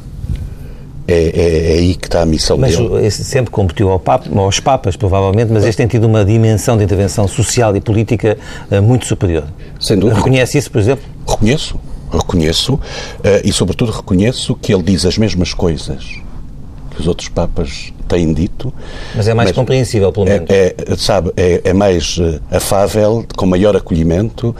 é, 1.05 1.15
é, 1.15 1.71
é, 1.71 1.73
aí 1.79 1.95
que 1.95 2.07
está 2.07 2.21
a 2.21 2.25
missão 2.25 2.57
mas 2.57 2.77
dele. 2.77 3.01
Mas 3.01 3.15
sempre 3.15 3.51
competiu 3.51 3.89
ao 3.89 3.99
Papa, 3.99 4.29
aos 4.39 4.59
Papas, 4.61 4.95
provavelmente, 4.95 5.51
mas 5.51 5.65
este 5.65 5.77
tem 5.77 5.87
tido 5.87 6.05
uma 6.05 6.23
dimensão 6.23 6.77
de 6.77 6.83
intervenção 6.85 7.27
social 7.27 7.75
e 7.75 7.81
política 7.81 8.37
uh, 8.71 8.81
muito 8.81 9.05
superior. 9.05 9.43
Sem 9.81 9.99
dúvida. 9.99 10.17
Reconhece 10.17 10.57
isso, 10.57 10.71
por 10.71 10.79
exemplo? 10.79 11.03
Reconheço 11.27 11.77
reconheço, 12.17 12.75
uh, 12.75 12.79
e 13.43 13.51
sobretudo 13.51 13.91
reconheço 13.91 14.55
que 14.55 14.73
ele 14.73 14.83
diz 14.83 15.05
as 15.05 15.17
mesmas 15.17 15.53
coisas 15.53 16.05
que 16.91 17.01
os 17.01 17.07
outros 17.07 17.27
Papas 17.27 17.91
têm 18.07 18.33
dito. 18.33 18.71
Mas 19.15 19.27
é 19.27 19.33
mais 19.33 19.49
mas 19.49 19.55
compreensível, 19.55 20.11
pelo 20.11 20.25
menos. 20.25 20.49
É, 20.49 20.75
é 20.77 20.95
sabe, 20.95 21.31
é, 21.35 21.61
é 21.63 21.73
mais 21.73 22.17
uh, 22.17 22.39
afável, 22.51 23.25
com 23.35 23.45
maior 23.45 23.75
acolhimento, 23.75 24.55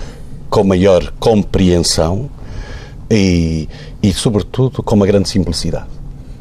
com 0.50 0.64
maior 0.64 1.12
compreensão 1.20 2.30
e, 3.10 3.68
e, 4.02 4.14
sobretudo, 4.14 4.82
com 4.82 4.96
uma 4.96 5.06
grande 5.06 5.30
simplicidade. 5.30 5.86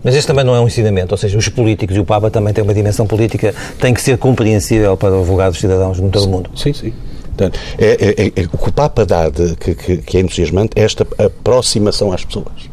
Mas 0.05 0.15
este 0.15 0.27
também 0.27 0.45
não 0.45 0.55
é 0.55 0.61
um 0.61 0.67
ensinamento, 0.67 1.15
ou 1.15 1.19
seja, 1.19 1.39
os 1.39 1.49
políticos 1.49 1.97
e 1.97 2.01
o 2.01 2.05
Papa 2.05 2.29
também 2.29 2.53
têm 2.53 2.65
uma 2.65 2.75
dimensão 2.75 3.07
política, 3.07 3.55
tem 3.79 3.95
que 3.95 4.03
ser 4.03 4.19
compreensível 4.19 4.97
para 4.97 5.15
o 5.15 5.23
vulgar 5.23 5.51
dos 5.51 5.61
cidadãos 5.61 6.01
no 6.01 6.11
todo 6.11 6.25
o 6.25 6.29
mundo. 6.29 6.51
Sim, 6.57 6.73
sim. 6.73 6.93
Portanto, 7.37 7.59
é, 7.79 8.15
é, 8.17 8.43
é, 8.43 8.45
o 8.53 8.59
que 8.59 8.69
o 8.69 8.73
Papa 8.73 9.07
dá 9.07 9.29
de, 9.29 9.57
que, 9.57 9.75
que, 9.75 9.97
que 9.99 10.17
é 10.19 10.21
entusiasmante 10.21 10.73
é 10.77 10.83
esta 10.83 11.07
aproximação 11.19 12.13
às 12.13 12.25
pessoas. 12.25 12.71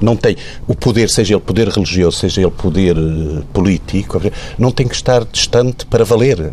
Não 0.00 0.16
tem 0.16 0.36
o 0.66 0.74
poder, 0.74 1.08
seja 1.08 1.34
ele 1.34 1.40
poder 1.40 1.68
religioso, 1.68 2.18
seja 2.18 2.42
ele 2.42 2.50
poder 2.50 2.96
uh, 2.96 3.44
político, 3.52 4.20
não 4.58 4.70
tem 4.70 4.86
que 4.86 4.94
estar 4.94 5.24
distante 5.24 5.86
para 5.86 6.04
valer 6.04 6.52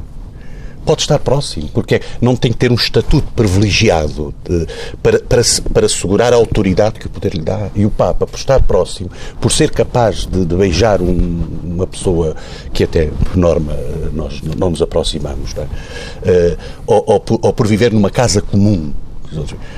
pode 0.86 1.02
estar 1.02 1.20
próximo, 1.20 1.70
porque 1.74 2.02
não 2.20 2.36
tem 2.36 2.52
que 2.52 2.58
ter 2.58 2.72
um 2.72 2.76
estatuto 2.76 3.28
privilegiado 3.34 4.34
de, 4.44 4.68
para, 5.02 5.20
para, 5.20 5.42
para 5.74 5.86
assegurar 5.86 6.34
a 6.34 6.36
autoridade 6.36 7.00
que 7.00 7.08
o 7.08 7.10
poder 7.10 7.34
lhe 7.34 7.42
dá. 7.42 7.70
E 7.76 7.86
o 7.86 7.90
Papa, 7.90 8.26
por 8.26 8.38
estar 8.38 8.62
próximo, 8.64 9.10
por 9.40 9.52
ser 9.52 9.72
capaz 9.72 10.26
de, 10.26 10.46
de 10.46 10.56
beijar 10.56 11.02
um, 11.02 11.48
uma 11.64 11.88
pessoa 11.88 12.36
que 12.74 12.84
até, 12.84 13.06
por 13.06 13.38
norma, 13.38 13.74
nós 14.14 14.42
não 14.42 14.70
nos 14.70 14.82
aproximamos, 14.82 15.54
não 15.54 15.64
é? 15.64 15.68
uh, 15.68 16.58
ou, 16.86 17.04
ou, 17.08 17.20
por, 17.20 17.40
ou 17.42 17.54
por 17.54 17.68
viver 17.68 17.92
numa 17.92 18.10
casa 18.10 18.42
comum, 18.42 18.94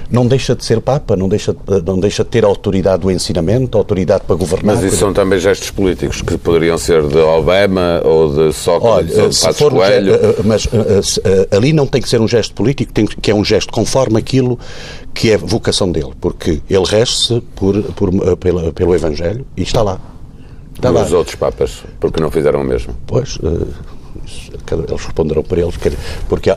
não 0.09 0.27
deixa 0.27 0.55
de 0.55 0.63
ser 0.63 0.81
Papa, 0.81 1.15
não 1.15 1.27
deixa, 1.27 1.55
não 1.85 1.99
deixa 1.99 2.23
de 2.23 2.29
ter 2.29 2.45
autoridade 2.45 3.01
do 3.03 3.11
ensinamento, 3.11 3.77
autoridade 3.77 4.23
para 4.25 4.35
governar. 4.35 4.75
Mas 4.75 4.83
isso 4.83 4.97
são 4.97 5.13
também 5.13 5.39
gestos 5.39 5.71
políticos 5.71 6.21
que 6.21 6.37
poderiam 6.37 6.77
ser 6.77 7.07
de 7.07 7.17
Obama 7.17 8.01
ou 8.03 8.29
de 8.29 8.53
Sócrates 8.53 9.13
Olha, 9.13 9.23
ou 9.23 9.29
de 9.29 9.39
Passos 9.39 9.69
Coelho. 9.69 10.13
Eh, 10.15 10.35
mas 10.43 10.67
eh, 10.67 11.01
eh, 11.23 11.55
ali 11.55 11.73
não 11.73 11.87
tem 11.87 12.01
que 12.01 12.09
ser 12.09 12.21
um 12.21 12.27
gesto 12.27 12.53
político, 12.53 12.91
tem 12.91 13.05
que 13.05 13.31
é 13.31 13.35
um 13.35 13.43
gesto 13.43 13.71
conforme 13.71 14.19
aquilo 14.19 14.59
que 15.13 15.31
é 15.31 15.37
vocação 15.37 15.91
dele, 15.91 16.11
porque 16.19 16.61
ele 16.69 16.85
rege-se 16.85 17.41
por, 17.55 17.81
por, 17.93 18.37
pelo, 18.37 18.73
pelo 18.73 18.95
Evangelho 18.95 19.45
e 19.55 19.63
está 19.63 19.81
lá. 19.81 19.99
Está 20.75 20.89
e 20.89 20.93
lá. 20.93 21.03
os 21.03 21.13
outros 21.13 21.35
Papas, 21.35 21.83
porque 21.99 22.21
não 22.21 22.31
fizeram 22.31 22.61
o 22.61 22.63
mesmo? 22.63 22.95
Pois, 23.05 23.37
eles 24.71 24.89
responderão 24.89 25.43
para 25.43 25.61
eles, 25.61 25.75
porque 26.27 26.49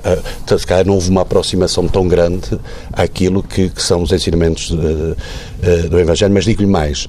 se 0.59 0.67
calhar 0.67 0.87
não 0.87 0.95
houve 0.95 1.11
uma 1.11 1.23
aproximação 1.23 1.89
tão 1.89 2.07
grande 2.07 2.59
àquilo 2.93 3.43
que, 3.43 3.69
que 3.69 3.83
são 3.83 4.03
os 4.03 4.13
ensinamentos 4.13 4.69
de, 4.69 5.17
de, 5.83 5.89
do 5.89 5.99
Evangelho, 5.99 6.33
mas 6.33 6.45
digo-lhe 6.45 6.69
mais, 6.69 7.09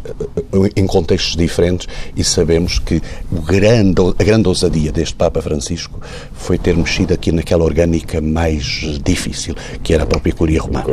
em 0.75 0.87
contextos 0.87 1.35
diferentes, 1.35 1.87
e 2.15 2.23
sabemos 2.23 2.79
que 2.79 3.01
o 3.31 3.41
grande, 3.41 4.01
a 4.17 4.23
grande 4.23 4.47
ousadia 4.47 4.91
deste 4.91 5.15
Papa 5.15 5.41
Francisco 5.41 5.99
foi 6.33 6.57
ter 6.57 6.75
mexido 6.75 7.13
aqui 7.13 7.31
naquela 7.31 7.63
orgânica 7.63 8.21
mais 8.21 8.63
difícil, 9.03 9.55
que 9.83 9.93
era 9.93 10.03
a 10.03 10.05
própria 10.05 10.33
Curia 10.33 10.61
Romana. 10.61 10.85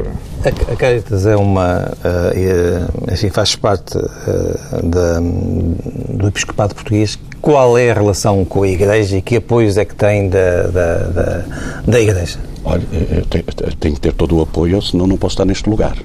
A, 0.44 0.72
a 0.72 0.76
Caritas 0.76 1.26
é 1.26 1.36
uma, 1.36 1.92
uh, 2.04 3.12
assim, 3.12 3.30
faz 3.30 3.54
parte 3.56 3.96
uh, 3.96 4.82
da, 4.82 5.20
do 5.20 6.28
Episcopado 6.28 6.74
Português. 6.74 7.18
Qual 7.40 7.76
é 7.76 7.90
a 7.90 7.94
relação 7.94 8.44
com 8.44 8.62
a 8.62 8.68
Igreja 8.68 9.18
e 9.18 9.22
que 9.22 9.36
apoios 9.36 9.76
é 9.76 9.84
que 9.84 9.93
tem 9.94 10.28
da, 10.28 10.62
da, 10.64 10.96
da, 10.98 11.44
da 11.86 12.00
Igreja? 12.00 12.38
Olha, 12.64 12.82
eu 12.92 13.24
tenho, 13.26 13.44
tenho, 13.78 13.94
que 13.94 14.00
ter 14.00 14.12
todo 14.12 14.36
o 14.36 14.42
apoio, 14.42 14.80
senão 14.80 15.06
não 15.06 15.16
posso 15.16 15.34
estar 15.34 15.44
neste 15.44 15.68
lugar. 15.68 15.96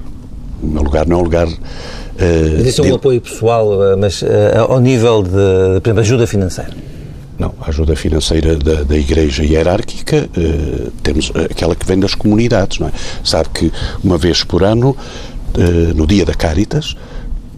O 0.62 0.66
meu 0.66 0.82
lugar 0.82 1.06
não 1.06 1.16
é 1.16 1.20
um 1.20 1.24
lugar. 1.24 1.48
Uh, 1.48 2.58
mas 2.58 2.66
isso 2.66 2.84
é 2.84 2.92
um 2.92 2.96
apoio 2.96 3.20
pessoal, 3.20 3.92
eh, 3.92 3.96
mas 3.96 4.20
uh, 4.20 4.26
ao 4.68 4.78
nível 4.78 5.22
de, 5.22 5.80
por 5.80 5.86
exemplo, 5.86 6.00
ajuda 6.00 6.26
financeira? 6.26 6.70
Não, 7.38 7.54
a 7.62 7.70
ajuda 7.70 7.96
financeira 7.96 8.56
da, 8.56 8.82
da 8.82 8.96
Igreja 8.96 9.42
hierárquica, 9.42 10.28
uh, 10.36 10.90
temos 11.02 11.32
aquela 11.50 11.74
que 11.74 11.86
vem 11.86 11.98
das 11.98 12.14
comunidades, 12.14 12.78
não 12.78 12.88
é? 12.88 12.92
Sabe 13.24 13.48
que 13.54 13.72
uma 14.04 14.18
vez 14.18 14.44
por 14.44 14.62
ano, 14.62 14.94
no 15.96 16.06
dia 16.06 16.24
da 16.24 16.32
Caritas, 16.32 16.94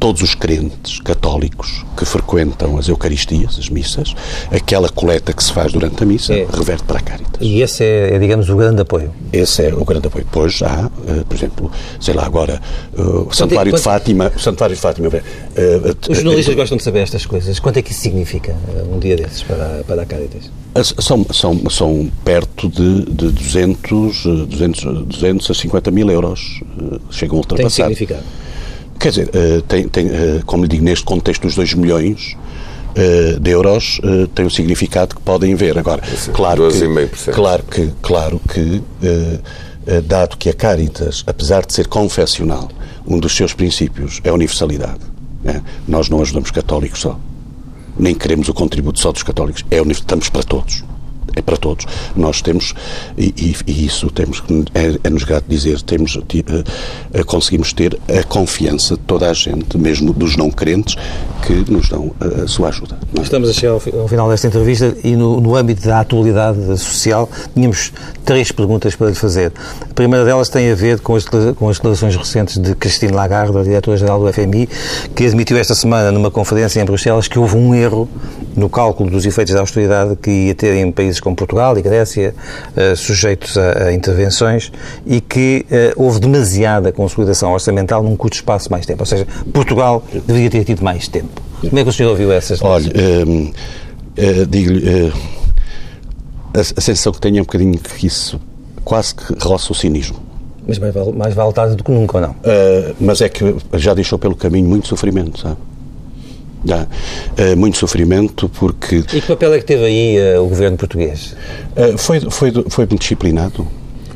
todos 0.02 0.20
os 0.20 0.34
crentes 0.34 0.98
católicos 0.98 1.84
que 1.96 2.04
frequentam 2.04 2.76
as 2.76 2.88
Eucaristias, 2.88 3.56
as 3.56 3.68
missas, 3.68 4.16
aquela 4.50 4.88
coleta 4.88 5.32
que 5.32 5.44
se 5.44 5.52
faz 5.52 5.72
durante 5.72 6.02
a 6.02 6.04
missa 6.04 6.34
é. 6.34 6.44
reverte 6.52 6.82
para 6.82 6.98
a 6.98 7.00
Caritas. 7.00 7.40
E 7.40 7.62
esse 7.62 7.84
é, 7.84 8.12
é, 8.12 8.18
digamos, 8.18 8.48
o 8.48 8.56
grande 8.56 8.82
apoio? 8.82 9.12
Esse 9.32 9.66
é 9.66 9.72
o 9.72 9.84
grande 9.84 10.08
apoio. 10.08 10.26
Pois 10.32 10.60
há, 10.60 10.86
uh, 10.86 11.24
por 11.24 11.36
exemplo, 11.36 11.70
sei 12.00 12.14
lá, 12.14 12.26
agora, 12.26 12.60
uh, 12.98 13.28
o 13.28 13.32
Santuário 13.32 13.72
de 13.72 13.80
Fátima... 13.80 14.32
O 14.34 14.40
Santuário 14.40 14.74
de 14.74 14.82
Fátima... 14.82 15.06
Uh, 15.06 16.10
os 16.10 16.16
jornalistas 16.16 16.56
gostam 16.56 16.78
de 16.78 16.82
saber 16.82 16.98
estas 16.98 17.24
coisas. 17.24 17.60
Quanto 17.60 17.76
é 17.76 17.82
que 17.82 17.92
isso 17.92 18.00
significa, 18.00 18.56
um 18.92 18.98
dia 18.98 19.14
desses, 19.14 19.44
para, 19.44 19.84
para 19.86 20.02
a 20.02 20.04
Caritas? 20.04 20.50
São, 21.00 21.24
são, 21.32 21.70
são 21.70 22.10
perto 22.24 22.68
de, 22.68 23.04
de 23.04 23.30
200, 23.30 24.24
200, 24.48 25.06
200 25.06 25.48
a 25.48 25.54
50 25.54 25.90
mil 25.92 26.10
euros. 26.10 26.60
Chegam 27.08 27.36
a 27.36 27.38
ultrapassar. 27.38 27.86
Tem 27.86 27.94
significado? 27.94 28.24
Quer 29.02 29.08
dizer, 29.10 29.30
tem, 29.66 29.88
tem, 29.88 30.08
como 30.46 30.62
lhe 30.62 30.68
digo, 30.68 30.84
neste 30.84 31.04
contexto 31.04 31.42
dos 31.42 31.56
2 31.56 31.74
milhões, 31.74 32.36
uh, 32.96 33.40
de 33.40 33.50
euros 33.50 34.00
tem 34.34 34.46
o 34.46 34.50
significado 34.50 35.16
que 35.16 35.22
podem 35.22 35.54
ver. 35.56 35.76
Agora, 35.76 36.02
claro, 36.32 36.68
que, 36.70 37.32
claro 37.32 37.64
que, 37.64 37.92
claro 38.00 38.40
que 38.48 38.82
dado 40.06 40.36
que 40.36 40.48
a 40.48 40.54
Caritas, 40.54 41.24
apesar 41.26 41.66
de 41.66 41.72
ser 41.72 41.88
confessional, 41.88 42.68
um 43.04 43.18
dos 43.18 43.34
seus 43.34 43.52
princípios 43.52 44.20
é 44.22 44.28
a 44.28 44.34
universalidade. 44.34 45.00
Né? 45.42 45.60
Nós 45.88 46.08
não 46.08 46.20
ajudamos 46.20 46.52
católicos 46.52 47.00
só. 47.00 47.18
Nem 47.98 48.14
queremos 48.14 48.48
o 48.48 48.54
contributo 48.54 49.00
só 49.00 49.10
dos 49.10 49.24
católicos. 49.24 49.64
É, 49.70 49.80
estamos 49.82 50.28
para 50.28 50.44
todos 50.44 50.84
é 51.36 51.42
para 51.42 51.56
todos. 51.56 51.86
Nós 52.16 52.40
temos, 52.42 52.74
e, 53.16 53.54
e 53.66 53.86
isso 53.86 54.10
temos 54.10 54.42
é, 54.74 54.98
é 55.02 55.10
nos 55.10 55.24
grato 55.24 55.44
dizer, 55.48 55.80
temos, 55.82 56.16
uh, 56.16 56.22
conseguimos 57.26 57.72
ter 57.72 57.98
a 58.08 58.22
confiança 58.24 58.94
de 58.96 59.02
toda 59.02 59.30
a 59.30 59.34
gente, 59.34 59.76
mesmo 59.78 60.12
dos 60.12 60.36
não 60.36 60.50
crentes, 60.50 60.96
que 61.46 61.70
nos 61.70 61.88
dão 61.88 62.12
a, 62.20 62.44
a 62.44 62.48
sua 62.48 62.68
ajuda. 62.68 62.98
É? 63.16 63.20
Estamos 63.20 63.48
a 63.48 63.52
chegar 63.52 63.72
ao, 63.72 64.00
ao, 64.00 64.08
final 64.08 64.28
desta 64.28 64.46
entrevista 64.46 64.96
e 65.02 65.16
no, 65.16 65.40
no 65.40 65.56
âmbito 65.56 65.86
da 65.86 66.00
atualidade 66.00 66.78
social 66.78 67.28
tínhamos 67.54 67.92
três 68.24 68.52
perguntas 68.52 68.94
para 68.94 69.08
lhe 69.08 69.14
fazer. 69.14 69.52
A 69.80 69.94
primeira 69.94 70.24
delas 70.24 70.48
tem 70.48 70.70
a 70.70 70.74
ver 70.74 71.00
com 71.00 71.16
as, 71.16 71.24
com 71.24 71.68
as 71.68 71.76
declarações 71.76 72.14
recentes 72.16 72.58
de 72.58 72.74
Christine 72.74 73.12
Lagarde, 73.12 73.56
a 73.58 73.62
diretora-geral 73.62 74.20
do 74.20 74.32
FMI, 74.32 74.68
que 75.14 75.26
admitiu 75.26 75.56
esta 75.58 75.74
semana 75.74 76.12
numa 76.12 76.30
conferência 76.30 76.80
em 76.80 76.84
Bruxelas 76.84 77.28
que 77.28 77.38
houve 77.38 77.56
um 77.56 77.74
erro 77.74 78.08
no 78.56 78.68
cálculo 78.68 79.10
dos 79.10 79.26
efeitos 79.26 79.54
da 79.54 79.60
austeridade 79.60 80.16
que 80.16 80.30
ia 80.30 80.54
ter 80.54 80.74
em 80.74 80.90
países 80.92 81.20
como 81.22 81.36
Portugal 81.36 81.78
e 81.78 81.82
Grécia, 81.82 82.34
uh, 82.76 82.96
sujeitos 82.96 83.56
a, 83.56 83.84
a, 83.84 83.92
intervenções, 83.92 84.72
e 85.06 85.20
que 85.20 85.64
uh, 85.70 86.02
houve 86.02 86.20
demasiada 86.20 86.92
consolidação 86.92 87.52
orçamental 87.52 88.02
num 88.02 88.16
curto 88.16 88.34
espaço 88.34 88.70
mais 88.70 88.84
tempo. 88.84 89.02
Ou 89.02 89.06
seja, 89.06 89.26
Portugal 89.52 90.02
deveria 90.26 90.50
ter 90.50 90.64
tido 90.64 90.82
mais 90.82 91.08
tempo. 91.08 91.40
Como 91.60 91.78
é 91.78 91.82
que 91.82 91.88
o 91.88 91.92
senhor 91.92 92.10
ouviu 92.10 92.32
essas 92.32 92.60
Olha, 92.62 92.90
uh, 92.90 94.46
digo-lhe, 94.46 95.12
a, 96.54 96.60
a 96.60 96.64
sensação 96.64 97.12
que 97.12 97.20
tenho 97.20 97.38
é 97.38 97.40
um 97.40 97.44
bocadinho 97.44 97.78
que 97.78 98.06
isso 98.06 98.40
quase 98.84 99.14
que 99.14 99.34
roça 99.40 99.72
o 99.72 99.74
cinismo. 99.74 100.16
Mas 100.66 100.78
mais 100.78 100.94
vale, 100.94 101.12
mais 101.12 101.34
vale 101.34 101.52
tarde 101.52 101.76
do 101.76 101.82
que 101.82 101.90
nunca, 101.90 102.18
ou 102.18 102.22
não? 102.22 102.30
Uh, 102.30 102.94
mas 103.00 103.20
é 103.20 103.28
que 103.28 103.56
já 103.74 103.94
deixou 103.94 104.18
pelo 104.18 104.36
caminho 104.36 104.68
muito 104.68 104.86
sofrimento, 104.86 105.40
sabe? 105.40 105.56
Já. 106.64 106.82
Uh, 106.82 107.56
muito 107.56 107.76
sofrimento 107.76 108.48
porque... 108.48 108.96
E 108.96 109.02
que 109.02 109.22
papel 109.22 109.54
é 109.54 109.58
que 109.58 109.64
teve 109.64 109.84
aí 109.84 110.36
uh, 110.36 110.42
o 110.42 110.48
governo 110.48 110.76
português? 110.76 111.34
Uh, 111.76 111.98
foi, 111.98 112.20
foi, 112.20 112.52
foi 112.68 112.86
muito 112.86 113.00
disciplinado. 113.00 113.66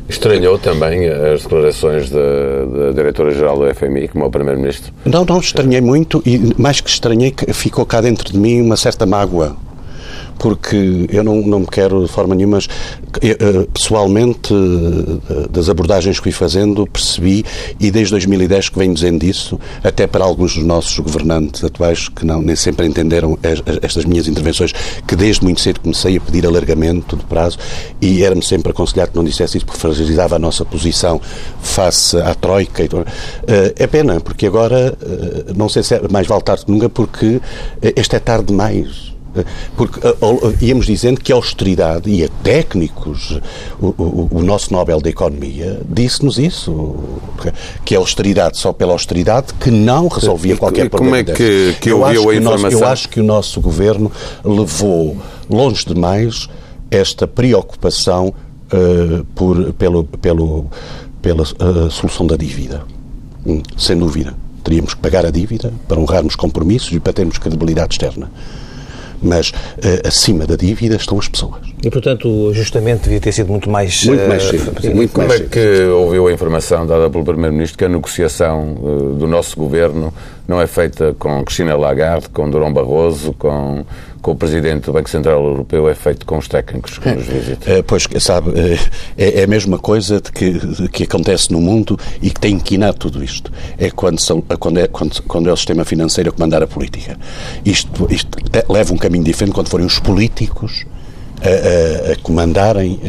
Estranhou 0.08 0.56
também 0.56 1.08
as 1.08 1.42
declarações 1.42 2.10
da, 2.10 2.20
da 2.20 2.92
diretora-geral 2.92 3.58
do 3.58 3.74
FMI, 3.74 4.06
como 4.08 4.24
o 4.24 4.30
Primeiro-Ministro? 4.30 4.92
Não, 5.04 5.24
não, 5.24 5.40
estranhei 5.40 5.80
muito 5.80 6.22
e 6.24 6.54
mais 6.56 6.80
que 6.80 6.88
estranhei, 6.88 7.34
ficou 7.52 7.84
cá 7.84 8.00
dentro 8.00 8.32
de 8.32 8.38
mim 8.38 8.60
uma 8.60 8.76
certa 8.76 9.04
mágoa 9.04 9.56
porque 10.38 11.06
eu 11.10 11.24
não, 11.24 11.36
não 11.42 11.60
me 11.60 11.66
quero 11.66 12.04
de 12.04 12.10
forma 12.10 12.34
nenhuma, 12.34 12.56
mas 12.56 12.68
eh, 13.22 13.66
pessoalmente, 13.72 14.52
eh, 14.52 15.48
das 15.50 15.68
abordagens 15.68 16.18
que 16.18 16.24
fui 16.24 16.32
fazendo, 16.32 16.86
percebi, 16.86 17.44
e 17.80 17.90
desde 17.90 18.10
2010 18.12 18.68
que 18.68 18.78
venho 18.78 18.94
dizendo 18.94 19.24
isso, 19.24 19.58
até 19.82 20.06
para 20.06 20.24
alguns 20.24 20.54
dos 20.54 20.64
nossos 20.64 20.98
governantes 20.98 21.64
atuais 21.64 22.08
que 22.08 22.24
não, 22.24 22.42
nem 22.42 22.56
sempre 22.56 22.86
entenderam 22.86 23.38
estas 23.82 24.04
minhas 24.04 24.28
intervenções, 24.28 24.72
que 25.06 25.16
desde 25.16 25.42
muito 25.44 25.60
cedo 25.60 25.80
comecei 25.80 26.16
a 26.16 26.20
pedir 26.20 26.46
alargamento 26.46 27.16
de 27.16 27.24
prazo 27.24 27.58
e 28.00 28.22
era-me 28.22 28.42
sempre 28.42 28.70
aconselhado 28.70 29.12
que 29.12 29.16
não 29.16 29.24
dissesse 29.24 29.56
isso 29.56 29.66
porque 29.66 29.80
fragilizava 29.80 30.36
a 30.36 30.38
nossa 30.38 30.64
posição 30.64 31.20
face 31.60 32.16
à 32.18 32.34
Troika. 32.34 32.82
Eh, 33.46 33.74
é 33.76 33.86
pena, 33.86 34.20
porque 34.20 34.46
agora, 34.46 34.96
não 35.54 35.68
sei 35.68 35.82
se 35.82 35.94
é 35.94 36.02
mais 36.10 36.26
vale 36.26 36.42
tarde 36.42 36.64
que 36.64 36.70
nunca, 36.70 36.88
porque 36.88 37.40
este 37.82 38.16
é 38.16 38.18
tarde 38.18 38.46
demais. 38.46 39.15
Porque 39.76 40.00
íamos 40.60 40.86
dizendo 40.86 41.20
que 41.20 41.32
a 41.32 41.36
austeridade, 41.36 42.10
e 42.10 42.24
a 42.24 42.28
técnicos, 42.42 43.40
o, 43.80 43.86
o, 43.86 44.28
o 44.30 44.42
nosso 44.42 44.72
Nobel 44.72 45.00
da 45.00 45.10
Economia 45.10 45.80
disse-nos 45.88 46.38
isso, 46.38 46.96
que 47.84 47.94
a 47.94 47.98
austeridade 47.98 48.58
só 48.58 48.72
pela 48.72 48.92
austeridade 48.92 49.54
que 49.54 49.70
não 49.70 50.08
resolvia 50.08 50.56
qualquer 50.56 50.88
problema. 50.88 51.24
Como 51.24 51.30
é 51.30 51.36
que, 51.36 51.76
que 51.80 51.90
eu 51.90 52.04
a 52.04 52.12
informação? 52.12 52.70
Nosso, 52.70 52.84
eu 52.84 52.86
acho 52.86 53.08
que 53.08 53.20
o 53.20 53.24
nosso 53.24 53.60
governo 53.60 54.10
levou 54.44 55.16
longe 55.48 55.84
demais 55.84 56.48
esta 56.90 57.26
preocupação 57.26 58.28
uh, 58.72 59.24
por, 59.34 59.72
pelo, 59.74 60.04
pelo, 60.04 60.66
pela 61.20 61.42
uh, 61.42 61.90
solução 61.90 62.26
da 62.26 62.36
dívida. 62.36 62.84
Hum, 63.44 63.62
sem 63.76 63.96
dúvida. 63.96 64.34
Teríamos 64.62 64.94
que 64.94 65.00
pagar 65.00 65.24
a 65.24 65.30
dívida 65.30 65.72
para 65.86 66.00
honrarmos 66.00 66.34
compromissos 66.34 66.92
e 66.92 66.98
para 66.98 67.12
termos 67.12 67.38
credibilidade 67.38 67.94
externa 67.94 68.30
mas 69.22 69.50
uh, 69.50 70.06
acima 70.06 70.46
da 70.46 70.56
dívida 70.56 70.96
estão 70.96 71.18
as 71.18 71.28
pessoas. 71.28 71.60
E, 71.82 71.90
portanto, 71.90 72.28
o 72.28 72.50
ajustamento 72.50 73.04
devia 73.04 73.20
ter 73.20 73.32
sido 73.32 73.50
muito 73.50 73.70
mais... 73.70 74.04
Muito 74.04 74.28
mais 74.28 74.42
cedo. 74.42 74.72
Uh, 74.82 74.94
muito 74.94 75.12
como 75.12 75.28
mais 75.28 75.40
é 75.40 75.44
que 75.44 75.84
ouviu 75.84 76.26
a 76.28 76.32
informação 76.32 76.86
dada 76.86 77.08
pelo 77.10 77.24
Primeiro-Ministro 77.24 77.78
que 77.78 77.84
a 77.84 77.88
negociação 77.88 78.74
uh, 78.80 79.14
do 79.14 79.26
nosso 79.26 79.56
governo 79.56 80.12
não 80.48 80.60
é 80.60 80.66
feita 80.66 81.14
com 81.18 81.44
Cristina 81.44 81.76
Lagarde, 81.76 82.28
com 82.28 82.48
Durão 82.48 82.72
Barroso, 82.72 83.32
com, 83.32 83.84
com 84.22 84.30
o 84.30 84.36
Presidente 84.36 84.84
do 84.84 84.92
Banco 84.92 85.10
Central 85.10 85.44
Europeu, 85.44 85.88
é 85.88 85.94
feito 85.94 86.24
com 86.24 86.38
os 86.38 86.46
técnicos 86.46 86.98
que 86.98 87.08
nos 87.10 87.26
visitam? 87.26 87.74
É, 87.74 87.82
pois, 87.82 88.06
sabe, 88.20 88.52
é, 89.18 89.40
é, 89.40 89.42
a 89.42 89.46
mesma 89.46 89.78
coisa 89.78 90.20
de 90.20 90.30
que, 90.30 90.52
de 90.52 90.88
que 90.88 91.02
acontece 91.02 91.52
no 91.52 91.60
mundo 91.60 91.98
e 92.22 92.30
que 92.30 92.38
tem 92.38 92.54
inquinado 92.54 92.96
tudo 92.96 93.24
isto. 93.24 93.50
É 93.76 93.90
quando, 93.90 94.20
são, 94.20 94.40
quando, 94.40 94.78
é, 94.78 94.86
quando, 94.86 95.20
quando 95.22 95.48
é 95.48 95.52
o 95.52 95.56
sistema 95.56 95.84
financeiro 95.84 96.30
a 96.30 96.32
comandar 96.32 96.62
a 96.62 96.66
política. 96.66 97.18
Isto, 97.64 98.06
isto 98.08 98.28
leva 98.68 98.94
um 98.94 98.98
caminho 98.98 99.24
diferente 99.24 99.54
quando 99.54 99.68
forem 99.68 99.86
os 99.86 99.98
políticos 99.98 100.86
a, 101.42 102.10
a, 102.10 102.12
a 102.12 102.16
comandarem 102.22 103.00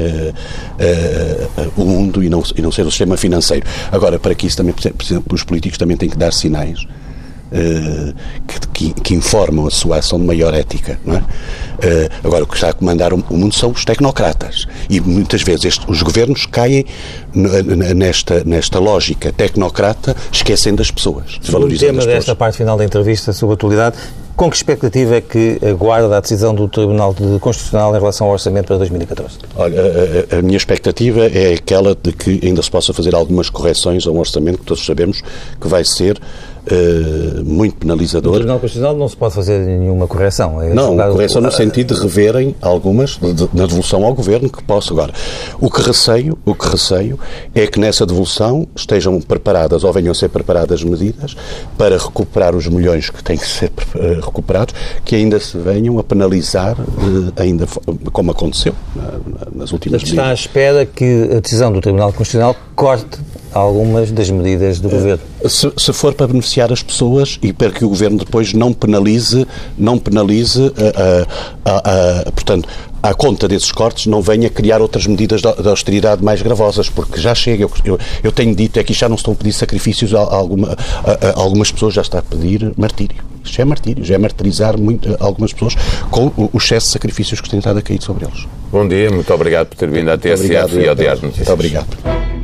a, 0.80 1.80
o 1.80 1.86
mundo 1.86 2.24
e 2.24 2.30
não, 2.30 2.42
e 2.56 2.62
não 2.64 2.72
ser 2.72 2.82
o 2.82 2.90
sistema 2.90 3.16
financeiro. 3.16 3.66
Agora, 3.92 4.18
para 4.18 4.34
que 4.34 4.48
isso 4.48 4.58
também, 4.58 4.74
por 4.74 5.04
exemplo, 5.04 5.36
os 5.36 5.44
políticos 5.44 5.78
também 5.78 5.96
têm 5.96 6.10
que 6.10 6.18
dar 6.18 6.34
sinais 6.34 6.86
que, 8.48 8.68
que, 8.74 9.02
que, 9.02 9.16
informam 9.16 9.68
a 9.68 9.72
sua 9.72 9.98
ação 9.98 10.20
de 10.20 10.26
maior 10.26 10.54
ética. 10.54 11.00
É? 11.08 11.12
Uh, 11.18 12.10
agora, 12.24 12.44
o 12.44 12.48
que 12.48 12.56
está 12.56 12.70
a 12.70 12.74
comandar 12.74 13.14
o, 13.14 13.24
mundo 13.30 13.54
são 13.54 13.72
os 13.72 13.86
tecnocratas. 13.86 14.68
E 14.90 15.00
muitas 15.00 15.42
vezes 15.42 15.66
este, 15.66 15.90
os 15.90 16.02
governos 16.02 16.46
caem 16.46 16.86
nesta, 17.96 18.44
nesta 18.44 18.80
lógica 18.80 19.32
tecnocrata, 19.32 20.16
esquecendo 20.32 20.82
as 20.82 20.92
pessoas. 20.92 21.40
O 21.54 21.78
tema 21.78 22.06
desta 22.06 22.36
parte 22.36 22.58
final 22.58 22.78
da 22.78 22.84
entrevista 22.84 23.32
sobre 23.34 23.54
a 23.54 23.56
atualidade 23.56 23.98
com 24.38 24.52
que 24.52 24.56
expectativa 24.56 25.16
é 25.16 25.22
que 25.22 25.60
aguarda 25.68 26.16
a 26.16 26.20
decisão 26.20 26.54
do 26.54 26.68
Tribunal 26.68 27.16
Constitucional 27.42 27.96
em 27.96 28.00
relação 28.00 28.28
ao 28.28 28.34
orçamento 28.34 28.68
para 28.68 28.78
2014? 28.78 29.40
Olha, 29.56 29.82
a, 30.32 30.38
a, 30.38 30.42
minha 30.44 30.58
expectativa 30.58 31.26
é 31.26 31.56
aquela 31.56 31.96
de 31.96 32.12
que 32.14 32.40
ainda 32.44 32.62
se 32.62 32.70
possa 32.70 32.94
fazer 32.94 33.16
algumas 33.16 33.50
correções 33.50 34.06
a 34.06 34.12
um 34.12 34.20
orçamento 34.20 34.60
que 34.60 34.66
todos 34.66 34.86
sabemos 34.86 35.24
que 35.60 35.68
vai 35.68 35.84
ser 35.84 36.22
Uh, 36.70 37.44
muito 37.46 37.78
penalizador. 37.78 38.34
No 38.34 38.38
Tribunal 38.40 38.60
Constitucional 38.60 38.98
não 38.98 39.08
se 39.08 39.16
pode 39.16 39.34
fazer 39.34 39.60
nenhuma 39.60 40.06
correção. 40.06 40.62
É 40.62 40.74
não, 40.74 40.98
correção 40.98 41.42
no 41.42 41.52
sentido 41.52 41.96
de 41.96 42.02
reverem 42.02 42.56
algumas 42.62 43.12
de, 43.12 43.50
na 43.54 43.66
devolução 43.66 44.04
ao 44.04 44.14
Governo 44.14 44.50
que 44.50 44.62
possa 44.64 44.94
agora. 44.94 45.14
O 45.62 45.72
que 45.72 45.82
receio, 45.82 46.38
o 46.46 46.54
que 46.54 46.68
receio 46.68 47.18
é 47.56 47.66
que 47.68 47.80
nessa 47.80 48.06
devolução 48.06 48.68
estejam 48.76 49.22
preparadas 49.22 49.84
ou 49.84 49.94
venham 49.94 50.12
a 50.12 50.16
ser 50.16 50.30
preparadas 50.30 50.84
medidas 50.84 51.38
para 51.78 51.98
recuperar 51.98 52.56
os 52.56 52.68
milhões 52.68 53.10
que 53.10 53.24
têm 53.24 53.38
que 53.38 53.48
ser 53.48 53.72
uh, 53.96 54.26
recuperados, 54.26 54.76
que 55.06 55.16
ainda 55.16 55.40
se 55.40 55.58
venham 55.58 55.98
a 56.00 56.04
penalizar, 56.04 56.78
uh, 56.80 57.34
ainda 57.38 57.66
como 58.12 58.32
aconteceu 58.32 58.74
na, 58.94 59.14
nas 59.56 59.72
últimas 59.72 60.02
Mas 60.02 60.10
está 60.10 60.28
à 60.28 60.34
espera 60.34 60.86
que 60.86 61.30
a 61.36 61.40
decisão 61.40 61.72
do 61.72 61.80
Tribunal 61.80 62.12
Constitucional 62.12 62.56
corte 62.76 63.20
algumas 63.54 64.12
das 64.12 64.30
medidas 64.30 64.80
do 64.80 64.90
Governo. 64.90 65.24
Se, 65.46 65.72
se, 65.78 65.94
for 65.94 66.14
para 66.14 66.28
beneficiar 66.28 66.72
as 66.72 66.84
pessoas 66.84 67.40
e 67.42 67.54
para 67.54 67.72
que 67.72 67.86
o 67.86 67.90
Governo 67.90 68.18
depois 68.18 68.54
não 68.54 68.74
penalize, 68.74 69.46
não 69.78 69.98
penalize, 69.98 70.72
a, 71.66 71.70
a, 71.70 72.28
a, 72.28 72.32
portanto, 72.32 72.68
à 73.02 73.14
conta 73.14 73.48
desses 73.48 73.72
cortes, 73.72 74.08
não 74.08 74.22
venha 74.22 74.50
criar 74.50 74.82
outras 74.82 75.08
medidas 75.08 75.42
de 75.42 75.68
austeridade 75.68 76.24
mais 76.24 76.42
gravosas, 76.42 76.90
porque 76.90 77.20
já 77.20 77.34
chega. 77.34 77.64
Eu, 77.64 77.72
eu, 77.86 78.00
eu 78.24 78.32
tenho 78.32 78.56
dito 78.56 78.80
é 78.80 78.84
que 78.84 78.94
já 78.94 79.08
não 79.08 79.16
estão 79.16 79.34
a 79.34 79.36
pedir 79.36 79.54
sacrifícios 79.54 80.14
a, 80.14 80.20
a, 80.20 80.36
alguma, 80.36 80.76
a, 81.04 81.28
a 81.28 81.40
algumas 81.40 81.72
pessoas, 81.72 81.94
já 81.94 82.02
está 82.02 82.20
a 82.20 82.24
pedir 82.24 82.74
martírio. 82.78 83.24
Isto 83.44 83.62
é 83.62 83.66
martírio, 83.66 84.04
já 84.04 84.16
é 84.16 84.18
martirizar 84.18 84.78
muito, 84.78 85.16
algumas 85.20 85.54
pessoas 85.54 85.76
com 86.12 86.28
o, 86.36 86.50
o 86.52 86.58
excesso 86.58 86.88
de 86.88 86.94
sacrifícios 86.94 87.40
que 87.40 87.50
têm 87.50 87.60
estado 87.60 87.80
a 87.80 87.82
cair 87.82 88.02
sobre 88.02 88.26
eles. 88.26 88.46
Bom 88.72 88.86
dia, 88.88 89.10
muito 89.10 89.34
obrigado 89.34 89.68
por 89.68 89.78
ter 89.78 89.90
vindo 89.90 90.10
à 90.10 90.18
TSF 90.18 90.78
e 90.78 90.88
ao 90.88 90.96
Diário 90.96 91.22
de 91.22 91.26
Notícias. 91.28 91.48
Muito 91.48 91.54
obrigado. 91.54 92.37